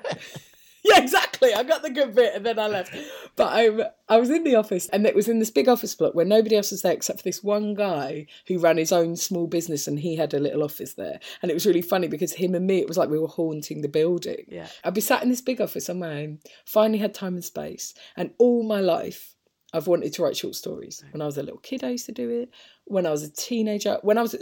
Yeah, 0.83 0.99
exactly. 1.01 1.53
I 1.53 1.61
got 1.63 1.83
the 1.83 1.91
good 1.91 2.15
bit 2.15 2.33
and 2.35 2.43
then 2.45 2.57
I 2.57 2.67
left. 2.67 2.95
But 3.35 3.49
I, 3.53 3.69
I 4.09 4.17
was 4.19 4.31
in 4.31 4.43
the 4.43 4.55
office 4.55 4.89
and 4.89 5.05
it 5.05 5.13
was 5.15 5.27
in 5.27 5.37
this 5.37 5.51
big 5.51 5.69
office 5.69 5.93
block 5.93 6.15
where 6.15 6.25
nobody 6.25 6.55
else 6.55 6.71
was 6.71 6.81
there 6.81 6.91
except 6.91 7.19
for 7.19 7.23
this 7.23 7.43
one 7.43 7.75
guy 7.75 8.25
who 8.47 8.57
ran 8.57 8.77
his 8.77 8.91
own 8.91 9.15
small 9.15 9.45
business 9.45 9.87
and 9.87 9.99
he 9.99 10.15
had 10.15 10.33
a 10.33 10.39
little 10.39 10.63
office 10.63 10.95
there. 10.95 11.19
And 11.41 11.51
it 11.51 11.53
was 11.53 11.67
really 11.67 11.83
funny 11.83 12.07
because 12.07 12.33
him 12.33 12.55
and 12.55 12.65
me, 12.65 12.79
it 12.79 12.87
was 12.87 12.97
like 12.97 13.09
we 13.09 13.19
were 13.19 13.27
haunting 13.27 13.81
the 13.81 13.87
building. 13.89 14.45
Yeah. 14.47 14.67
I'd 14.83 14.95
be 14.95 15.01
sat 15.01 15.21
in 15.21 15.29
this 15.29 15.41
big 15.41 15.61
office 15.61 15.87
on 15.87 15.99
my 15.99 16.23
own, 16.23 16.39
finally 16.65 16.97
had 16.99 17.13
time 17.13 17.35
and 17.35 17.45
space. 17.45 17.93
And 18.17 18.31
all 18.39 18.63
my 18.63 18.79
life, 18.79 19.35
I've 19.73 19.87
wanted 19.87 20.13
to 20.13 20.23
write 20.23 20.35
short 20.35 20.55
stories. 20.55 21.03
When 21.11 21.21
I 21.21 21.25
was 21.27 21.37
a 21.37 21.43
little 21.43 21.59
kid, 21.59 21.83
I 21.83 21.89
used 21.91 22.07
to 22.07 22.11
do 22.11 22.29
it. 22.29 22.49
When 22.85 23.05
I 23.05 23.11
was 23.11 23.21
a 23.23 23.29
teenager, 23.31 23.99
when 24.01 24.17
I 24.17 24.23
was 24.23 24.33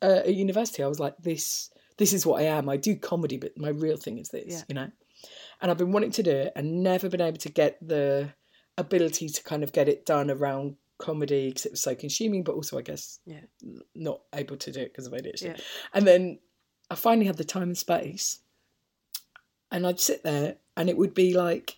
at, 0.00 0.08
uh, 0.08 0.20
at 0.20 0.34
university, 0.34 0.82
I 0.82 0.86
was 0.86 1.00
like, 1.00 1.16
this, 1.18 1.70
this 1.98 2.12
is 2.12 2.24
what 2.24 2.40
I 2.40 2.44
am. 2.44 2.68
I 2.68 2.76
do 2.76 2.94
comedy, 2.96 3.36
but 3.36 3.58
my 3.58 3.68
real 3.70 3.96
thing 3.96 4.18
is 4.18 4.28
this, 4.28 4.44
Yeah. 4.46 4.62
you 4.68 4.74
know? 4.76 4.90
And 5.60 5.70
I've 5.70 5.78
been 5.78 5.92
wanting 5.92 6.12
to 6.12 6.22
do 6.22 6.30
it 6.30 6.52
and 6.56 6.82
never 6.82 7.08
been 7.08 7.20
able 7.20 7.38
to 7.38 7.48
get 7.48 7.78
the 7.86 8.30
ability 8.76 9.28
to 9.28 9.42
kind 9.42 9.62
of 9.62 9.72
get 9.72 9.88
it 9.88 10.06
done 10.06 10.30
around 10.30 10.76
comedy 10.98 11.48
because 11.48 11.66
it 11.66 11.72
was 11.72 11.82
so 11.82 11.94
consuming, 11.94 12.42
but 12.44 12.54
also 12.54 12.78
I 12.78 12.82
guess 12.82 13.18
Yeah. 13.26 13.40
not 13.94 14.20
able 14.34 14.56
to 14.56 14.72
do 14.72 14.80
it 14.80 14.92
because 14.92 15.06
of 15.06 15.12
ADHD. 15.12 15.42
Yeah. 15.46 15.56
And 15.94 16.06
then 16.06 16.38
I 16.90 16.94
finally 16.94 17.26
had 17.26 17.36
the 17.36 17.44
time 17.44 17.64
and 17.64 17.78
space, 17.78 18.38
and 19.70 19.86
I'd 19.86 20.00
sit 20.00 20.22
there 20.22 20.56
and 20.76 20.88
it 20.88 20.96
would 20.96 21.14
be 21.14 21.34
like 21.34 21.76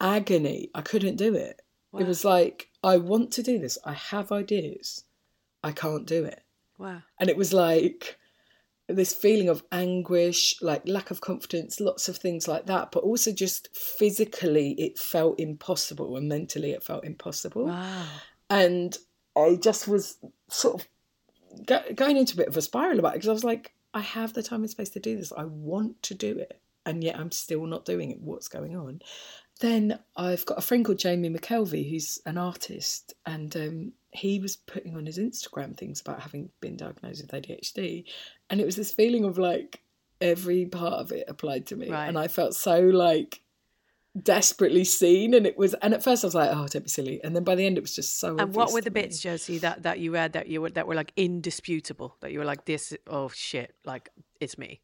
agony. 0.00 0.70
I 0.74 0.82
couldn't 0.82 1.16
do 1.16 1.34
it. 1.34 1.60
It 1.98 2.06
was 2.06 2.24
like 2.24 2.70
I 2.82 2.96
want 2.96 3.30
to 3.32 3.42
do 3.42 3.58
this. 3.58 3.78
I 3.84 3.92
have 3.92 4.32
ideas. 4.32 5.04
I 5.62 5.70
can't 5.72 6.04
do 6.06 6.24
it 6.24 6.42
Wow. 6.76 7.02
and 7.18 7.30
it 7.30 7.36
was 7.38 7.52
like 7.54 8.18
this 8.88 9.14
feeling 9.14 9.48
of 9.48 9.62
anguish 9.72 10.60
like 10.60 10.86
lack 10.86 11.10
of 11.10 11.20
confidence 11.20 11.80
lots 11.80 12.08
of 12.08 12.16
things 12.16 12.46
like 12.46 12.66
that 12.66 12.92
but 12.92 13.02
also 13.02 13.32
just 13.32 13.74
physically 13.74 14.72
it 14.72 14.98
felt 14.98 15.40
impossible 15.40 16.16
and 16.16 16.28
mentally 16.28 16.72
it 16.72 16.82
felt 16.82 17.04
impossible. 17.04 17.66
Wow. 17.66 18.04
and 18.50 18.96
i 19.36 19.54
just 19.54 19.88
was 19.88 20.18
sort 20.48 20.82
of 20.82 21.66
go- 21.66 21.92
going 21.94 22.16
into 22.18 22.34
a 22.34 22.36
bit 22.36 22.48
of 22.48 22.56
a 22.56 22.62
spiral 22.62 22.98
about 22.98 23.12
it 23.12 23.16
because 23.16 23.28
i 23.28 23.32
was 23.32 23.44
like 23.44 23.72
i 23.94 24.00
have 24.00 24.34
the 24.34 24.42
time 24.42 24.60
and 24.60 24.70
space 24.70 24.90
to 24.90 25.00
do 25.00 25.16
this. 25.16 25.32
I 25.34 25.44
want 25.44 26.02
to 26.02 26.14
do 26.14 26.38
it 26.38 26.60
and 26.84 27.02
yet 27.02 27.18
i'm 27.18 27.32
still 27.32 27.64
not 27.66 27.86
doing 27.86 28.10
it. 28.10 28.20
What's 28.20 28.48
going 28.48 28.76
on? 28.76 29.00
Then 29.60 30.00
I've 30.16 30.44
got 30.46 30.58
a 30.58 30.62
friend 30.62 30.84
called 30.84 30.98
Jamie 30.98 31.30
McKelvie 31.30 31.88
who's 31.88 32.20
an 32.26 32.38
artist, 32.38 33.14
and 33.24 33.56
um, 33.56 33.92
he 34.14 34.38
was 34.38 34.56
putting 34.56 34.96
on 34.96 35.04
his 35.06 35.18
Instagram 35.18 35.76
things 35.76 36.00
about 36.00 36.20
having 36.20 36.48
been 36.60 36.76
diagnosed 36.76 37.20
with 37.22 37.32
ADHD, 37.32 38.04
and 38.48 38.60
it 38.60 38.64
was 38.66 38.76
this 38.76 38.92
feeling 38.92 39.24
of 39.24 39.36
like 39.38 39.80
every 40.20 40.64
part 40.66 40.94
of 40.94 41.10
it 41.12 41.24
applied 41.28 41.66
to 41.66 41.76
me, 41.76 41.90
Right. 41.90 42.06
and 42.06 42.16
I 42.18 42.28
felt 42.28 42.54
so 42.54 42.80
like 42.80 43.40
desperately 44.22 44.84
seen, 44.84 45.34
and 45.34 45.46
it 45.46 45.58
was, 45.58 45.74
and 45.74 45.92
at 45.92 46.02
first 46.02 46.22
I 46.24 46.28
was 46.28 46.34
like, 46.34 46.50
oh, 46.52 46.66
don't 46.68 46.84
be 46.84 46.88
silly, 46.88 47.20
and 47.24 47.34
then 47.34 47.42
by 47.44 47.54
the 47.56 47.66
end 47.66 47.76
it 47.78 47.80
was 47.82 47.94
just 47.96 48.18
so. 48.20 48.36
And 48.36 48.54
what 48.54 48.72
were 48.72 48.80
the 48.80 48.90
bits, 48.90 49.18
Josie, 49.20 49.58
that, 49.58 49.82
that 49.82 49.98
you 49.98 50.12
read 50.12 50.34
that 50.34 50.46
you 50.46 50.62
were 50.62 50.70
that 50.70 50.86
were 50.86 50.94
like 50.94 51.12
indisputable? 51.16 52.16
That 52.20 52.30
you 52.32 52.38
were 52.38 52.44
like, 52.44 52.64
this 52.64 52.94
oh 53.08 53.28
shit, 53.30 53.74
like 53.84 54.10
it's 54.40 54.56
me. 54.58 54.80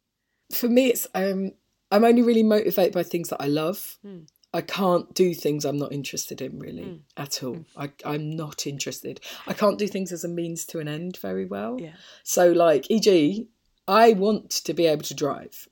for 0.53 0.67
me 0.67 0.87
it's 0.87 1.07
um 1.15 1.51
i'm 1.91 2.03
only 2.03 2.21
really 2.21 2.43
motivated 2.43 2.93
by 2.93 3.03
things 3.03 3.29
that 3.29 3.41
i 3.41 3.47
love 3.47 3.97
Hmm. 4.01 4.19
I 4.53 4.61
can't 4.61 5.13
do 5.13 5.33
things 5.33 5.63
i'm 5.65 5.77
not 5.77 5.91
interested 5.93 6.41
in 6.41 6.59
really 6.59 6.83
Hmm. 6.83 6.95
at 7.17 7.43
all 7.43 7.65
I, 7.77 7.91
i'm 8.05 8.29
not 8.35 8.67
interested 8.67 9.19
i 9.47 9.53
can't 9.53 9.77
do 9.79 9.87
things 9.87 10.11
as 10.11 10.23
a 10.23 10.27
means 10.27 10.65
to 10.67 10.79
an 10.79 10.87
end 10.87 11.17
very 11.17 11.45
well 11.45 11.77
Yeah. 11.79 11.93
so 12.23 12.51
like 12.51 12.89
eg 12.91 13.47
i 13.87 14.13
want 14.13 14.49
to 14.67 14.73
be 14.73 14.85
able 14.87 15.03
to 15.03 15.13
drive 15.15 15.67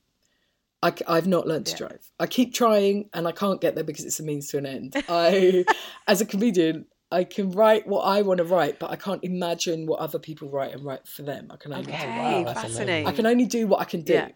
I, 0.82 0.94
have 1.10 1.28
not 1.28 1.46
learned 1.46 1.66
to 1.66 1.72
Yeah. 1.74 1.78
drive. 1.90 2.10
I 2.22 2.26
keep 2.28 2.54
trying 2.54 3.10
and 3.14 3.28
I 3.28 3.34
can't 3.34 3.60
get 3.60 3.76
there 3.76 3.84
because 3.84 4.06
it's 4.06 4.22
a 4.22 4.24
means 4.24 4.48
to 4.48 4.58
an 4.60 4.66
end. 4.66 4.96
I, 5.10 5.66
as 6.08 6.22
a 6.22 6.26
comedian, 6.26 6.86
I 7.12 7.26
can 7.26 7.52
write 7.52 7.86
what 7.86 8.04
I 8.04 8.22
want 8.22 8.38
to 8.38 8.46
write, 8.46 8.80
but 8.80 8.90
I 8.90 8.96
can't 8.96 9.22
imagine 9.22 9.88
what 9.88 10.00
other 10.00 10.20
people 10.20 10.50
write 10.50 10.72
and 10.74 10.86
write 10.86 11.06
for 11.06 11.24
them. 11.24 11.48
I 11.52 11.58
can 11.58 11.74
only 11.74 11.88
do 11.88 11.92
Okay, 11.92 12.08
wow, 12.08 12.54
fascinating. 12.54 13.08
I 13.08 13.12
can 13.12 13.26
only 13.26 13.46
do 13.46 13.68
what 13.68 13.82
I 13.82 13.84
can 13.84 14.04
do. 14.04 14.14
Yeah. 14.14 14.30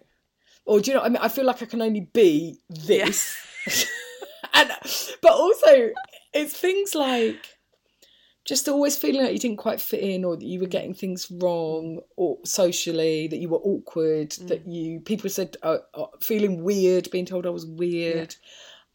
Or 0.66 0.82
do 0.82 0.92
you 0.92 0.96
know 0.96 1.00
what 1.04 1.12
I 1.12 1.14
mean? 1.14 1.22
I 1.22 1.30
feel 1.30 1.46
like 1.46 1.62
I 1.62 1.66
can 1.66 1.82
only 1.82 2.02
be 2.12 2.58
this. 2.70 3.38
and 4.54 4.70
but 5.22 5.32
also 5.32 5.90
it's 6.34 6.58
things 6.58 6.96
like 6.96 7.58
just 8.46 8.68
always 8.68 8.98
feeling 8.98 9.22
like 9.24 9.32
you 9.32 9.40
didn't 9.40 9.58
quite 9.58 9.80
fit 9.80 10.02
in 10.02 10.26
or 10.26 10.36
that 10.36 10.46
you 10.46 10.60
were 10.60 10.68
getting 10.68 10.94
things 10.94 11.32
wrong 11.32 12.00
or 12.18 12.38
socially 12.44 13.28
that 13.28 13.38
you 13.38 13.48
were 13.48 13.60
awkward 13.60 14.32
that 14.48 14.68
you 14.68 15.00
people 15.00 15.30
said 15.30 15.56
uh, 15.64 15.78
uh, 15.94 16.06
feeling 16.22 16.62
weird 16.64 17.10
being 17.10 17.26
told 17.26 17.46
i 17.46 17.50
was 17.50 17.66
weird 17.66 18.36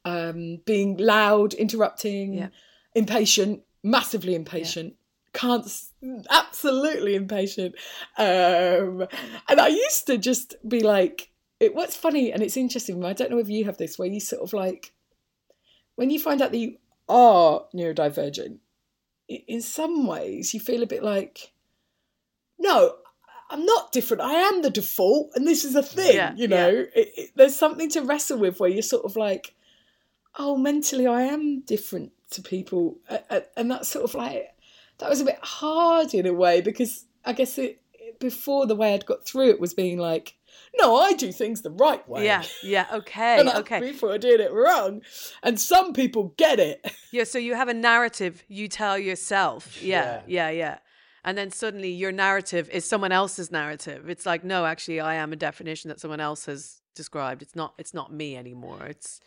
um 0.05 0.59
being 0.67 0.97
loud 0.99 1.55
interrupting 1.55 2.35
Yeah. 2.35 2.49
impatient 2.95 3.63
massively 3.83 4.35
impatient 4.35 4.95
can't 5.33 5.67
absolutely 6.31 7.15
impatient 7.15 7.75
um 8.19 9.07
and 9.49 9.61
i 9.61 9.69
used 9.69 10.07
to 10.09 10.19
just 10.19 10.57
be 10.69 10.81
like 10.81 11.31
it 11.61 11.75
what's 11.75 11.97
funny 11.97 12.33
and 12.33 12.43
it's 12.43 12.57
interesting 12.57 13.03
i 13.05 13.13
don't 13.15 13.31
know 13.31 13.39
if 13.39 13.49
you 13.49 13.65
have 13.65 13.79
this 13.79 13.99
where 13.99 14.09
you 14.09 14.21
sort 14.21 14.43
of 14.43 14.53
like 14.53 14.93
when 15.99 16.11
you 16.11 16.21
find 16.21 16.41
out 16.41 16.53
that 16.53 16.59
you 16.59 16.77
are 17.09 17.65
neurodivergent 17.75 18.59
in 19.29 19.61
some 19.61 20.07
ways 20.07 20.55
you 20.55 20.61
feel 20.61 20.83
a 20.83 20.87
bit 20.87 21.03
like 21.03 21.53
no 22.59 22.95
i'm 23.51 23.65
not 23.65 23.93
different. 23.93 24.21
I 24.23 24.35
am 24.35 24.63
the 24.63 24.71
default 24.71 25.31
and 25.35 25.47
this 25.47 25.65
is 25.65 25.75
a 25.75 25.83
thing 25.83 26.15
Yeah, 26.15 26.35
you 26.37 26.47
know? 26.49 26.69
It, 26.69 27.09
it, 27.17 27.31
there's 27.35 27.57
something 27.57 27.89
to 27.91 28.03
wrestle 28.03 28.39
with 28.39 28.61
where 28.61 28.71
you're 28.71 28.83
sort 28.83 29.05
of 29.07 29.17
like 29.17 29.55
oh 30.39 30.57
mentally 30.57 31.07
i 31.07 31.23
am 31.23 31.61
different 31.61 32.13
to 32.31 32.43
people. 32.43 32.99
And 33.57 33.71
that's 33.71 33.89
sort 33.89 34.05
of 34.05 34.15
like 34.15 34.55
that 34.99 35.09
was 35.11 35.21
a 35.21 35.25
bit 35.25 35.39
hard 35.43 36.13
in 36.15 36.27
a 36.27 36.33
way 36.33 36.61
because 36.61 37.07
i 37.25 37.33
guess 37.33 37.59
it- 37.59 37.81
before 38.21 38.67
the 38.67 38.75
way 38.77 38.95
i'd 38.95 39.07
got 39.07 39.25
through 39.25 39.49
it 39.49 39.61
was 39.61 39.75
being 39.75 39.99
like 39.99 40.35
no 40.81 40.97
i 40.97 41.13
do 41.13 41.31
things 41.33 41.63
the 41.63 41.71
right 41.71 42.09
way 42.09 42.25
Yeah. 42.25 42.43
Yeah. 42.63 42.87
Okay. 42.93 43.41
and 43.41 43.49
Okay. 43.49 43.81
people 43.81 44.11
are 44.11 44.19
doing 44.19 44.41
it 44.41 44.53
wrong 44.53 45.03
and 45.43 45.59
some 45.61 45.93
people 45.93 46.35
get 46.37 46.59
it 46.61 46.85
Yeah. 47.13 47.25
So 47.25 47.39
you 47.39 47.55
have 47.55 47.69
a 47.69 47.75
narrative 47.75 48.43
you 48.49 48.69
tell 48.69 48.99
yourself. 48.99 49.83
Yeah. 49.83 50.21
Yeah. 50.27 50.51
Yeah. 50.51 50.51
Yeah. 50.51 50.79
And 51.25 51.37
then 51.39 51.51
suddenly 51.51 51.91
your 51.91 52.13
narrative 52.13 52.69
is 52.71 52.85
someone 52.85 53.13
else's 53.13 53.51
narrative. 53.51 54.09
It's 54.09 54.25
like, 54.27 54.45
no, 54.45 54.65
actually, 54.67 55.01
I 55.01 55.15
am 55.15 55.33
a 55.33 55.37
definition 55.37 55.89
that 55.89 56.01
someone 56.01 56.21
else 56.21 56.45
has 56.47 56.81
described. 56.95 57.43
It's 57.43 57.57
not. 57.57 57.75
It's 57.79 57.93
not 57.95 58.13
me 58.13 58.37
anymore. 58.37 58.85
It's 58.87 59.21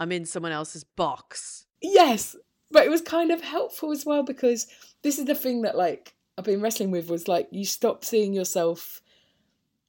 I'm 0.00 0.12
in 0.12 0.24
someone 0.26 0.52
else's 0.52 0.84
box. 0.84 1.66
Yes, 1.82 2.36
but 2.70 2.84
it 2.86 2.90
was 2.90 3.02
kind 3.02 3.30
of 3.32 3.40
helpful 3.42 3.90
as 3.92 4.06
well 4.06 4.22
because 4.22 4.66
this 5.02 5.18
is 5.18 5.24
the 5.26 5.34
thing 5.34 5.62
that 5.62 5.76
like 5.76 6.14
I've 6.36 6.44
been 6.44 6.60
wrestling 6.62 6.90
with 6.92 7.10
was 7.10 7.26
like 7.28 7.48
you 7.50 7.64
stop 7.64 8.04
seeing 8.04 8.32
yourself 8.32 9.00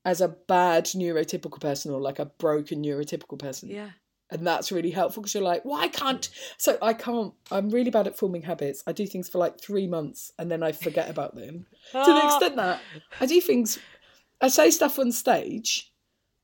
as 0.05 0.21
a 0.21 0.27
bad 0.27 0.85
neurotypical 0.85 1.59
person 1.59 1.91
or 1.91 1.99
like 1.99 2.19
a 2.19 2.25
broken 2.25 2.83
neurotypical 2.83 3.37
person. 3.37 3.69
Yeah. 3.69 3.89
And 4.31 4.45
that's 4.45 4.71
really 4.71 4.91
helpful 4.91 5.23
because 5.23 5.33
you're 5.33 5.43
like, 5.43 5.65
well, 5.65 5.79
I 5.79 5.87
can't. 5.87 6.29
So 6.57 6.77
I 6.81 6.93
can't. 6.93 7.33
I'm 7.51 7.69
really 7.69 7.89
bad 7.89 8.05
at 8.05 8.17
forming 8.17 8.43
habits. 8.43 8.83
I 8.85 8.91
do 8.91 9.07
things 9.07 9.27
for 9.27 9.39
like 9.39 9.59
three 9.59 9.87
months 9.87 10.31
and 10.37 10.51
then 10.51 10.61
I 10.61 10.71
forget 10.71 11.09
about 11.09 11.35
them. 11.35 11.65
to 11.91 12.13
the 12.13 12.25
extent 12.25 12.55
that 12.57 12.79
I 13.19 13.25
do 13.25 13.41
things, 13.41 13.79
I 14.39 14.49
say 14.49 14.69
stuff 14.69 14.99
on 14.99 15.11
stage. 15.11 15.91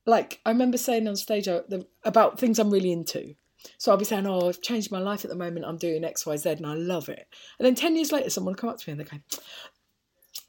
Like 0.08 0.42
I 0.46 0.50
remember 0.50 0.78
saying 0.78 1.08
on 1.08 1.16
stage 1.16 1.48
uh, 1.48 1.62
about 2.04 2.40
things 2.40 2.58
I'm 2.58 2.72
really 2.72 2.92
into. 2.92 3.36
So 3.78 3.92
I'll 3.92 3.98
be 3.98 4.06
saying, 4.06 4.28
oh, 4.28 4.50
I've 4.50 4.62
changed 4.62 4.92
my 4.92 5.00
life 5.00 5.24
at 5.24 5.30
the 5.30 5.36
moment. 5.36 5.66
I'm 5.66 5.78
doing 5.78 6.04
X, 6.04 6.26
Y, 6.26 6.38
Z, 6.38 6.50
and 6.50 6.68
I 6.68 6.74
love 6.74 7.10
it. 7.10 7.28
And 7.60 7.66
then 7.66 7.76
10 7.76 7.96
years 7.96 8.12
later, 8.12 8.30
someone 8.30 8.54
will 8.54 8.60
come 8.60 8.70
up 8.70 8.80
to 8.80 8.90
me 8.90 8.92
and 8.92 9.02
they 9.02 9.06
go, 9.06 9.18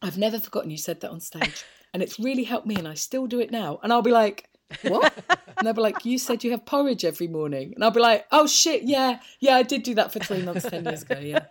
I've 0.02 0.18
never 0.18 0.38
forgotten 0.38 0.70
you 0.70 0.76
said 0.76 1.00
that 1.00 1.10
on 1.10 1.20
stage. 1.20 1.64
And 1.92 2.02
it's 2.02 2.18
really 2.18 2.44
helped 2.44 2.66
me, 2.66 2.76
and 2.76 2.86
I 2.86 2.94
still 2.94 3.26
do 3.26 3.40
it 3.40 3.50
now. 3.50 3.80
And 3.82 3.92
I'll 3.92 4.02
be 4.02 4.10
like, 4.10 4.48
what? 4.82 5.12
And 5.58 5.66
they'll 5.66 5.72
be 5.72 5.80
like, 5.80 6.04
you 6.04 6.18
said 6.18 6.44
you 6.44 6.50
have 6.50 6.66
porridge 6.66 7.02
every 7.02 7.28
morning. 7.28 7.72
And 7.74 7.82
I'll 7.82 7.90
be 7.90 7.98
like, 7.98 8.26
oh 8.30 8.46
shit, 8.46 8.82
yeah, 8.82 9.20
yeah, 9.40 9.56
I 9.56 9.62
did 9.62 9.82
do 9.84 9.94
that 9.94 10.12
for 10.12 10.18
three 10.18 10.42
months 10.42 10.66
10 10.68 10.84
years 10.84 11.00
ago, 11.00 11.18
yeah. 11.18 11.46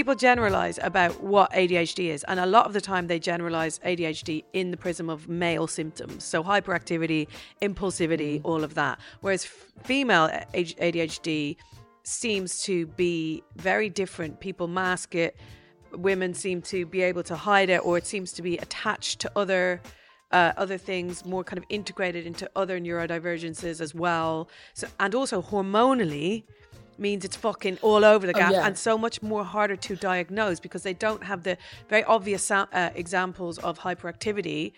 People 0.00 0.14
generalize 0.14 0.78
about 0.82 1.22
what 1.22 1.52
ADHD 1.52 2.08
is, 2.08 2.24
and 2.24 2.40
a 2.40 2.46
lot 2.46 2.64
of 2.64 2.72
the 2.72 2.80
time 2.80 3.06
they 3.06 3.18
generalize 3.18 3.78
ADHD 3.80 4.44
in 4.54 4.70
the 4.70 4.76
prism 4.78 5.10
of 5.10 5.28
male 5.28 5.66
symptoms. 5.66 6.24
So, 6.24 6.42
hyperactivity, 6.42 7.28
impulsivity, 7.60 8.40
all 8.42 8.64
of 8.64 8.72
that. 8.76 8.98
Whereas 9.20 9.44
female 9.84 10.30
ADHD 10.54 11.56
seems 12.02 12.62
to 12.62 12.86
be 12.86 13.42
very 13.56 13.90
different. 13.90 14.40
People 14.40 14.68
mask 14.68 15.14
it, 15.14 15.36
women 15.92 16.32
seem 16.32 16.62
to 16.62 16.86
be 16.86 17.02
able 17.02 17.22
to 17.24 17.36
hide 17.36 17.68
it, 17.68 17.84
or 17.84 17.98
it 17.98 18.06
seems 18.06 18.32
to 18.32 18.40
be 18.40 18.56
attached 18.56 19.20
to 19.20 19.30
other. 19.36 19.82
Uh, 20.32 20.52
other 20.56 20.78
things 20.78 21.24
more 21.24 21.42
kind 21.42 21.58
of 21.58 21.64
integrated 21.70 22.24
into 22.24 22.48
other 22.54 22.78
neurodivergences 22.78 23.80
as 23.80 23.92
well. 23.96 24.48
So, 24.74 24.86
and 25.00 25.12
also 25.12 25.42
hormonally, 25.42 26.44
means 27.00 27.24
it's 27.24 27.36
fucking 27.36 27.78
all 27.82 28.04
over 28.04 28.26
the 28.26 28.34
Oh, 28.36 28.38
gap 28.38 28.52
yeah. 28.52 28.66
and 28.66 28.76
so 28.76 28.96
much 28.98 29.22
more 29.22 29.44
harder 29.44 29.76
to 29.76 29.96
diagnose 29.96 30.60
because 30.60 30.82
they 30.82 30.94
don't 30.94 31.24
have 31.24 31.42
the 31.42 31.56
very 31.88 32.04
obvious 32.04 32.50
uh, 32.50 32.90
examples 32.94 33.58
of 33.58 33.78
hyperactivity. 33.78 34.72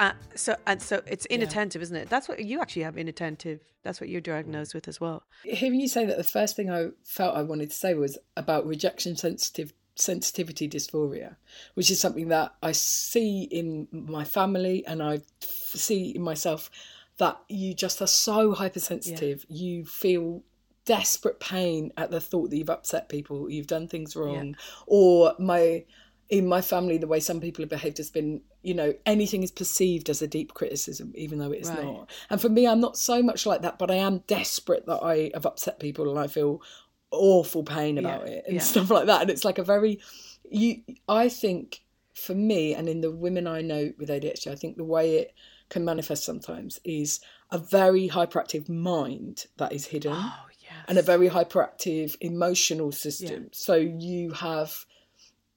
Uh, 0.00 0.12
so 0.34 0.56
and 0.66 0.82
so 0.82 1.00
it's 1.06 1.26
inattentive, 1.26 1.80
isn't 1.80 1.96
it? 1.96 2.08
That's 2.08 2.28
what 2.28 2.44
you 2.44 2.60
actually 2.60 2.82
have 2.82 2.96
inattentive. 2.98 3.60
That's 3.84 4.00
what 4.00 4.08
you're 4.08 4.20
diagnosed 4.20 4.74
with 4.74 4.88
as 4.88 5.00
well. 5.00 5.22
Hearing 5.44 5.80
you 5.80 5.88
say 5.88 6.04
that, 6.06 6.16
the 6.16 6.24
first 6.24 6.56
thing 6.56 6.70
I 6.70 6.88
felt 7.04 7.36
I 7.36 7.42
wanted 7.42 7.70
to 7.70 7.76
say 7.76 7.94
was 7.94 8.18
about 8.36 8.66
rejection 8.66 9.16
sensitive 9.16 9.72
sensitivity 9.94 10.68
dysphoria, 10.68 11.36
which 11.74 11.90
is 11.90 12.00
something 12.00 12.28
that 12.28 12.52
I 12.62 12.72
see 12.72 13.42
in 13.44 13.86
my 13.92 14.24
family 14.24 14.84
and 14.86 15.02
I 15.02 15.20
see 15.40 16.10
in 16.16 16.22
myself 16.22 16.70
that 17.18 17.38
you 17.48 17.74
just 17.74 18.00
are 18.02 18.06
so 18.08 18.52
hypersensitive. 18.52 19.44
You 19.48 19.84
feel 19.84 20.42
desperate 20.84 21.40
pain 21.40 21.92
at 21.96 22.10
the 22.10 22.20
thought 22.20 22.50
that 22.50 22.56
you've 22.56 22.70
upset 22.70 23.08
people, 23.08 23.48
you've 23.50 23.66
done 23.66 23.88
things 23.88 24.16
wrong, 24.16 24.56
or 24.86 25.34
my 25.38 25.84
in 26.28 26.46
my 26.46 26.62
family 26.62 26.96
the 26.96 27.06
way 27.06 27.20
some 27.20 27.40
people 27.40 27.62
have 27.62 27.68
behaved 27.68 27.98
has 27.98 28.10
been 28.10 28.40
you 28.62 28.72
know 28.72 28.94
anything 29.04 29.42
is 29.42 29.50
perceived 29.50 30.08
as 30.08 30.22
a 30.22 30.26
deep 30.26 30.54
criticism 30.54 31.12
even 31.14 31.38
though 31.38 31.50
it's 31.52 31.68
Right. 31.68 31.82
not 31.84 32.08
and 32.30 32.40
for 32.40 32.48
me 32.48 32.66
i'm 32.66 32.80
not 32.80 32.96
so 32.96 33.22
much 33.22 33.44
like 33.44 33.60
that 33.62 33.78
but 33.78 33.90
i 33.90 33.96
am 33.96 34.18
desperate 34.28 34.86
that 34.86 35.02
i 35.02 35.30
have 35.34 35.44
upset 35.44 35.78
people 35.78 36.08
and 36.08 36.18
i 36.18 36.26
feel 36.28 36.62
awful 37.10 37.64
pain 37.64 37.98
about 37.98 38.22
Yeah, 38.26 38.32
it 38.34 38.44
and 38.46 38.54
yeah. 38.54 38.62
stuff 38.62 38.88
like 38.96 39.06
that 39.06 39.20
and 39.22 39.30
it's 39.30 39.44
like 39.44 39.58
a 39.58 39.64
very 39.64 40.00
you 40.48 40.82
i 41.06 41.28
think 41.28 41.82
for 42.14 42.34
me 42.34 42.72
and 42.74 42.88
in 42.88 43.02
the 43.02 43.10
women 43.10 43.46
i 43.46 43.60
know 43.60 43.92
with 43.98 44.08
adhd 44.08 44.46
i 44.46 44.54
think 44.54 44.76
the 44.78 44.84
way 44.84 45.16
it 45.16 45.34
can 45.68 45.84
manifest 45.84 46.24
sometimes 46.24 46.80
is 46.84 47.20
a 47.50 47.58
very 47.58 48.08
hyperactive 48.08 48.70
mind 48.70 49.46
that 49.58 49.72
is 49.72 49.86
hidden 49.86 50.14
Oh 50.14 50.46
yeah. 50.48 50.51
And 50.88 50.98
a 50.98 51.02
very 51.02 51.28
hyperactive 51.28 52.16
emotional 52.20 52.92
system. 52.92 53.48
So 53.52 53.74
you 53.74 54.32
have 54.32 54.84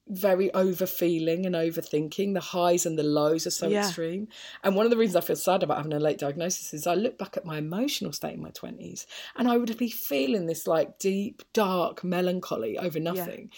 very 0.08 0.54
overfeeling 0.54 1.46
and 1.46 1.54
overthinking. 1.54 2.34
The 2.34 2.40
highs 2.40 2.86
and 2.86 2.98
the 2.98 3.02
lows 3.02 3.46
are 3.46 3.50
so 3.50 3.68
Yeah. 3.68 3.86
extreme. 3.86 4.28
And 4.62 4.76
one 4.76 4.86
of 4.86 4.90
the 4.90 4.96
reasons 4.96 5.16
I 5.16 5.26
feel 5.26 5.36
sad 5.36 5.62
about 5.62 5.78
having 5.78 5.92
a 5.92 5.98
late 5.98 6.18
diagnosis 6.18 6.72
is 6.72 6.86
I 6.86 6.94
look 6.94 7.18
back 7.18 7.36
at 7.36 7.44
my 7.44 7.58
emotional 7.58 8.12
state 8.12 8.34
in 8.34 8.42
my 8.42 8.50
20s 8.50 9.06
and 9.34 9.48
I 9.48 9.56
would 9.56 9.76
be 9.76 9.90
feeling 9.90 10.46
this 10.46 10.66
like 10.66 10.98
deep, 10.98 11.42
dark 11.52 12.04
melancholy 12.04 12.78
over 12.78 13.00
nothing. 13.00 13.50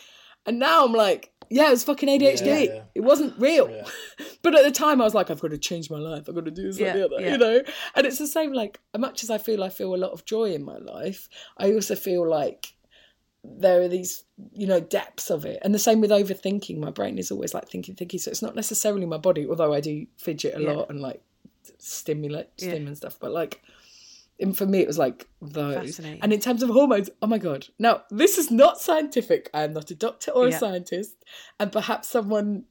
And 0.47 0.59
now 0.59 0.87
I'm 0.87 0.95
like, 0.95 1.33
yeah, 1.51 1.68
it 1.68 1.70
was 1.70 1.84
fucking 1.84 2.09
ADHD. 2.09 2.46
Yeah, 2.46 2.59
yeah. 2.59 2.82
It 2.94 3.01
wasn't 3.01 3.38
real. 3.38 3.70
Yeah. 3.70 3.84
but 4.42 4.55
at 4.55 4.64
the 4.64 4.70
time, 4.70 5.01
I 5.01 5.05
was 5.05 5.14
like, 5.14 5.30
I've 5.30 5.40
got 5.40 5.51
to 5.51 5.59
change 5.59 5.90
my 5.90 5.99
life. 5.99 6.28
I've 6.28 6.34
got 6.34 6.44
to 6.44 6.51
do 6.51 6.62
this, 6.64 6.78
Yeah, 6.78 6.86
like 6.88 6.94
the 6.96 7.05
other, 7.07 7.20
yeah. 7.20 7.32
you 7.32 7.38
know? 7.38 7.62
And 7.94 8.07
it's 8.07 8.18
the 8.18 8.26
same, 8.26 8.53
like, 8.53 8.80
as 8.94 9.01
much 9.01 9.22
as 9.22 9.30
I 9.30 9.38
feel 9.38 9.62
I 9.64 9.68
feel 9.68 9.94
a 9.94 9.96
lot 9.96 10.12
of 10.12 10.24
joy 10.24 10.53
in 10.53 10.64
my 10.64 10.78
life, 10.78 11.28
I 11.57 11.72
also 11.72 11.94
feel 11.94 12.28
like 12.28 12.74
there 13.44 13.80
are 13.80 13.88
these, 13.88 14.24
you 14.53 14.66
know, 14.66 14.80
depths 14.80 15.30
of 15.30 15.44
it. 15.44 15.59
And 15.62 15.74
the 15.74 15.78
same 15.78 16.01
with 16.01 16.11
overthinking. 16.11 16.78
My 16.78 16.90
brain 16.90 17.18
is 17.18 17.30
always 17.30 17.55
like 17.55 17.68
thinking, 17.68 17.94
thinking. 17.94 18.20
So 18.20 18.30
it's 18.30 18.42
not 18.42 18.57
necessarily 18.57 19.07
my 19.07 19.16
body, 19.18 19.46
although 19.49 19.72
I 19.72 19.80
do 19.80 20.07
fidget 20.18 20.57
a 20.57 20.61
Yeah. 20.62 20.72
lot 20.72 20.90
and 20.90 21.01
like 21.01 21.22
stimulate, 21.78 22.49
Yeah. 22.59 22.70
stim 22.70 22.86
and 22.86 22.96
stuff. 22.96 23.16
But 23.20 23.30
like, 23.32 23.62
and 24.41 24.57
for 24.57 24.66
me, 24.66 24.80
it 24.80 24.86
was 24.86 24.99
like 24.99 25.26
those. 25.43 25.99
And 26.22 26.32
in 26.32 26.41
terms 26.41 26.62
of 26.62 26.70
hormones, 26.70 27.11
oh 27.22 27.26
my 27.26 27.39
God. 27.39 27.66
Now, 27.78 28.03
this 28.11 28.39
is 28.39 28.51
not 28.51 28.80
scientific. 28.80 29.51
I 29.53 29.62
am 29.64 29.72
not 29.72 29.91
a 29.91 29.95
doctor 29.95 30.30
or 30.30 30.47
a 30.47 30.51
scientist. 30.59 31.24
And 31.59 31.72
perhaps 31.72 32.09
someone 32.09 32.64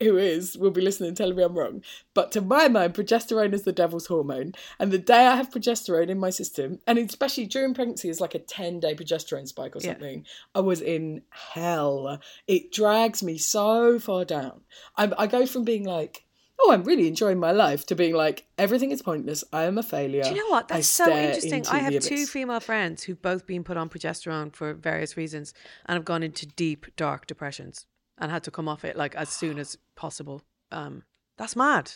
who 0.00 0.18
is 0.18 0.58
will 0.58 0.70
be 0.70 0.82
listening 0.82 1.08
and 1.08 1.16
telling 1.16 1.34
me 1.36 1.42
I'm 1.42 1.56
wrong. 1.56 1.82
But 2.12 2.30
to 2.32 2.42
my 2.42 2.68
mind, 2.68 2.92
progesterone 2.92 3.54
is 3.54 3.62
the 3.62 3.72
devil's 3.72 4.06
hormone. 4.06 4.52
And 4.78 4.92
the 4.92 4.98
day 4.98 5.26
I 5.26 5.36
have 5.36 5.50
progesterone 5.50 6.08
in 6.08 6.18
my 6.18 6.28
system, 6.28 6.80
and 6.86 6.98
especially 6.98 7.46
during 7.46 7.72
pregnancy, 7.72 8.10
is 8.10 8.20
like 8.20 8.34
a 8.34 8.38
10 8.38 8.80
day 8.80 8.94
progesterone 8.94 9.48
spike 9.48 9.74
or 9.74 9.80
Yeah. 9.80 9.92
something, 9.92 10.26
I 10.54 10.60
was 10.60 10.82
in 10.82 11.22
hell. 11.30 12.20
It 12.46 12.72
drags 12.72 13.22
me 13.22 13.38
so 13.38 13.98
far 13.98 14.26
down. 14.26 14.62
I, 14.98 15.10
I 15.16 15.26
go 15.28 15.46
from 15.46 15.64
being 15.64 15.84
like, 15.84 16.25
oh, 16.60 16.72
I'm 16.72 16.82
really 16.84 17.06
enjoying 17.06 17.38
my 17.38 17.52
life 17.52 17.86
to 17.86 17.94
being 17.94 18.14
like, 18.14 18.46
everything 18.58 18.90
is 18.90 19.02
pointless. 19.02 19.44
I 19.52 19.64
am 19.64 19.78
a 19.78 19.82
failure. 19.82 20.22
Do 20.22 20.30
you 20.30 20.36
know 20.36 20.48
what? 20.48 20.68
That's 20.68 20.88
so 20.88 21.08
interesting. 21.10 21.66
I 21.68 21.78
have 21.78 22.00
two 22.00 22.26
female 22.26 22.60
friends 22.60 23.02
who've 23.04 23.20
both 23.20 23.46
been 23.46 23.62
put 23.64 23.76
on 23.76 23.88
progesterone 23.88 24.54
for 24.54 24.72
various 24.74 25.16
reasons 25.16 25.52
and 25.86 25.96
have 25.96 26.04
gone 26.04 26.22
into 26.22 26.46
deep, 26.46 26.86
dark 26.96 27.26
depressions 27.26 27.86
and 28.18 28.30
had 28.30 28.42
to 28.44 28.50
come 28.50 28.68
off 28.68 28.84
it 28.84 28.96
like 28.96 29.14
as 29.14 29.28
soon 29.28 29.58
as 29.58 29.76
possible. 29.96 30.42
Um, 30.72 31.02
that's 31.36 31.54
mad. 31.56 31.92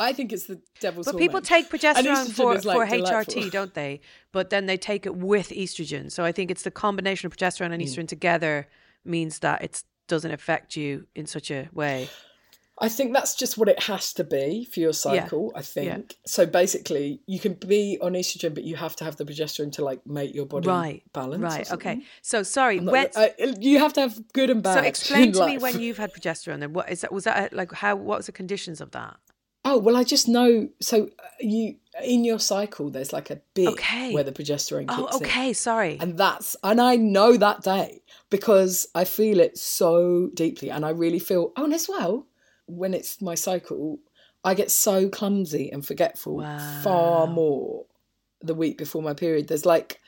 I 0.00 0.12
think 0.12 0.32
it's 0.32 0.46
the 0.46 0.60
devil's 0.80 1.06
But 1.06 1.12
hormone. 1.12 1.26
people 1.28 1.40
take 1.42 1.68
progesterone 1.70 2.30
for, 2.32 2.54
like, 2.54 2.62
for 2.62 2.96
delightful. 2.96 3.34
HRT, 3.42 3.50
don't 3.58 3.74
they? 3.74 4.00
But 4.32 4.50
then 4.50 4.66
they 4.66 4.76
take 4.76 5.06
it 5.06 5.14
with 5.16 5.48
estrogen. 5.50 6.10
So 6.10 6.24
I 6.24 6.32
think 6.32 6.50
it's 6.50 6.62
the 6.62 6.70
combination 6.70 7.26
of 7.26 7.36
progesterone 7.36 7.70
Mm. 7.70 7.74
and 7.74 7.82
estrogen 7.82 8.08
together 8.08 8.68
means 9.04 9.40
that 9.40 9.62
it 9.62 9.82
doesn't 10.06 10.30
affect 10.30 10.76
you 10.76 11.06
in 11.14 11.26
such 11.26 11.50
a 11.50 11.68
way. 11.72 12.08
I 12.80 12.88
think 12.88 13.12
that's 13.12 13.34
just 13.34 13.58
what 13.58 13.68
it 13.68 13.82
has 13.84 14.12
to 14.14 14.24
be 14.24 14.64
for 14.72 14.78
your 14.80 14.92
cycle. 14.92 15.50
I 15.54 15.62
think 15.62 15.86
Yeah. 16.12 16.16
so. 16.26 16.46
Basically, 16.46 17.20
you 17.26 17.40
can 17.40 17.54
be 17.54 17.98
on 18.00 18.12
estrogen, 18.12 18.54
but 18.54 18.62
you 18.64 18.76
have 18.76 18.94
to 18.96 19.04
have 19.04 19.16
the 19.16 19.24
progesterone 19.24 19.72
to 19.72 19.84
like 19.84 20.06
make 20.06 20.34
your 20.34 20.46
body 20.46 20.68
Right. 20.68 21.02
balance. 21.12 21.42
Right. 21.42 21.72
Okay. 21.72 22.02
So 22.22 22.42
sorry. 22.44 22.78
Not- 22.80 22.92
When, 22.92 23.08
I- 23.16 23.34
you 23.60 23.78
have 23.80 23.92
to 23.94 24.00
have 24.02 24.32
good 24.32 24.48
and 24.50 24.62
bad. 24.62 24.74
so 24.74 24.80
explain 24.80 25.22
in 25.28 25.32
to 25.32 25.46
me 25.46 25.58
when 25.58 25.80
you've 25.80 25.98
had 25.98 26.12
progesterone. 26.14 26.60
Then 26.60 26.72
what 26.72 26.88
is 26.90 27.00
that? 27.00 27.10
Was 27.12 27.24
that 27.24 27.52
like 27.52 27.72
how? 27.72 27.96
What 27.96 28.18
was 28.18 28.26
the 28.26 28.32
conditions 28.32 28.80
of 28.80 28.92
that? 28.92 29.16
Oh 29.64 29.76
well, 29.76 29.96
I 29.96 30.04
just 30.04 30.28
know. 30.28 30.68
So 30.80 31.06
uh, 31.18 31.22
you 31.40 31.74
in 32.02 32.24
your 32.24 32.38
cycle, 32.38 32.90
there's 32.90 33.12
like 33.12 33.28
a 33.28 33.40
bit 33.54 33.68
Okay. 33.70 34.14
where 34.14 34.22
the 34.22 34.30
progesterone 34.30 34.86
kicks 34.88 35.14
Oh, 35.14 35.16
okay. 35.16 35.48
in. 35.48 35.54
Sorry. 35.54 35.98
And 36.00 36.16
that's 36.16 36.54
and 36.62 36.80
I 36.80 36.94
know 36.94 37.36
that 37.36 37.62
day 37.64 38.02
because 38.30 38.86
I 38.94 39.02
feel 39.04 39.40
it 39.40 39.58
so 39.58 40.30
deeply, 40.32 40.70
and 40.70 40.86
I 40.86 40.90
really 40.90 41.18
feel. 41.18 41.52
Oh, 41.56 41.64
and 41.64 41.74
as 41.74 41.88
well, 41.88 42.27
when 42.68 42.94
it's 42.94 43.20
my 43.20 43.34
cycle, 43.34 43.98
I 44.44 44.54
get 44.54 44.70
so 44.70 45.08
clumsy 45.08 45.70
and 45.72 45.84
forgetful 45.84 46.40
far 46.82 47.26
more 47.26 47.86
the 48.40 48.54
week 48.54 48.78
before 48.78 49.02
my 49.02 49.14
period. 49.14 49.48
There's 49.48 49.66
like. 49.66 50.00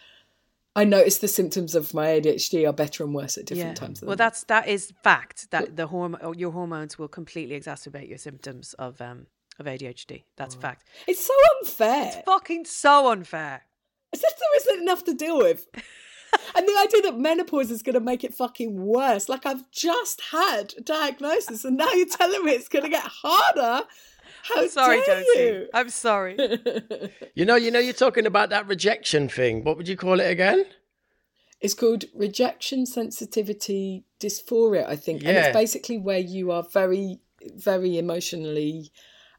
I 0.77 0.85
notice 0.85 1.19
the 1.19 1.27
symptoms 1.27 1.75
of 1.75 1.93
my 1.95 2.07
ADHD 2.07 2.67
are 2.67 2.73
better 2.73 3.03
and 3.03 3.13
worse 3.13 3.37
at 3.37 3.45
different 3.45 3.77
times. 3.77 4.03
of 4.03 4.07
Well, 4.07 4.17
that's 4.17 4.45
that 4.45 4.69
is 4.69 4.93
fact 5.03 5.51
that 5.51 5.75
the 5.75 5.89
hormone 5.89 6.39
your 6.39 6.53
hormones 6.53 6.97
will 6.97 7.09
completely 7.09 7.59
exacerbate 7.59 8.09
your 8.09 8.19
symptoms 8.19 8.73
of 8.75 9.01
um 9.01 9.27
of 9.59 9.67
ADHD. 9.67 10.23
That's 10.37 10.55
a 10.55 10.59
fact. 10.59 10.85
It's 11.09 11.27
so 11.27 11.35
unfair. 11.61 12.07
It's 12.07 12.25
Fucking 12.25 12.65
so 12.67 13.11
unfair. 13.11 13.63
As 14.13 14.23
if 14.23 14.39
there 14.39 14.57
isn't 14.57 14.83
enough 14.83 15.05
to 15.05 15.15
deal 15.15 15.39
with. 15.39 15.67
and 16.57 16.69
the 16.69 16.79
idea 16.81 17.03
that 17.03 17.19
menopause 17.19 17.71
is 17.71 17.83
going 17.83 17.95
to 17.95 18.01
make 18.01 18.25
it 18.25 18.35
fucking 18.35 18.81
worse. 18.81 19.29
Like, 19.29 19.47
I've 19.47 19.71
just 19.71 20.21
had 20.33 20.75
a 20.77 20.81
diagnosis, 20.81 21.65
and 21.65 21.77
now 21.77 21.91
you're 21.93 22.07
telling 22.07 22.45
me 22.45 22.53
it's 22.53 22.69
going 22.69 22.85
to 22.85 22.91
get 22.91 23.05
harder. 23.05 23.87
How 24.43 24.67
Sorry, 24.69 25.03
dare 25.05 25.23
Josie. 25.23 25.41
you? 25.41 25.69
I'm 25.75 25.91
sorry. 25.91 26.37
You 27.35 27.45
know, 27.45 27.57
you 27.57 27.71
know, 27.71 27.79
you're 27.79 27.93
talking 27.95 28.27
about 28.27 28.51
that 28.51 28.67
rejection 28.67 29.29
thing. 29.29 29.65
What 29.65 29.77
would 29.77 29.89
you 29.89 29.97
call 29.97 30.21
it 30.21 30.31
again? 30.31 30.65
It's 31.61 31.75
called 31.75 32.05
rejection 32.15 32.85
sensitivity 32.87 34.05
dysphoria, 34.19 34.87
I 34.87 34.97
think. 34.97 35.23
Yeah. 35.23 35.29
And 35.29 35.39
it's 35.39 35.57
basically 35.57 35.99
where 35.99 36.19
you 36.19 36.51
are 36.51 36.63
very, 36.63 37.21
very 37.55 37.99
emotionally 37.99 38.91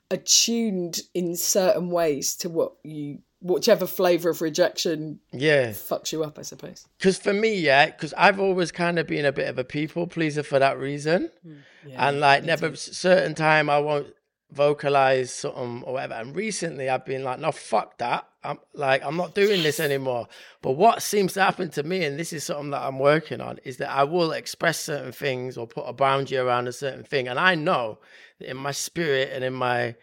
attuned 0.10 1.02
in 1.14 1.36
certain 1.36 1.89
ways 1.89 2.36
to 2.38 2.50
what 2.50 2.74
you, 2.84 3.20
whichever 3.42 3.88
flavour 3.88 4.30
of 4.30 4.42
rejection 4.42 5.20
Yeah. 5.32 5.70
fucks 5.72 6.12
you 6.12 6.24
up, 6.24 6.38
I 6.38 6.44
suppose. 6.44 6.86
Because 6.98 7.18
for 7.18 7.34
me, 7.34 7.56
yeah, 7.56 7.88
because 7.88 8.14
I've 8.18 8.39
always 8.39 8.72
kind 8.72 9.00
of 9.00 9.08
been 9.08 9.26
a 9.26 9.32
bit 9.32 9.50
of 9.50 9.58
a 9.58 9.64
people 9.64 10.08
pleaser 10.08 10.44
for 10.44 10.60
that 10.60 10.78
reason. 10.78 11.32
Hmm. 11.44 11.54
and 11.98 12.20
like, 12.20 12.44
never 12.44 12.76
certain 12.76 13.34
time 13.34 13.68
I 13.68 13.80
won't 13.80 14.14
vocalize 14.52 15.32
something 15.34 15.82
or 15.84 15.94
whatever. 15.94 16.14
And 16.14 16.36
recently 16.36 16.89
I've 16.89 17.06
been 17.06 17.24
like, 17.24 17.39
no, 17.39 17.52
fuck 17.52 17.98
that. 17.98 18.28
I'm 18.44 18.60
like, 18.74 19.04
I'm 19.04 19.18
not 19.18 19.34
doing 19.34 19.64
this 19.64 19.80
anymore. 19.80 20.28
But 20.62 20.74
what 20.74 21.02
seems 21.02 21.34
to 21.34 21.42
happen 21.42 21.70
to 21.72 21.84
me, 21.84 22.04
and 22.06 22.20
this 22.20 22.34
is 22.34 22.44
something 22.44 22.72
that 22.72 22.82
I'm 22.84 23.00
working 23.00 23.42
on, 23.42 23.60
is 23.64 23.78
that 23.78 23.89
I 23.89 24.04
will 24.04 24.32
express 24.32 24.80
certain 24.80 25.12
things 25.12 25.58
or 25.58 25.66
put 25.68 25.84
a 25.84 25.94
boundary 25.94 26.38
around 26.38 26.68
a 26.68 26.72
certain 26.72 27.04
thing. 27.04 27.28
And 27.28 27.39
I 27.39 27.56
know 27.56 27.98
that 28.39 28.50
in 28.50 28.58
my 28.58 28.72
spirit 28.72 29.30
and 29.34 29.44
in 29.44 29.54
my 29.54 29.96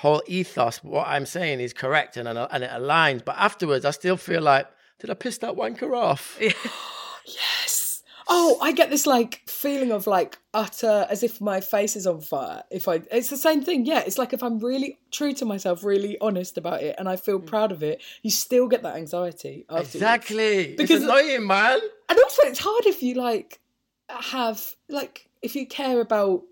whole 0.00 0.22
ethos, 0.26 0.82
what 0.82 1.06
I'm 1.06 1.26
saying 1.26 1.60
is 1.60 1.74
correct 1.74 2.16
and, 2.16 2.26
and 2.26 2.64
it 2.64 2.70
aligns. 2.70 3.22
But 3.22 3.36
afterwards, 3.36 3.84
I 3.84 3.90
still 3.90 4.16
feel 4.16 4.40
like, 4.40 4.66
did 4.98 5.10
I 5.10 5.14
piss 5.14 5.36
that 5.38 5.54
wanker 5.54 5.96
off? 5.96 6.38
Yes. 7.26 8.02
Oh, 8.26 8.58
I 8.62 8.72
get 8.72 8.90
this 8.90 9.06
like 9.06 9.42
feeling 9.46 9.92
of 9.92 10.06
like 10.06 10.38
utter 10.54 11.06
as 11.10 11.22
if 11.22 11.40
my 11.40 11.60
face 11.60 11.94
is 11.94 12.06
on 12.06 12.22
fire. 12.22 12.64
If 12.70 12.88
I, 12.88 13.02
it's 13.12 13.28
the 13.28 13.36
same 13.36 13.62
thing. 13.62 13.84
Yeah, 13.84 14.00
it's 14.00 14.16
like 14.16 14.32
if 14.32 14.42
I'm 14.42 14.58
really 14.58 14.98
true 15.12 15.32
to 15.34 15.44
myself, 15.44 15.84
really 15.84 16.18
honest 16.20 16.56
about 16.56 16.82
it, 16.82 16.96
and 16.98 17.08
I 17.08 17.16
feel 17.16 17.38
mm. 17.38 17.46
proud 17.46 17.70
of 17.70 17.82
it, 17.82 18.02
you 18.22 18.30
still 18.30 18.66
get 18.68 18.82
that 18.82 18.96
anxiety. 18.96 19.66
Afterwards. 19.68 19.94
Exactly. 19.94 20.74
Because- 20.76 21.02
it's 21.02 21.04
annoying, 21.04 21.46
man. 21.46 21.78
And 22.08 22.18
also, 22.18 22.42
it's 22.44 22.58
hard 22.58 22.86
if 22.86 23.02
you 23.02 23.14
like 23.14 23.60
have 24.08 24.74
like 24.88 25.28
if 25.42 25.54
you 25.54 25.66
care 25.66 26.00
about 26.00 26.42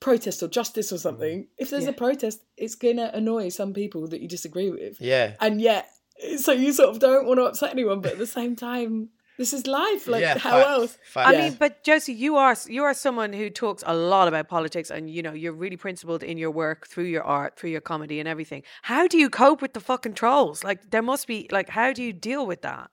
protest 0.00 0.42
or 0.42 0.48
justice 0.48 0.92
or 0.92 0.96
mm. 0.96 1.00
something. 1.00 1.46
If 1.56 1.70
there's 1.70 1.86
a 1.86 1.92
protest, 1.92 2.42
it's 2.56 2.74
gonna 2.74 3.10
annoy 3.12 3.48
some 3.48 3.72
people 3.72 4.08
that 4.08 4.20
you 4.20 4.28
disagree 4.28 4.70
with. 4.70 5.00
Yeah. 5.00 5.34
And 5.40 5.60
yet, 5.60 5.90
so 6.38 6.52
you 6.52 6.72
sort 6.72 6.90
of 6.90 6.98
don't 6.98 7.26
want 7.26 7.38
to 7.38 7.44
upset 7.44 7.72
anyone, 7.72 8.00
but 8.00 8.12
at 8.12 8.18
the 8.18 8.26
same 8.26 8.56
time, 8.56 9.10
this 9.38 9.52
is 9.52 9.68
life. 9.68 10.08
Like, 10.08 10.20
yeah, 10.20 10.36
how 10.36 10.58
facts, 10.58 10.68
else? 10.68 10.98
facts. 11.04 11.28
I 11.28 11.40
mean, 11.40 11.56
but 11.58 11.84
Josie, 11.84 12.12
you 12.12 12.36
are 12.36 12.56
you 12.66 12.82
are 12.82 12.92
someone 12.92 13.32
who 13.32 13.48
talks 13.48 13.84
a 13.86 13.94
lot 13.94 14.26
about 14.26 14.48
politics, 14.48 14.90
and 14.90 15.08
you 15.08 15.22
know 15.22 15.32
you're 15.32 15.52
really 15.52 15.76
principled 15.76 16.24
in 16.24 16.38
your 16.38 16.50
work 16.50 16.88
through 16.88 17.04
your 17.04 17.22
art, 17.22 17.56
through 17.56 17.70
your 17.70 17.80
comedy, 17.80 18.18
and 18.18 18.28
everything. 18.28 18.64
How 18.82 19.06
do 19.06 19.16
you 19.16 19.30
cope 19.30 19.62
with 19.62 19.74
the 19.74 19.80
fucking 19.80 20.14
trolls? 20.14 20.64
Like, 20.64 20.90
there 20.90 21.02
must 21.02 21.28
be 21.28 21.48
like, 21.52 21.68
how 21.68 21.92
do 21.92 22.02
you 22.02 22.12
deal 22.12 22.46
with 22.46 22.62
that? 22.62 22.90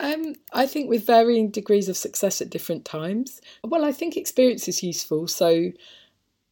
Um, 0.00 0.34
I 0.52 0.66
think 0.66 0.88
with 0.88 1.06
varying 1.06 1.50
degrees 1.50 1.88
of 1.88 1.96
success 1.96 2.40
at 2.40 2.50
different 2.50 2.84
times. 2.84 3.40
Well, 3.62 3.84
I 3.84 3.92
think 3.92 4.16
experience 4.16 4.66
is 4.66 4.82
useful. 4.82 5.28
So 5.28 5.72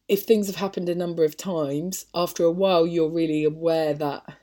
if 0.07 0.23
things 0.23 0.47
have 0.47 0.57
happened 0.57 0.87
a 0.87 0.95
number 0.95 1.23
of 1.23 1.35
times, 1.35 2.05
after 2.13 2.43
a 2.43 2.51
while, 2.51 2.85
you're 2.85 3.09
really 3.09 3.43
aware 3.43 3.95
that 3.95 4.37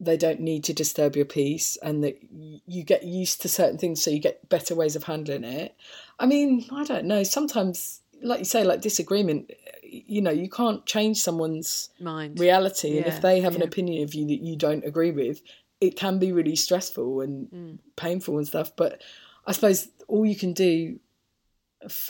they 0.00 0.16
don't 0.16 0.40
need 0.40 0.64
to 0.64 0.72
disturb 0.72 1.14
your 1.14 1.26
peace 1.26 1.76
and 1.82 2.02
that 2.02 2.18
you 2.30 2.82
get 2.82 3.04
used 3.04 3.42
to 3.42 3.50
certain 3.50 3.76
things 3.76 4.02
so 4.02 4.10
you 4.10 4.18
get 4.18 4.48
better 4.48 4.74
ways 4.74 4.96
of 4.96 5.04
handling 5.04 5.44
it. 5.44 5.76
I 6.18 6.24
mean, 6.24 6.66
I 6.72 6.84
don't 6.84 7.04
know. 7.04 7.22
Sometimes, 7.22 8.00
like 8.22 8.38
you 8.38 8.44
say, 8.46 8.64
like 8.64 8.80
disagreement, 8.80 9.50
you 9.82 10.22
know, 10.22 10.30
you 10.30 10.48
can't 10.48 10.86
change 10.86 11.20
someone's 11.20 11.90
Mind. 12.00 12.40
reality. 12.40 12.96
and 12.96 13.06
if 13.06 13.20
they 13.20 13.42
have 13.42 13.56
an 13.56 13.62
opinion 13.62 14.02
of 14.02 14.14
you 14.14 14.26
that 14.26 14.40
you 14.40 14.56
don't 14.56 14.86
agree 14.86 15.10
with, 15.10 15.42
it 15.80 15.96
can 15.96 16.18
be 16.18 16.32
really 16.32 16.56
stressful 16.56 17.20
and 17.22 17.50
Mm. 17.50 17.78
painful 17.96 18.38
and 18.38 18.46
stuff. 18.46 18.74
But 18.76 19.02
I 19.46 19.52
suppose 19.52 19.88
all 20.08 20.26
you 20.26 20.36
can 20.36 20.52
do, 20.52 20.98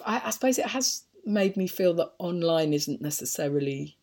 I 0.04 0.30
suppose 0.30 0.58
it 0.58 0.66
has 0.66 1.04
made 1.24 1.56
me 1.56 1.66
feel 1.68 1.94
that 1.94 2.12
online 2.18 2.72
isn't 2.72 3.00
necessarily 3.00 3.96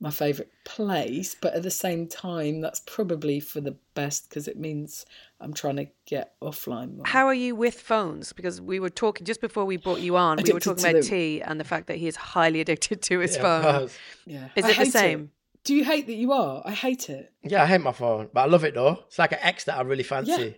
my 0.00 0.10
favourite 0.10 0.50
place, 0.64 1.34
but 1.40 1.54
at 1.54 1.62
the 1.62 1.70
same 1.70 2.06
time, 2.06 2.60
that's 2.60 2.80
probably 2.80 3.40
for 3.40 3.60
the 3.60 3.76
best 3.94 4.28
because 4.28 4.48
it 4.48 4.58
means 4.58 5.06
I'm 5.40 5.54
trying 5.54 5.76
to 5.76 5.86
get 6.06 6.38
offline. 6.40 6.96
More. 6.96 7.06
How 7.06 7.26
are 7.26 7.34
you 7.34 7.54
with 7.54 7.80
phones? 7.80 8.32
Because 8.32 8.60
we 8.60 8.80
were 8.80 8.90
talking 8.90 9.24
just 9.24 9.40
before 9.40 9.64
we 9.64 9.76
brought 9.76 10.00
you 10.00 10.16
on. 10.16 10.38
we 10.42 10.52
were 10.52 10.60
talking 10.60 10.84
about 10.84 10.94
them. 10.94 11.02
T 11.02 11.40
and 11.42 11.60
the 11.60 11.64
fact 11.64 11.86
that 11.86 11.96
he 11.98 12.06
is 12.06 12.16
highly 12.16 12.60
addicted 12.60 13.02
to 13.02 13.20
his 13.20 13.36
Yeah, 13.36 13.42
phone. 13.42 13.90
yeah, 14.26 14.48
Is 14.56 14.64
I 14.64 14.70
it 14.70 14.76
the 14.78 14.84
hate 14.84 14.92
same? 14.92 15.30
Do 15.64 15.74
you 15.74 15.84
hate 15.84 16.06
that 16.06 16.14
you 16.14 16.32
are? 16.32 16.62
I 16.64 16.72
hate 16.72 17.08
it. 17.08 17.32
Yeah, 17.42 17.62
I 17.62 17.66
hate 17.66 17.80
my 17.80 17.92
phone, 17.92 18.28
but 18.32 18.42
I 18.42 18.46
love 18.46 18.64
it 18.64 18.74
though. 18.74 18.98
It's 19.06 19.18
like 19.18 19.32
an 19.32 19.38
ex 19.40 19.64
that 19.64 19.78
I 19.78 19.82
really 19.82 20.02
fancy 20.02 20.56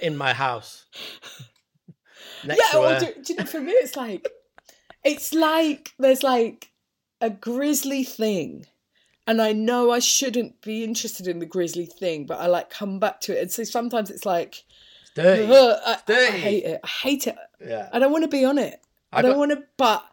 in 0.00 0.16
my 0.16 0.32
house. 0.32 0.84
Next 2.44 2.62
yeah, 2.74 2.78
or 2.78 2.98
do, 3.00 3.06
do 3.22 3.32
you 3.32 3.38
know, 3.38 3.46
for 3.46 3.60
me, 3.60 3.72
it's 3.72 3.96
like 3.96 4.28
it's 5.02 5.32
like 5.32 5.92
there's 5.98 6.22
like 6.22 6.70
a 7.22 7.30
grisly 7.30 8.04
thing, 8.04 8.66
and 9.26 9.40
I 9.40 9.52
know 9.52 9.90
I 9.90 10.00
shouldn't 10.00 10.60
be 10.60 10.84
interested 10.84 11.26
in 11.26 11.38
the 11.38 11.46
grisly 11.46 11.86
thing, 11.86 12.26
but 12.26 12.38
I 12.40 12.46
like 12.46 12.68
come 12.68 12.98
back 12.98 13.20
to 13.22 13.36
it, 13.36 13.40
and 13.40 13.50
so 13.50 13.64
sometimes 13.64 14.10
it's 14.10 14.26
like 14.26 14.64
It's 15.04 15.12
dirty. 15.14 15.44
ugh, 15.50 15.78
I, 15.86 15.98
I 16.12 16.30
hate 16.32 16.64
it. 16.64 16.80
I 16.84 16.86
hate 16.88 17.26
it. 17.26 17.36
Yeah. 17.66 17.88
I 17.92 17.98
don't 17.98 18.12
want 18.12 18.24
to 18.24 18.28
be 18.28 18.44
on 18.44 18.58
it. 18.58 18.78
I, 19.10 19.20
I 19.20 19.22
don't 19.22 19.32
got- 19.32 19.38
want 19.38 19.52
to, 19.52 19.62
but 19.78 20.04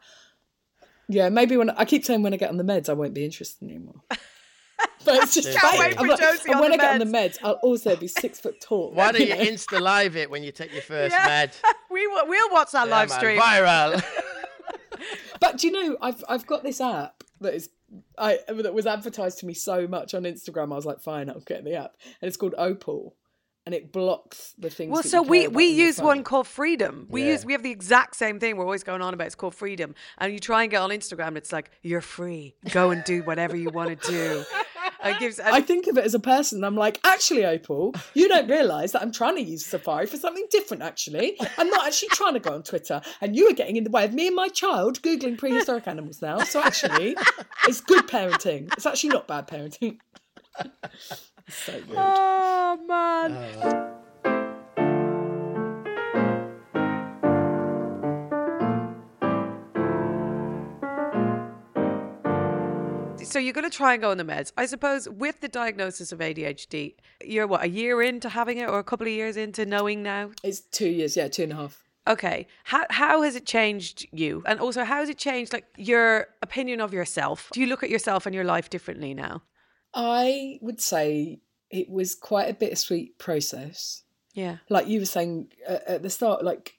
yeah, 1.08 1.30
maybe 1.30 1.58
when 1.58 1.70
I 1.72 1.86
keep 1.86 2.06
saying 2.06 2.22
when 2.24 2.34
I 2.34 2.38
get 2.38 2.50
on 2.50 2.58
the 2.58 2.64
meds, 2.64 2.90
I 2.90 2.94
won't 2.94 3.14
be 3.14 3.26
interested 3.26 3.66
anymore. 3.70 4.02
But 5.04 5.16
it's 5.24 5.34
just 5.34 5.58
Can't 5.58 5.80
wait 5.80 5.94
for 5.96 6.02
I'm 6.02 6.08
like- 6.08 6.20
Josie 6.20 6.44
and 6.52 6.56
on 6.56 6.62
when 6.62 6.72
the 6.72 6.78
I 6.78 6.80
get 6.94 7.02
on 7.02 7.12
the 7.12 7.18
meds. 7.18 7.38
meds, 7.38 7.40
I'll 7.44 7.54
also 7.64 7.96
be 7.96 8.08
six 8.08 8.40
foot 8.40 8.62
tall. 8.62 8.92
Why 8.94 9.12
don't 9.12 9.22
you 9.22 9.30
know? 9.30 9.42
insta 9.42 9.80
live 9.82 10.16
it 10.16 10.30
when 10.30 10.44
you 10.44 10.52
take 10.52 10.72
your 10.74 10.84
first 10.84 11.16
Yeah. 11.16 11.26
med? 11.26 11.56
we 11.92 12.06
will, 12.08 12.28
we'll 12.28 12.52
watch 12.52 12.72
that 12.74 12.88
Yeah, 12.88 12.96
live 12.96 13.10
man, 13.10 13.18
stream. 13.20 13.40
Viral. 13.40 14.04
But 15.40 15.58
do 15.58 15.68
you 15.68 15.74
know, 15.74 15.98
I've 16.02 16.24
I've 16.30 16.46
got 16.46 16.64
this 16.64 16.80
app 16.80 17.24
that 17.42 17.56
is 17.56 17.70
I 18.18 18.40
that 18.48 18.74
was 18.74 18.86
advertised 18.86 19.40
to 19.40 19.46
me 19.48 19.54
so 19.56 19.88
much 19.88 20.14
on 20.14 20.24
Instagram. 20.24 20.72
I 20.72 20.76
was 20.76 20.86
like, 20.86 21.02
fine, 21.02 21.30
I'll 21.30 21.40
get 21.40 21.64
the 21.64 21.76
app, 21.76 21.94
and 22.22 22.28
it's 22.28 22.38
called 22.38 22.54
Opal, 22.58 23.16
and 23.66 23.76
it 23.76 23.92
blocks 23.92 24.54
the 24.58 24.70
things. 24.70 24.92
Well, 24.92 25.02
that 25.04 25.10
so 25.10 25.24
you 25.24 25.30
we 25.30 25.46
about 25.46 25.56
we 25.56 25.66
use 25.68 25.98
phone. 25.98 26.06
one 26.08 26.24
called 26.24 26.48
Freedom. 26.48 27.08
We 27.10 27.24
Yeah. 27.24 27.32
use 27.32 27.46
we 27.46 27.54
have 27.54 27.64
the 27.64 27.72
exact 27.72 28.16
same 28.16 28.40
thing. 28.40 28.58
We're 28.58 28.66
always 28.66 28.84
going 28.84 29.02
on 29.02 29.14
about. 29.14 29.28
It's 29.28 29.36
called 29.36 29.56
Freedom, 29.56 29.94
and 30.18 30.34
you 30.34 30.40
try 30.40 30.64
and 30.64 30.72
get 30.72 30.82
on 30.82 30.90
Instagram. 30.90 31.36
It's 31.38 31.52
like 31.52 31.72
you're 31.82 32.02
free. 32.02 32.56
Go 32.72 32.92
and 32.92 33.04
do 33.04 33.24
whatever 33.24 33.56
you 33.56 33.70
want 33.70 34.02
to 34.02 34.12
do. 34.12 34.44
It 35.04 35.20
gives. 35.20 35.40
And, 35.40 35.50
I 35.56 35.62
think 35.62 35.88
of 35.88 35.98
it 35.98 36.06
as 36.06 36.14
a 36.14 36.20
person. 36.20 36.64
I'm 36.64 36.76
like, 36.76 37.00
actually, 37.04 37.44
Opal, 37.44 37.96
you 38.14 38.28
don't 38.28 38.48
realise 38.48 38.92
that 38.92 39.02
I'm 39.02 39.12
trying 39.12 39.36
to 39.36 39.42
use 39.42 39.66
Safari 39.66 40.06
for 40.06 40.18
something 40.18 40.46
different. 40.52 40.84
Actually, 40.84 41.38
I'm 41.58 41.70
not 41.72 41.88
actually 41.88 42.10
trying 42.10 42.34
to 42.36 42.40
go 42.40 42.54
on 42.54 42.62
Twitter, 42.62 43.02
and 43.20 43.36
you 43.36 43.50
are 43.50 43.54
getting 43.54 43.78
in 43.78 43.84
the 43.84 43.90
way 43.90 44.06
of 44.06 44.14
me 44.14 44.28
and 44.28 44.36
my 44.36 44.48
child 44.50 45.02
googling 45.02 45.40
prehistoric 45.40 45.88
animals 45.88 46.22
now. 46.22 46.40
So 46.44 46.62
actually, 46.62 47.16
it's 47.68 47.82
good 47.82 48.08
parenting. 48.08 48.72
It's 48.74 48.86
actually 48.86 49.10
not 49.10 49.28
bad 49.28 49.48
parenting. 49.48 49.98
So 51.52 51.80
oh 51.96 52.80
man. 52.88 53.92
So 63.24 63.40
you're 63.40 63.54
going 63.54 63.70
to 63.70 63.76
try 63.76 63.94
and 63.94 64.02
go 64.02 64.12
on 64.12 64.18
the 64.18 64.26
meds. 64.26 64.52
I 64.58 64.66
suppose 64.66 65.08
with 65.08 65.40
the 65.40 65.48
diagnosis 65.48 66.12
of 66.12 66.20
ADHD, 66.20 66.96
you're 67.24 67.48
what 67.48 67.64
a 67.64 67.70
year 67.70 68.02
into 68.02 68.28
having 68.30 68.58
it, 68.58 68.70
or 68.70 68.80
a 68.80 68.84
couple 68.84 69.08
of 69.08 69.14
years 69.14 69.38
into 69.38 69.66
knowing 69.66 70.04
now. 70.04 70.32
It's 70.44 70.60
two 70.60 70.90
years, 70.90 71.16
yeah, 71.16 71.28
two 71.28 71.44
and 71.44 71.52
a 71.54 71.56
half. 71.56 71.84
Okay, 72.08 72.48
how 72.64 72.86
how 72.90 73.22
has 73.22 73.36
it 73.36 73.46
changed 73.46 74.08
you, 74.12 74.42
and 74.46 74.60
also 74.60 74.84
how 74.84 74.98
has 74.98 75.10
it 75.10 75.18
changed 75.18 75.54
like 75.54 75.66
your 75.78 76.28
opinion 76.42 76.82
of 76.82 76.94
yourself? 76.94 77.50
Do 77.54 77.62
you 77.62 77.68
look 77.68 77.84
at 77.84 77.90
yourself 77.90 78.26
and 78.26 78.34
your 78.34 78.44
life 78.44 78.70
differently 78.70 79.14
now? 79.14 79.44
I 79.94 80.60
would 80.62 80.82
say 80.82 81.42
it 81.70 81.90
was 81.90 82.16
quite 82.16 82.50
a 82.50 82.54
bittersweet 82.54 83.18
process. 83.18 84.04
Yeah. 84.34 84.58
Like 84.70 84.88
you 84.88 85.00
were 85.00 85.06
saying 85.06 85.52
uh, 85.68 85.80
at 85.88 86.04
the 86.04 86.10
start, 86.10 86.44
like 86.44 86.78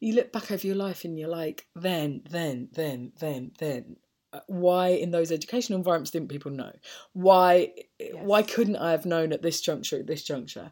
you 0.00 0.14
look 0.14 0.32
back 0.32 0.50
over 0.50 0.66
your 0.66 0.76
life 0.76 1.04
and 1.04 1.18
you're 1.18 1.28
like, 1.28 1.66
then, 1.76 2.22
then, 2.28 2.68
then, 2.72 3.12
then, 3.18 3.52
then. 3.58 3.96
Uh, 4.32 4.40
Why 4.46 4.88
in 4.88 5.10
those 5.10 5.32
educational 5.32 5.78
environments 5.78 6.10
didn't 6.10 6.28
people 6.28 6.50
know? 6.50 6.72
Why 7.14 7.72
why 8.12 8.42
couldn't 8.42 8.76
I 8.76 8.90
have 8.90 9.06
known 9.06 9.32
at 9.32 9.40
this 9.40 9.60
juncture, 9.62 10.00
at 10.00 10.06
this 10.06 10.22
juncture? 10.22 10.70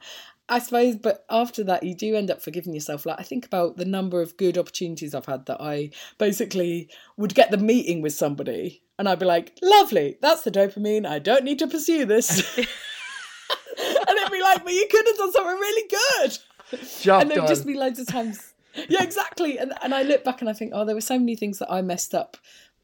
I 0.48 0.60
suppose, 0.60 0.96
but 0.96 1.24
after 1.28 1.64
that, 1.64 1.82
you 1.82 1.94
do 1.94 2.14
end 2.14 2.30
up 2.30 2.40
forgiving 2.40 2.72
yourself. 2.72 3.04
Like, 3.04 3.18
I 3.18 3.24
think 3.24 3.46
about 3.46 3.76
the 3.76 3.84
number 3.84 4.20
of 4.20 4.36
good 4.36 4.56
opportunities 4.56 5.14
I've 5.14 5.26
had 5.26 5.46
that 5.46 5.60
I 5.60 5.90
basically 6.18 6.88
would 7.16 7.34
get 7.34 7.50
the 7.50 7.56
meeting 7.56 8.00
with 8.00 8.12
somebody 8.12 8.82
and 8.98 9.08
I'd 9.08 9.18
be 9.18 9.26
like, 9.26 9.58
lovely, 9.62 10.16
that's 10.22 10.42
the 10.42 10.50
dopamine. 10.50 11.06
I 11.06 11.18
don't 11.18 11.44
need 11.44 11.58
to 11.58 11.66
pursue 11.66 12.04
this. 12.04 12.56
and 12.58 14.18
they'd 14.18 14.30
be 14.30 14.42
like, 14.42 14.64
but 14.64 14.72
you 14.72 14.86
could 14.90 15.06
have 15.06 15.16
done 15.16 15.32
something 15.32 15.56
really 15.56 15.88
good. 15.88 16.38
Job 17.00 17.22
and 17.22 17.30
there'd 17.30 17.46
just 17.46 17.66
be 17.66 17.74
loads 17.74 17.98
of 17.98 18.06
times. 18.06 18.52
Yeah, 18.90 19.02
exactly. 19.02 19.58
And, 19.58 19.72
and 19.80 19.94
I 19.94 20.02
look 20.02 20.22
back 20.22 20.42
and 20.42 20.50
I 20.50 20.52
think, 20.52 20.72
oh, 20.74 20.84
there 20.84 20.94
were 20.94 21.00
so 21.00 21.18
many 21.18 21.34
things 21.34 21.60
that 21.60 21.72
I 21.72 21.80
messed 21.80 22.14
up 22.14 22.36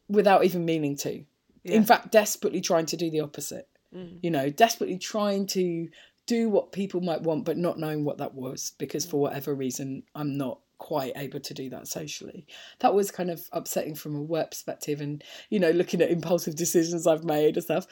without 0.07 0.43
even 0.43 0.65
meaning 0.65 0.95
to. 0.97 1.23
In 1.63 1.83
fact, 1.85 2.11
desperately 2.11 2.61
trying 2.61 2.87
to 2.87 2.97
do 2.97 3.11
the 3.11 3.19
opposite. 3.19 3.67
Mm. 3.95 4.17
You 4.23 4.31
know, 4.31 4.49
desperately 4.49 4.97
trying 4.97 5.45
to 5.47 5.89
do 6.25 6.49
what 6.49 6.71
people 6.71 7.01
might 7.01 7.21
want, 7.21 7.45
but 7.45 7.57
not 7.57 7.79
knowing 7.79 8.05
what 8.05 8.17
that 8.17 8.33
was 8.33 8.73
because 8.77 9.05
for 9.05 9.17
mm. 9.17 9.21
whatever 9.21 9.53
reason, 9.53 10.03
I'm 10.15 10.37
not 10.37 10.59
quite 10.77 11.13
able 11.15 11.39
to 11.39 11.53
do 11.53 11.69
that 11.69 11.87
socially. 11.87 12.45
That 12.79 12.93
was 12.93 13.11
kind 13.11 13.29
of 13.29 13.47
upsetting 13.51 13.95
from 13.95 14.15
a 14.15 14.21
work 14.21 14.51
perspective 14.51 15.01
and, 15.01 15.23
you 15.49 15.59
know, 15.59 15.71
looking 15.71 16.01
at 16.01 16.11
impulsive 16.11 16.55
decisions 16.55 17.07
I've 17.07 17.23
made 17.23 17.55
and 17.55 17.63
stuff. 17.63 17.87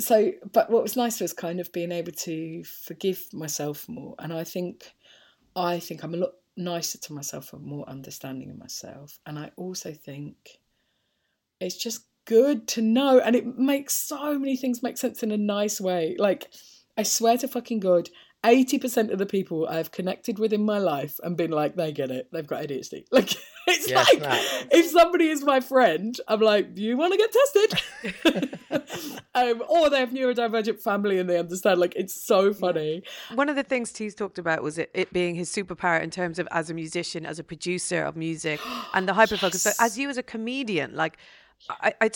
So, 0.00 0.32
but 0.52 0.70
what 0.70 0.82
was 0.82 0.96
nice 0.96 1.20
was 1.20 1.32
kind 1.32 1.60
of 1.60 1.72
being 1.72 1.92
able 1.92 2.12
to 2.12 2.64
forgive 2.64 3.26
myself 3.32 3.88
more. 3.88 4.16
And 4.18 4.32
I 4.32 4.42
think, 4.42 4.92
I 5.54 5.78
think 5.78 6.02
I'm 6.02 6.14
a 6.14 6.18
lot 6.18 6.32
nicer 6.56 6.98
to 6.98 7.12
myself 7.12 7.52
and 7.52 7.62
more 7.62 7.88
understanding 7.88 8.50
of 8.50 8.58
myself. 8.58 9.20
And 9.26 9.38
I 9.38 9.52
also 9.56 9.92
think 9.92 10.58
it's 11.60 11.76
just 11.76 12.06
good 12.24 12.66
to 12.68 12.82
know. 12.82 13.20
And 13.20 13.36
it 13.36 13.58
makes 13.58 13.94
so 13.94 14.38
many 14.38 14.56
things 14.56 14.82
make 14.82 14.98
sense 14.98 15.22
in 15.22 15.30
a 15.30 15.36
nice 15.36 15.80
way. 15.80 16.16
Like, 16.18 16.50
I 16.96 17.02
swear 17.02 17.36
to 17.38 17.48
fucking 17.48 17.80
God, 17.80 18.08
80% 18.44 19.10
of 19.10 19.18
the 19.18 19.26
people 19.26 19.66
I've 19.66 19.90
connected 19.90 20.38
with 20.38 20.52
in 20.52 20.64
my 20.64 20.78
life 20.78 21.18
and 21.22 21.36
been 21.36 21.50
like, 21.50 21.76
they 21.76 21.92
get 21.92 22.10
it. 22.10 22.28
They've 22.30 22.46
got 22.46 22.62
ADHD. 22.62 23.04
Like, 23.10 23.34
it's 23.66 23.90
Yeah, 23.90 24.00
like, 24.00 24.42
if 24.70 24.90
somebody 24.90 25.28
is 25.28 25.42
my 25.42 25.60
friend, 25.60 26.14
I'm 26.28 26.40
like, 26.40 26.74
do 26.74 26.82
you 26.82 26.98
want 26.98 27.14
to 27.14 27.18
get 27.18 27.32
tested? 27.32 29.22
um, 29.34 29.62
or 29.66 29.88
they 29.88 30.00
have 30.00 30.10
neurodivergent 30.10 30.82
family 30.82 31.18
and 31.18 31.30
they 31.30 31.38
understand. 31.38 31.80
Like, 31.80 31.94
it's 31.96 32.12
so 32.12 32.52
funny. 32.52 33.02
One 33.34 33.48
of 33.48 33.56
the 33.56 33.62
things 33.62 33.90
T's 33.90 34.14
talked 34.14 34.38
about 34.38 34.62
was 34.62 34.76
it, 34.76 34.90
it 34.92 35.10
being 35.14 35.34
his 35.34 35.50
superpower 35.50 36.02
in 36.02 36.10
terms 36.10 36.38
of 36.38 36.46
as 36.50 36.68
a 36.68 36.74
musician, 36.74 37.24
as 37.24 37.38
a 37.38 37.44
producer 37.44 38.02
of 38.02 38.16
music, 38.16 38.60
and 38.92 39.08
the 39.08 39.14
hyper 39.14 39.38
focus. 39.38 39.64
But 39.64 39.76
as 39.80 39.98
you 39.98 40.10
as 40.10 40.18
a 40.18 40.22
comedian, 40.22 40.94
like, 40.94 41.16
I, 41.68 41.94
I, 42.00 42.10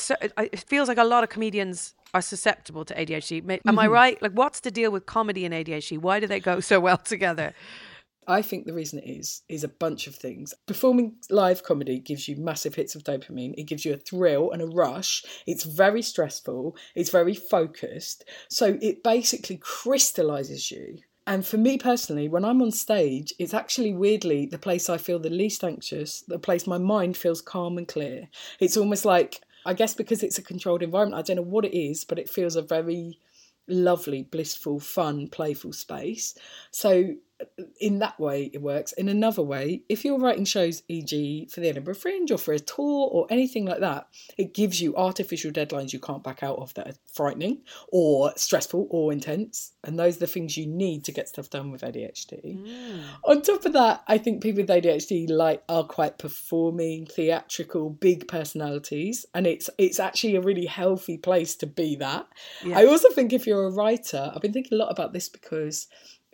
it 0.52 0.60
feels 0.60 0.88
like 0.88 0.98
a 0.98 1.04
lot 1.04 1.24
of 1.24 1.30
comedians 1.30 1.94
are 2.14 2.22
susceptible 2.22 2.84
to 2.84 2.94
ADHD. 2.94 3.42
Am 3.66 3.78
I 3.78 3.84
mm-hmm. 3.84 3.92
right? 3.92 4.22
Like, 4.22 4.32
what's 4.32 4.60
the 4.60 4.70
deal 4.70 4.90
with 4.90 5.06
comedy 5.06 5.44
and 5.44 5.54
ADHD? 5.54 5.98
Why 5.98 6.20
do 6.20 6.26
they 6.26 6.40
go 6.40 6.60
so 6.60 6.80
well 6.80 6.98
together? 6.98 7.54
I 8.28 8.42
think 8.42 8.66
the 8.66 8.74
reason 8.74 8.98
it 8.98 9.08
is 9.08 9.40
is 9.48 9.64
a 9.64 9.68
bunch 9.68 10.06
of 10.06 10.14
things. 10.14 10.52
Performing 10.66 11.16
live 11.30 11.62
comedy 11.62 11.98
gives 11.98 12.28
you 12.28 12.36
massive 12.36 12.74
hits 12.74 12.94
of 12.94 13.02
dopamine. 13.02 13.54
It 13.56 13.64
gives 13.64 13.86
you 13.86 13.94
a 13.94 13.96
thrill 13.96 14.50
and 14.50 14.60
a 14.60 14.66
rush. 14.66 15.24
It's 15.46 15.64
very 15.64 16.02
stressful. 16.02 16.76
It's 16.94 17.08
very 17.08 17.34
focused. 17.34 18.26
So 18.50 18.78
it 18.82 19.02
basically 19.02 19.56
crystallizes 19.56 20.70
you. 20.70 20.98
And 21.28 21.44
for 21.46 21.58
me 21.58 21.76
personally, 21.76 22.26
when 22.26 22.42
I'm 22.42 22.62
on 22.62 22.70
stage, 22.70 23.34
it's 23.38 23.52
actually 23.52 23.92
weirdly 23.92 24.46
the 24.46 24.56
place 24.56 24.88
I 24.88 24.96
feel 24.96 25.18
the 25.18 25.28
least 25.28 25.62
anxious, 25.62 26.22
the 26.22 26.38
place 26.38 26.66
my 26.66 26.78
mind 26.78 27.18
feels 27.18 27.42
calm 27.42 27.76
and 27.76 27.86
clear. 27.86 28.30
It's 28.60 28.78
almost 28.78 29.04
like, 29.04 29.42
I 29.66 29.74
guess 29.74 29.94
because 29.94 30.22
it's 30.22 30.38
a 30.38 30.42
controlled 30.42 30.82
environment, 30.82 31.18
I 31.18 31.22
don't 31.22 31.36
know 31.36 31.42
what 31.42 31.66
it 31.66 31.78
is, 31.78 32.02
but 32.06 32.18
it 32.18 32.30
feels 32.30 32.56
a 32.56 32.62
very 32.62 33.18
lovely, 33.68 34.22
blissful, 34.22 34.80
fun, 34.80 35.28
playful 35.28 35.74
space. 35.74 36.34
So 36.70 37.16
in 37.80 37.98
that 38.00 38.18
way 38.18 38.50
it 38.52 38.60
works. 38.60 38.92
In 38.92 39.08
another 39.08 39.42
way, 39.42 39.82
if 39.88 40.04
you're 40.04 40.18
writing 40.18 40.44
shows, 40.44 40.82
e.g., 40.88 41.48
for 41.52 41.60
the 41.60 41.68
Edinburgh 41.68 41.94
Fringe 41.94 42.30
or 42.30 42.38
for 42.38 42.52
a 42.52 42.58
tour 42.58 43.08
or 43.10 43.26
anything 43.30 43.64
like 43.64 43.80
that, 43.80 44.08
it 44.36 44.54
gives 44.54 44.80
you 44.80 44.96
artificial 44.96 45.50
deadlines 45.50 45.92
you 45.92 46.00
can't 46.00 46.24
back 46.24 46.42
out 46.42 46.58
of 46.58 46.74
that 46.74 46.88
are 46.88 46.94
frightening 47.12 47.62
or 47.92 48.32
stressful 48.36 48.86
or 48.90 49.12
intense. 49.12 49.72
And 49.84 49.98
those 49.98 50.16
are 50.16 50.20
the 50.20 50.26
things 50.26 50.56
you 50.56 50.66
need 50.66 51.04
to 51.04 51.12
get 51.12 51.28
stuff 51.28 51.50
done 51.50 51.70
with 51.70 51.82
ADHD. 51.82 52.58
Mm. 52.58 53.02
On 53.24 53.42
top 53.42 53.64
of 53.64 53.72
that, 53.72 54.02
I 54.08 54.18
think 54.18 54.42
people 54.42 54.62
with 54.62 54.70
ADHD 54.70 55.30
like 55.30 55.62
are 55.68 55.84
quite 55.84 56.18
performing, 56.18 57.06
theatrical, 57.06 57.90
big 57.90 58.28
personalities, 58.28 59.26
and 59.34 59.46
it's 59.46 59.70
it's 59.78 60.00
actually 60.00 60.36
a 60.36 60.40
really 60.40 60.66
healthy 60.66 61.16
place 61.16 61.54
to 61.56 61.66
be 61.66 61.96
that. 61.96 62.26
I 62.74 62.86
also 62.86 63.10
think 63.10 63.32
if 63.32 63.46
you're 63.46 63.66
a 63.66 63.70
writer, 63.70 64.32
I've 64.34 64.42
been 64.42 64.52
thinking 64.52 64.76
a 64.76 64.82
lot 64.82 64.90
about 64.90 65.12
this 65.12 65.28
because 65.28 65.86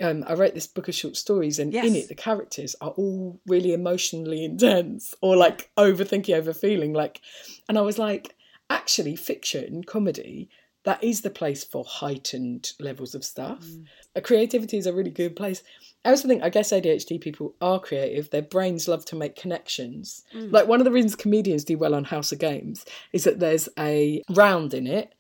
um, 0.02 0.24
I 0.26 0.34
wrote 0.34 0.54
this 0.54 0.66
book 0.66 0.88
of 0.88 0.94
short 0.94 1.16
stories, 1.16 1.58
and 1.58 1.72
in 1.86 1.94
it, 1.94 2.08
the 2.08 2.14
characters 2.14 2.74
are 2.80 2.90
all 2.90 3.40
really 3.46 3.72
emotionally 3.72 4.44
intense 4.44 5.14
or 5.22 5.36
like 5.36 5.70
overthinking, 5.76 6.34
overfeeling. 6.34 6.92
Like, 6.92 7.20
and 7.68 7.78
I 7.78 7.82
was 7.82 7.98
like, 7.98 8.34
actually, 8.70 9.14
fiction, 9.16 9.84
comedy, 9.84 10.48
that 10.84 11.02
is 11.02 11.20
the 11.22 11.30
place 11.30 11.64
for 11.64 11.84
heightened 11.84 12.72
levels 12.80 13.14
of 13.14 13.24
stuff. 13.24 13.64
Uh, 14.16 14.20
Creativity 14.20 14.76
is 14.78 14.86
a 14.86 14.92
really 14.92 15.10
good 15.10 15.36
place. 15.36 15.62
I 16.04 16.10
also 16.10 16.28
think, 16.28 16.42
I 16.42 16.50
guess 16.50 16.72
ADHD 16.72 17.20
people 17.20 17.54
are 17.62 17.80
creative. 17.80 18.28
Their 18.28 18.42
brains 18.42 18.86
love 18.88 19.04
to 19.06 19.16
make 19.16 19.36
connections. 19.36 20.24
Like, 20.34 20.66
one 20.66 20.80
of 20.80 20.84
the 20.84 20.92
reasons 20.92 21.16
comedians 21.16 21.64
do 21.64 21.78
well 21.78 21.94
on 21.94 22.04
House 22.04 22.32
of 22.32 22.38
Games 22.38 22.84
is 23.12 23.24
that 23.24 23.38
there's 23.40 23.68
a 23.78 24.22
round 24.28 24.74
in 24.74 24.86
it 24.86 25.14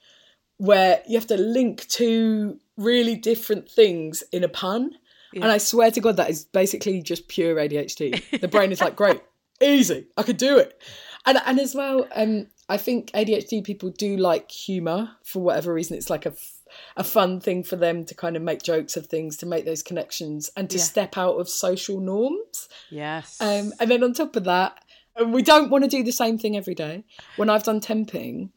where 0.58 1.02
you 1.08 1.16
have 1.16 1.26
to 1.28 1.36
link 1.36 1.88
two 1.88 2.58
really 2.76 3.16
different 3.16 3.70
things 3.70 4.22
in 4.32 4.44
a 4.44 4.48
pun. 4.48 4.92
And 5.34 5.44
I 5.46 5.58
swear 5.58 5.90
to 5.90 6.00
God, 6.00 6.16
that 6.18 6.30
is 6.30 6.44
basically 6.44 7.02
just 7.02 7.26
pure 7.26 7.56
ADHD. 7.56 8.40
The 8.40 8.46
brain 8.46 8.70
is 8.70 8.80
like, 8.80 8.94
great, 8.94 9.20
easy, 9.60 10.06
I 10.16 10.22
could 10.22 10.36
do 10.36 10.58
it. 10.58 10.80
And 11.26 11.38
and 11.44 11.58
as 11.58 11.74
well, 11.74 12.06
um, 12.14 12.46
I 12.68 12.76
think 12.76 13.10
ADHD 13.10 13.64
people 13.64 13.90
do 13.90 14.16
like 14.16 14.50
humour 14.50 15.10
for 15.24 15.42
whatever 15.42 15.74
reason. 15.74 15.96
It's 15.96 16.10
like 16.10 16.24
a, 16.26 16.30
f- 16.30 16.58
a 16.96 17.04
fun 17.04 17.40
thing 17.40 17.64
for 17.64 17.76
them 17.76 18.04
to 18.04 18.14
kind 18.14 18.36
of 18.36 18.42
make 18.42 18.62
jokes 18.62 18.96
of 18.96 19.06
things, 19.06 19.36
to 19.38 19.46
make 19.46 19.64
those 19.64 19.82
connections, 19.82 20.50
and 20.56 20.70
to 20.70 20.78
step 20.78 21.18
out 21.18 21.34
of 21.34 21.48
social 21.48 21.98
norms. 22.00 22.68
Yes. 22.90 23.40
Um, 23.40 23.72
and 23.80 23.90
then 23.90 24.04
on 24.04 24.12
top 24.12 24.36
of 24.36 24.44
that, 24.44 24.78
we 25.26 25.42
don't 25.42 25.70
want 25.70 25.84
to 25.84 25.90
do 25.90 26.02
the 26.02 26.12
same 26.12 26.38
thing 26.38 26.56
every 26.56 26.74
day. 26.74 27.04
When 27.36 27.50
I've 27.50 27.64
done 27.64 27.80
temping, 27.80 28.50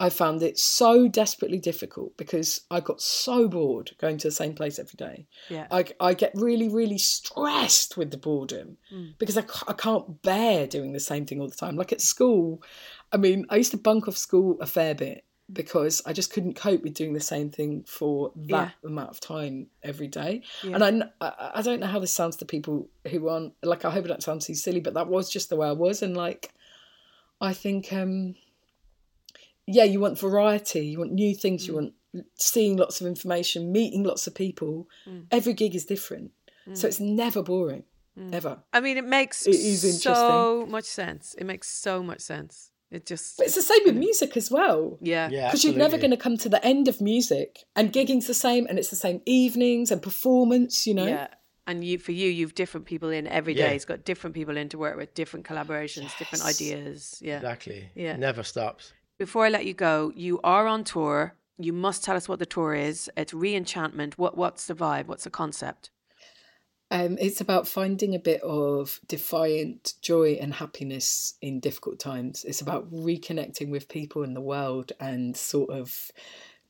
I 0.00 0.10
found 0.10 0.42
it 0.42 0.58
so 0.58 1.06
desperately 1.06 1.58
difficult 1.58 2.16
because 2.16 2.62
I 2.68 2.80
got 2.80 3.00
so 3.00 3.46
bored 3.46 3.92
going 4.00 4.18
to 4.18 4.28
the 4.28 4.32
same 4.32 4.54
place 4.54 4.80
every 4.80 4.96
day. 4.96 5.26
Yeah. 5.48 5.68
I, 5.70 5.84
I 6.00 6.14
get 6.14 6.32
really, 6.34 6.68
really 6.68 6.98
stressed 6.98 7.96
with 7.96 8.10
the 8.10 8.16
boredom 8.16 8.76
because 9.18 9.38
I, 9.38 9.44
I 9.68 9.72
can't 9.72 10.20
bear 10.22 10.66
doing 10.66 10.92
the 10.92 11.00
same 11.00 11.26
thing 11.26 11.40
all 11.40 11.48
the 11.48 11.54
time. 11.54 11.76
Like 11.76 11.92
at 11.92 12.00
school, 12.00 12.60
I 13.12 13.18
mean, 13.18 13.46
I 13.50 13.56
used 13.56 13.70
to 13.70 13.76
bunk 13.76 14.08
off 14.08 14.16
school 14.16 14.56
a 14.60 14.66
fair 14.66 14.96
bit 14.96 15.24
because 15.52 16.02
I 16.04 16.12
just 16.12 16.32
couldn't 16.32 16.54
cope 16.54 16.82
with 16.82 16.94
doing 16.94 17.12
the 17.12 17.20
same 17.20 17.50
thing 17.50 17.84
for 17.86 18.32
that 18.48 18.72
amount 18.84 19.10
of 19.10 19.20
time 19.20 19.68
every 19.84 20.08
day. 20.08 20.42
And 20.64 20.82
I, 20.82 21.02
I, 21.20 21.50
I 21.56 21.62
don't 21.62 21.78
know 21.78 21.86
how 21.86 22.00
this 22.00 22.12
sounds 22.12 22.36
to 22.36 22.44
people 22.44 22.88
who 23.08 23.28
aren't, 23.28 23.52
like, 23.62 23.84
I 23.84 23.90
hope 23.90 24.06
it 24.06 24.08
doesn't 24.08 24.22
sound 24.22 24.40
too 24.40 24.54
silly, 24.54 24.80
but 24.80 24.94
that 24.94 25.06
was 25.06 25.30
just 25.30 25.50
the 25.50 25.56
way 25.56 25.68
I 25.68 25.72
was. 25.72 26.02
And 26.02 26.16
like, 26.16 26.52
I 27.40 27.52
think, 27.52 27.92
um, 27.92 28.34
yeah, 29.66 29.84
you 29.84 30.00
want 30.00 30.18
variety, 30.18 30.86
you 30.86 30.98
want 30.98 31.12
new 31.12 31.34
things, 31.34 31.66
you 31.66 31.72
mm. 31.72 31.76
want 31.76 31.94
seeing 32.36 32.76
lots 32.76 33.00
of 33.00 33.06
information, 33.06 33.72
meeting 33.72 34.04
lots 34.04 34.26
of 34.26 34.34
people. 34.34 34.88
Mm. 35.08 35.26
Every 35.30 35.52
gig 35.52 35.74
is 35.74 35.84
different. 35.84 36.30
So 36.72 36.86
mm. 36.86 36.88
it's 36.88 37.00
never 37.00 37.42
boring, 37.42 37.84
ever. 38.32 38.58
I 38.72 38.80
mean, 38.80 38.96
it 38.96 39.04
makes 39.04 39.46
It 39.46 39.54
is 39.54 40.02
so 40.02 40.66
much 40.68 40.84
sense. 40.84 41.34
It 41.38 41.44
makes 41.44 41.68
so 41.68 42.02
much 42.02 42.20
sense. 42.20 42.70
It 42.90 43.06
just, 43.06 43.38
But 43.38 43.46
it's 43.46 43.56
the 43.56 43.62
same 43.62 43.80
with 43.84 43.96
music 43.96 44.36
as 44.36 44.50
well. 44.50 44.98
yeah. 45.00 45.28
Yeah, 45.28 45.48
Because 45.48 45.64
you're 45.64 45.74
never 45.74 45.98
going 45.98 46.12
to 46.12 46.16
come 46.16 46.36
to 46.38 46.48
the 46.48 46.64
end 46.64 46.86
of 46.86 47.00
music, 47.00 47.64
and 47.74 47.92
gigging's 47.92 48.28
the 48.28 48.34
same, 48.34 48.66
and 48.68 48.78
it's 48.78 48.90
the 48.90 48.96
same 48.96 49.20
evenings 49.26 49.90
and 49.90 50.00
performance. 50.00 50.86
You 50.86 50.94
know, 50.94 51.06
Yeah. 51.06 51.28
And 51.66 51.82
you, 51.82 51.98
for 51.98 52.12
you, 52.12 52.28
you've 52.28 52.54
different 52.54 52.86
people 52.86 53.08
in 53.08 53.26
every 53.26 53.54
day. 53.54 53.68
Yeah. 53.68 53.70
It's 53.70 53.86
got 53.86 54.04
different 54.04 54.36
people 54.36 54.56
in 54.56 54.68
to 54.68 54.78
work 54.78 54.96
with, 54.96 55.14
different 55.14 55.46
collaborations, 55.46 56.16
different 56.18 56.44
ideas. 56.44 57.18
Yeah. 57.22 57.36
Exactly. 57.36 57.90
Yeah. 57.94 58.16
Never 58.16 58.42
stops. 58.42 58.92
Before 59.18 59.44
I 59.44 59.48
let 59.48 59.66
you 59.66 59.74
go, 59.74 60.12
you 60.14 60.40
are 60.42 60.66
on 60.66 60.84
tour. 60.84 61.34
You 61.58 61.72
must 61.72 62.02
tell 62.02 62.16
us 62.16 62.28
what 62.28 62.40
the 62.40 62.46
tour 62.46 62.74
is. 62.74 63.10
It's 63.16 63.32
Reenchantment. 63.32 64.14
What 64.14 64.36
What's 64.36 64.66
the 64.66 64.74
vibe? 64.74 65.06
What's 65.06 65.24
the 65.24 65.30
concept? 65.30 65.90
um, 66.94 67.16
it's 67.20 67.40
about 67.40 67.66
finding 67.66 68.14
a 68.14 68.20
bit 68.20 68.40
of 68.42 69.00
defiant 69.08 69.94
joy 70.00 70.38
and 70.40 70.54
happiness 70.54 71.34
in 71.40 71.58
difficult 71.58 71.98
times. 71.98 72.44
It's 72.44 72.60
about 72.60 72.88
reconnecting 72.92 73.70
with 73.70 73.88
people 73.88 74.22
in 74.22 74.34
the 74.34 74.40
world 74.40 74.92
and 75.00 75.36
sort 75.36 75.70
of 75.70 76.12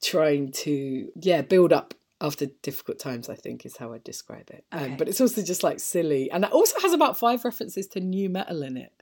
trying 0.02 0.52
to, 0.52 1.10
yeah, 1.20 1.42
build 1.42 1.74
up 1.74 1.92
after 2.22 2.46
difficult 2.62 2.98
times. 2.98 3.28
I 3.28 3.34
think 3.34 3.66
is 3.66 3.76
how 3.76 3.92
I 3.92 3.98
describe 4.02 4.48
it. 4.50 4.64
Okay. 4.72 4.92
Um, 4.92 4.96
but 4.96 5.08
it's 5.08 5.20
also 5.20 5.42
just 5.42 5.62
like 5.62 5.78
silly, 5.78 6.30
and 6.30 6.44
it 6.44 6.52
also 6.52 6.80
has 6.80 6.94
about 6.94 7.18
five 7.18 7.44
references 7.44 7.86
to 7.88 8.00
nu 8.00 8.30
metal 8.30 8.62
in 8.62 8.78
it, 8.78 8.92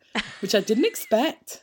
which 0.40 0.56
I 0.56 0.60
didn't 0.60 0.86
expect. 0.86 1.62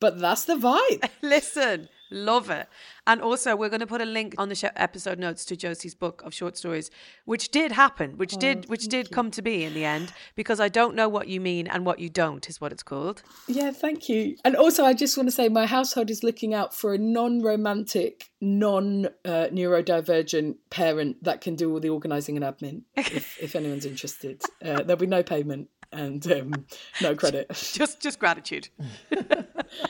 But 0.00 0.18
that's 0.18 0.44
the 0.44 0.54
vibe. 0.54 1.08
Listen, 1.22 1.88
Love 2.10 2.50
it. 2.50 2.68
And 3.06 3.20
also, 3.20 3.54
we're 3.54 3.68
going 3.68 3.80
to 3.80 3.86
put 3.86 4.00
a 4.00 4.04
link 4.04 4.34
on 4.36 4.48
the 4.48 4.54
show 4.54 4.70
episode 4.74 5.18
notes 5.18 5.44
to 5.46 5.56
Josie's 5.56 5.94
book 5.94 6.22
of 6.24 6.34
short 6.34 6.56
stories, 6.56 6.90
which 7.24 7.50
did 7.50 7.72
happen, 7.72 8.16
which 8.16 8.36
did 8.36 8.68
which 8.68 8.88
did 8.88 9.10
come 9.10 9.30
to 9.30 9.42
be 9.42 9.64
in 9.64 9.74
the 9.74 9.84
end. 9.84 10.12
Because 10.34 10.58
I 10.58 10.68
don't 10.68 10.96
know 10.96 11.08
what 11.08 11.28
you 11.28 11.40
mean 11.40 11.68
and 11.68 11.86
what 11.86 12.00
you 12.00 12.08
don't 12.08 12.48
is 12.48 12.60
what 12.60 12.72
it's 12.72 12.82
called. 12.82 13.22
Yeah, 13.46 13.70
thank 13.70 14.08
you. 14.08 14.36
And 14.44 14.56
also, 14.56 14.84
I 14.84 14.92
just 14.92 15.16
want 15.16 15.28
to 15.28 15.34
say 15.34 15.48
my 15.48 15.66
household 15.66 16.10
is 16.10 16.24
looking 16.24 16.52
out 16.52 16.74
for 16.74 16.94
a 16.94 16.98
non 16.98 17.42
romantic, 17.42 18.30
non 18.40 19.06
uh, 19.24 19.46
neurodivergent 19.52 20.56
parent 20.70 21.22
that 21.22 21.40
can 21.40 21.54
do 21.54 21.72
all 21.72 21.80
the 21.80 21.90
organising 21.90 22.36
and 22.36 22.44
admin. 22.44 22.82
If, 22.96 23.38
if 23.40 23.54
anyone's 23.54 23.86
interested, 23.86 24.42
uh, 24.64 24.82
there'll 24.82 24.96
be 24.96 25.06
no 25.06 25.22
payment 25.22 25.68
and 25.92 26.24
um, 26.30 26.66
no 27.00 27.14
credit. 27.14 27.48
Just 27.72 28.00
just 28.00 28.18
gratitude. 28.18 28.68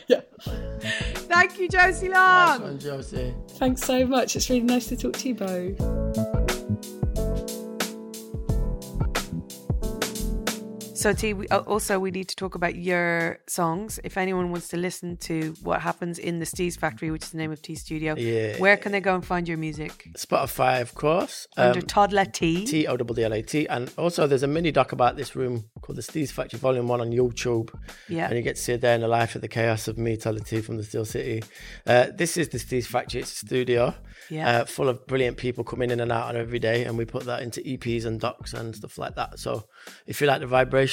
Yeah. 0.09 0.21
Thank 0.41 1.59
you, 1.59 1.69
Josie 1.69 2.09
Nice 2.09 2.59
Long. 2.59 2.63
one, 2.63 2.79
Josie. 2.79 3.35
Thanks 3.53 3.83
so 3.83 4.07
much. 4.07 4.37
It's 4.37 4.49
really 4.51 4.63
nice 4.63 4.87
to 4.89 4.97
talk 4.97 5.15
to 5.15 5.29
you, 5.29 5.35
Bo. 5.35 7.10
So, 11.01 11.15
T, 11.15 11.33
we, 11.33 11.49
also 11.49 11.99
we 11.99 12.11
need 12.11 12.29
to 12.29 12.37
talk 12.37 12.55
about 12.57 12.75
your 12.75 13.39
songs. 13.49 13.99
If 14.05 14.19
anyone 14.19 14.51
wants 14.51 14.69
to 14.69 14.77
listen 14.77 15.17
to 15.29 15.55
what 15.63 15.81
happens 15.81 16.19
in 16.19 16.41
the 16.41 16.45
Steez 16.45 16.79
Factory, 16.79 17.11
which 17.11 17.23
is 17.23 17.31
the 17.31 17.39
name 17.39 17.51
of 17.51 17.63
T 17.63 17.75
Studio, 17.75 18.15
Yeah. 18.19 18.59
where 18.59 18.77
can 18.77 18.93
they 18.93 19.01
go 19.01 19.15
and 19.15 19.25
find 19.25 19.49
your 19.49 19.57
music? 19.57 20.09
Spotify, 20.19 20.83
of 20.83 20.95
course. 20.95 21.47
Under 21.57 21.79
Um, 21.81 21.87
Toddla 21.87 22.31
T. 22.31 22.67
T 22.67 22.87
O 22.87 22.99
D 22.99 23.05
D 23.15 23.25
L 23.25 23.33
A 23.33 23.41
T. 23.41 23.67
And 23.69 23.91
also, 23.97 24.27
there's 24.27 24.43
a 24.43 24.47
mini 24.47 24.73
doc 24.73 24.93
about 24.93 25.17
this 25.17 25.35
room 25.35 25.71
called 25.81 25.97
The 25.97 26.03
Steez 26.03 26.31
Factory 26.33 26.59
Volume 26.59 26.87
1 26.87 27.01
on 27.01 27.13
YouTube. 27.13 27.71
Yeah. 28.11 28.27
And 28.27 28.37
you 28.37 28.43
get 28.43 28.57
to 28.57 28.63
see 28.63 28.75
a 28.75 28.79
day 28.79 28.95
in 28.95 29.01
the 29.01 29.09
life 29.09 29.35
of 29.35 29.41
the 29.41 29.49
chaos 29.49 29.89
of 29.89 29.97
me, 29.97 30.19
Toddla 30.19 30.45
T 30.47 30.61
from 30.61 30.77
the 30.77 30.85
Steel 30.85 31.07
City. 31.07 31.43
Uh, 31.87 32.09
this 32.15 32.37
is 32.37 32.51
The 32.51 32.59
Steez 32.59 32.85
Factory. 32.85 33.23
It's 33.23 33.33
a 33.43 33.47
studio 33.47 33.95
Yeah. 34.29 34.51
uh, 34.51 34.65
full 34.67 34.91
of 34.91 35.07
brilliant 35.07 35.39
people 35.39 35.65
coming 35.65 35.91
in 35.91 36.01
and 36.01 36.13
out 36.13 36.29
on 36.29 36.37
every 36.37 36.59
day. 36.59 36.85
And 36.85 36.99
we 36.99 37.07
put 37.07 37.25
that 37.25 37.41
into 37.43 37.63
EPs 37.63 38.05
and 38.05 38.21
docs 38.21 38.53
and 38.53 38.77
stuff 38.77 38.99
like 38.99 39.15
that. 39.15 39.39
So 39.39 39.65
if 40.07 40.21
you 40.21 40.27
like 40.27 40.41
the 40.41 40.47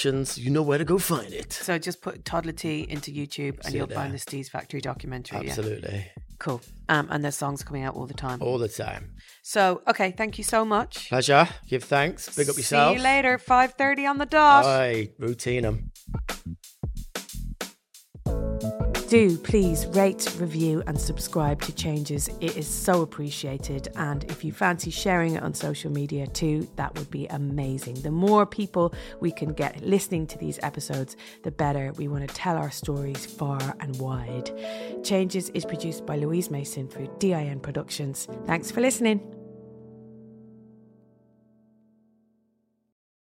you 0.06 0.50
know 0.50 0.62
where 0.62 0.78
to 0.78 0.86
go 0.86 0.98
find 0.98 1.34
it. 1.34 1.54
So 1.54 1.78
just 1.78 2.02
put 2.02 2.24
Toddla 2.24 2.56
T 2.56 2.86
into 2.90 3.12
YouTube 3.12 3.56
and 3.60 3.66
See 3.66 3.78
you'll 3.78 3.88
find 3.88 4.14
the 4.14 4.18
Steez 4.18 4.50
Factory 4.50 4.82
documentary. 4.82 5.40
Yeah. 5.44 5.50
Absolutely. 5.50 6.12
Cool. 6.40 6.62
Um, 6.90 7.08
and 7.10 7.24
there's 7.24 7.36
songs 7.36 7.64
coming 7.64 7.84
out 7.84 7.96
all 7.96 8.06
the 8.06 8.14
time. 8.14 8.42
All 8.42 8.60
the 8.60 8.70
time. 8.70 9.16
So, 9.42 9.82
okay, 9.88 10.12
thank 10.12 10.38
you 10.38 10.44
so 10.44 10.64
much. 10.64 11.10
Pleasure. 11.10 11.48
Give 11.68 11.84
thanks. 11.84 12.36
Big 12.36 12.48
up 12.50 12.58
yourself. 12.58 12.92
See 12.92 12.98
you 12.98 13.04
later, 13.04 13.38
5.30 13.40 14.08
on 14.10 14.18
the 14.20 14.26
dot. 14.28 14.66
Aye, 14.66 15.10
routine 15.18 15.66
'em. 15.66 15.92
Do 19.08 19.38
please 19.38 19.86
rate, 19.88 20.36
review, 20.38 20.84
and 20.86 21.00
subscribe 21.00 21.62
to 21.62 21.74
Changes. 21.74 22.28
It 22.42 22.58
is 22.58 22.68
so 22.68 23.04
appreciated. 23.04 23.88
And 23.96 24.26
if 24.26 24.44
you 24.44 24.52
fancy 24.52 24.92
sharing 24.92 25.36
it 25.36 25.44
on 25.44 25.54
social 25.54 25.90
media 25.90 26.28
too, 26.28 26.68
that 26.76 26.94
would 26.98 27.10
be 27.10 27.26
amazing. 27.28 28.02
The 28.02 28.12
more 28.12 28.46
people 28.46 28.94
we 29.22 29.32
can 29.32 29.54
get 29.54 29.82
listening 29.82 30.28
to 30.28 30.38
these 30.38 30.60
episodes, 30.62 31.16
the 31.44 31.52
better. 31.52 31.94
We 31.94 32.10
want 32.10 32.28
to 32.28 32.36
tell 32.36 32.58
our 32.58 32.70
stories 32.70 33.26
far 33.26 33.78
and 33.80 33.98
wide. 33.98 34.52
Changes 35.06 35.52
is 35.52 35.64
produced 35.64 36.06
by 36.06 36.18
Louise 36.18 36.52
Mason 36.52 36.90
for 36.90 37.06
DIN 37.18 37.62
Productions. 37.62 38.28
Thanks 38.46 38.72
for 38.72 38.82
listening. 38.82 39.37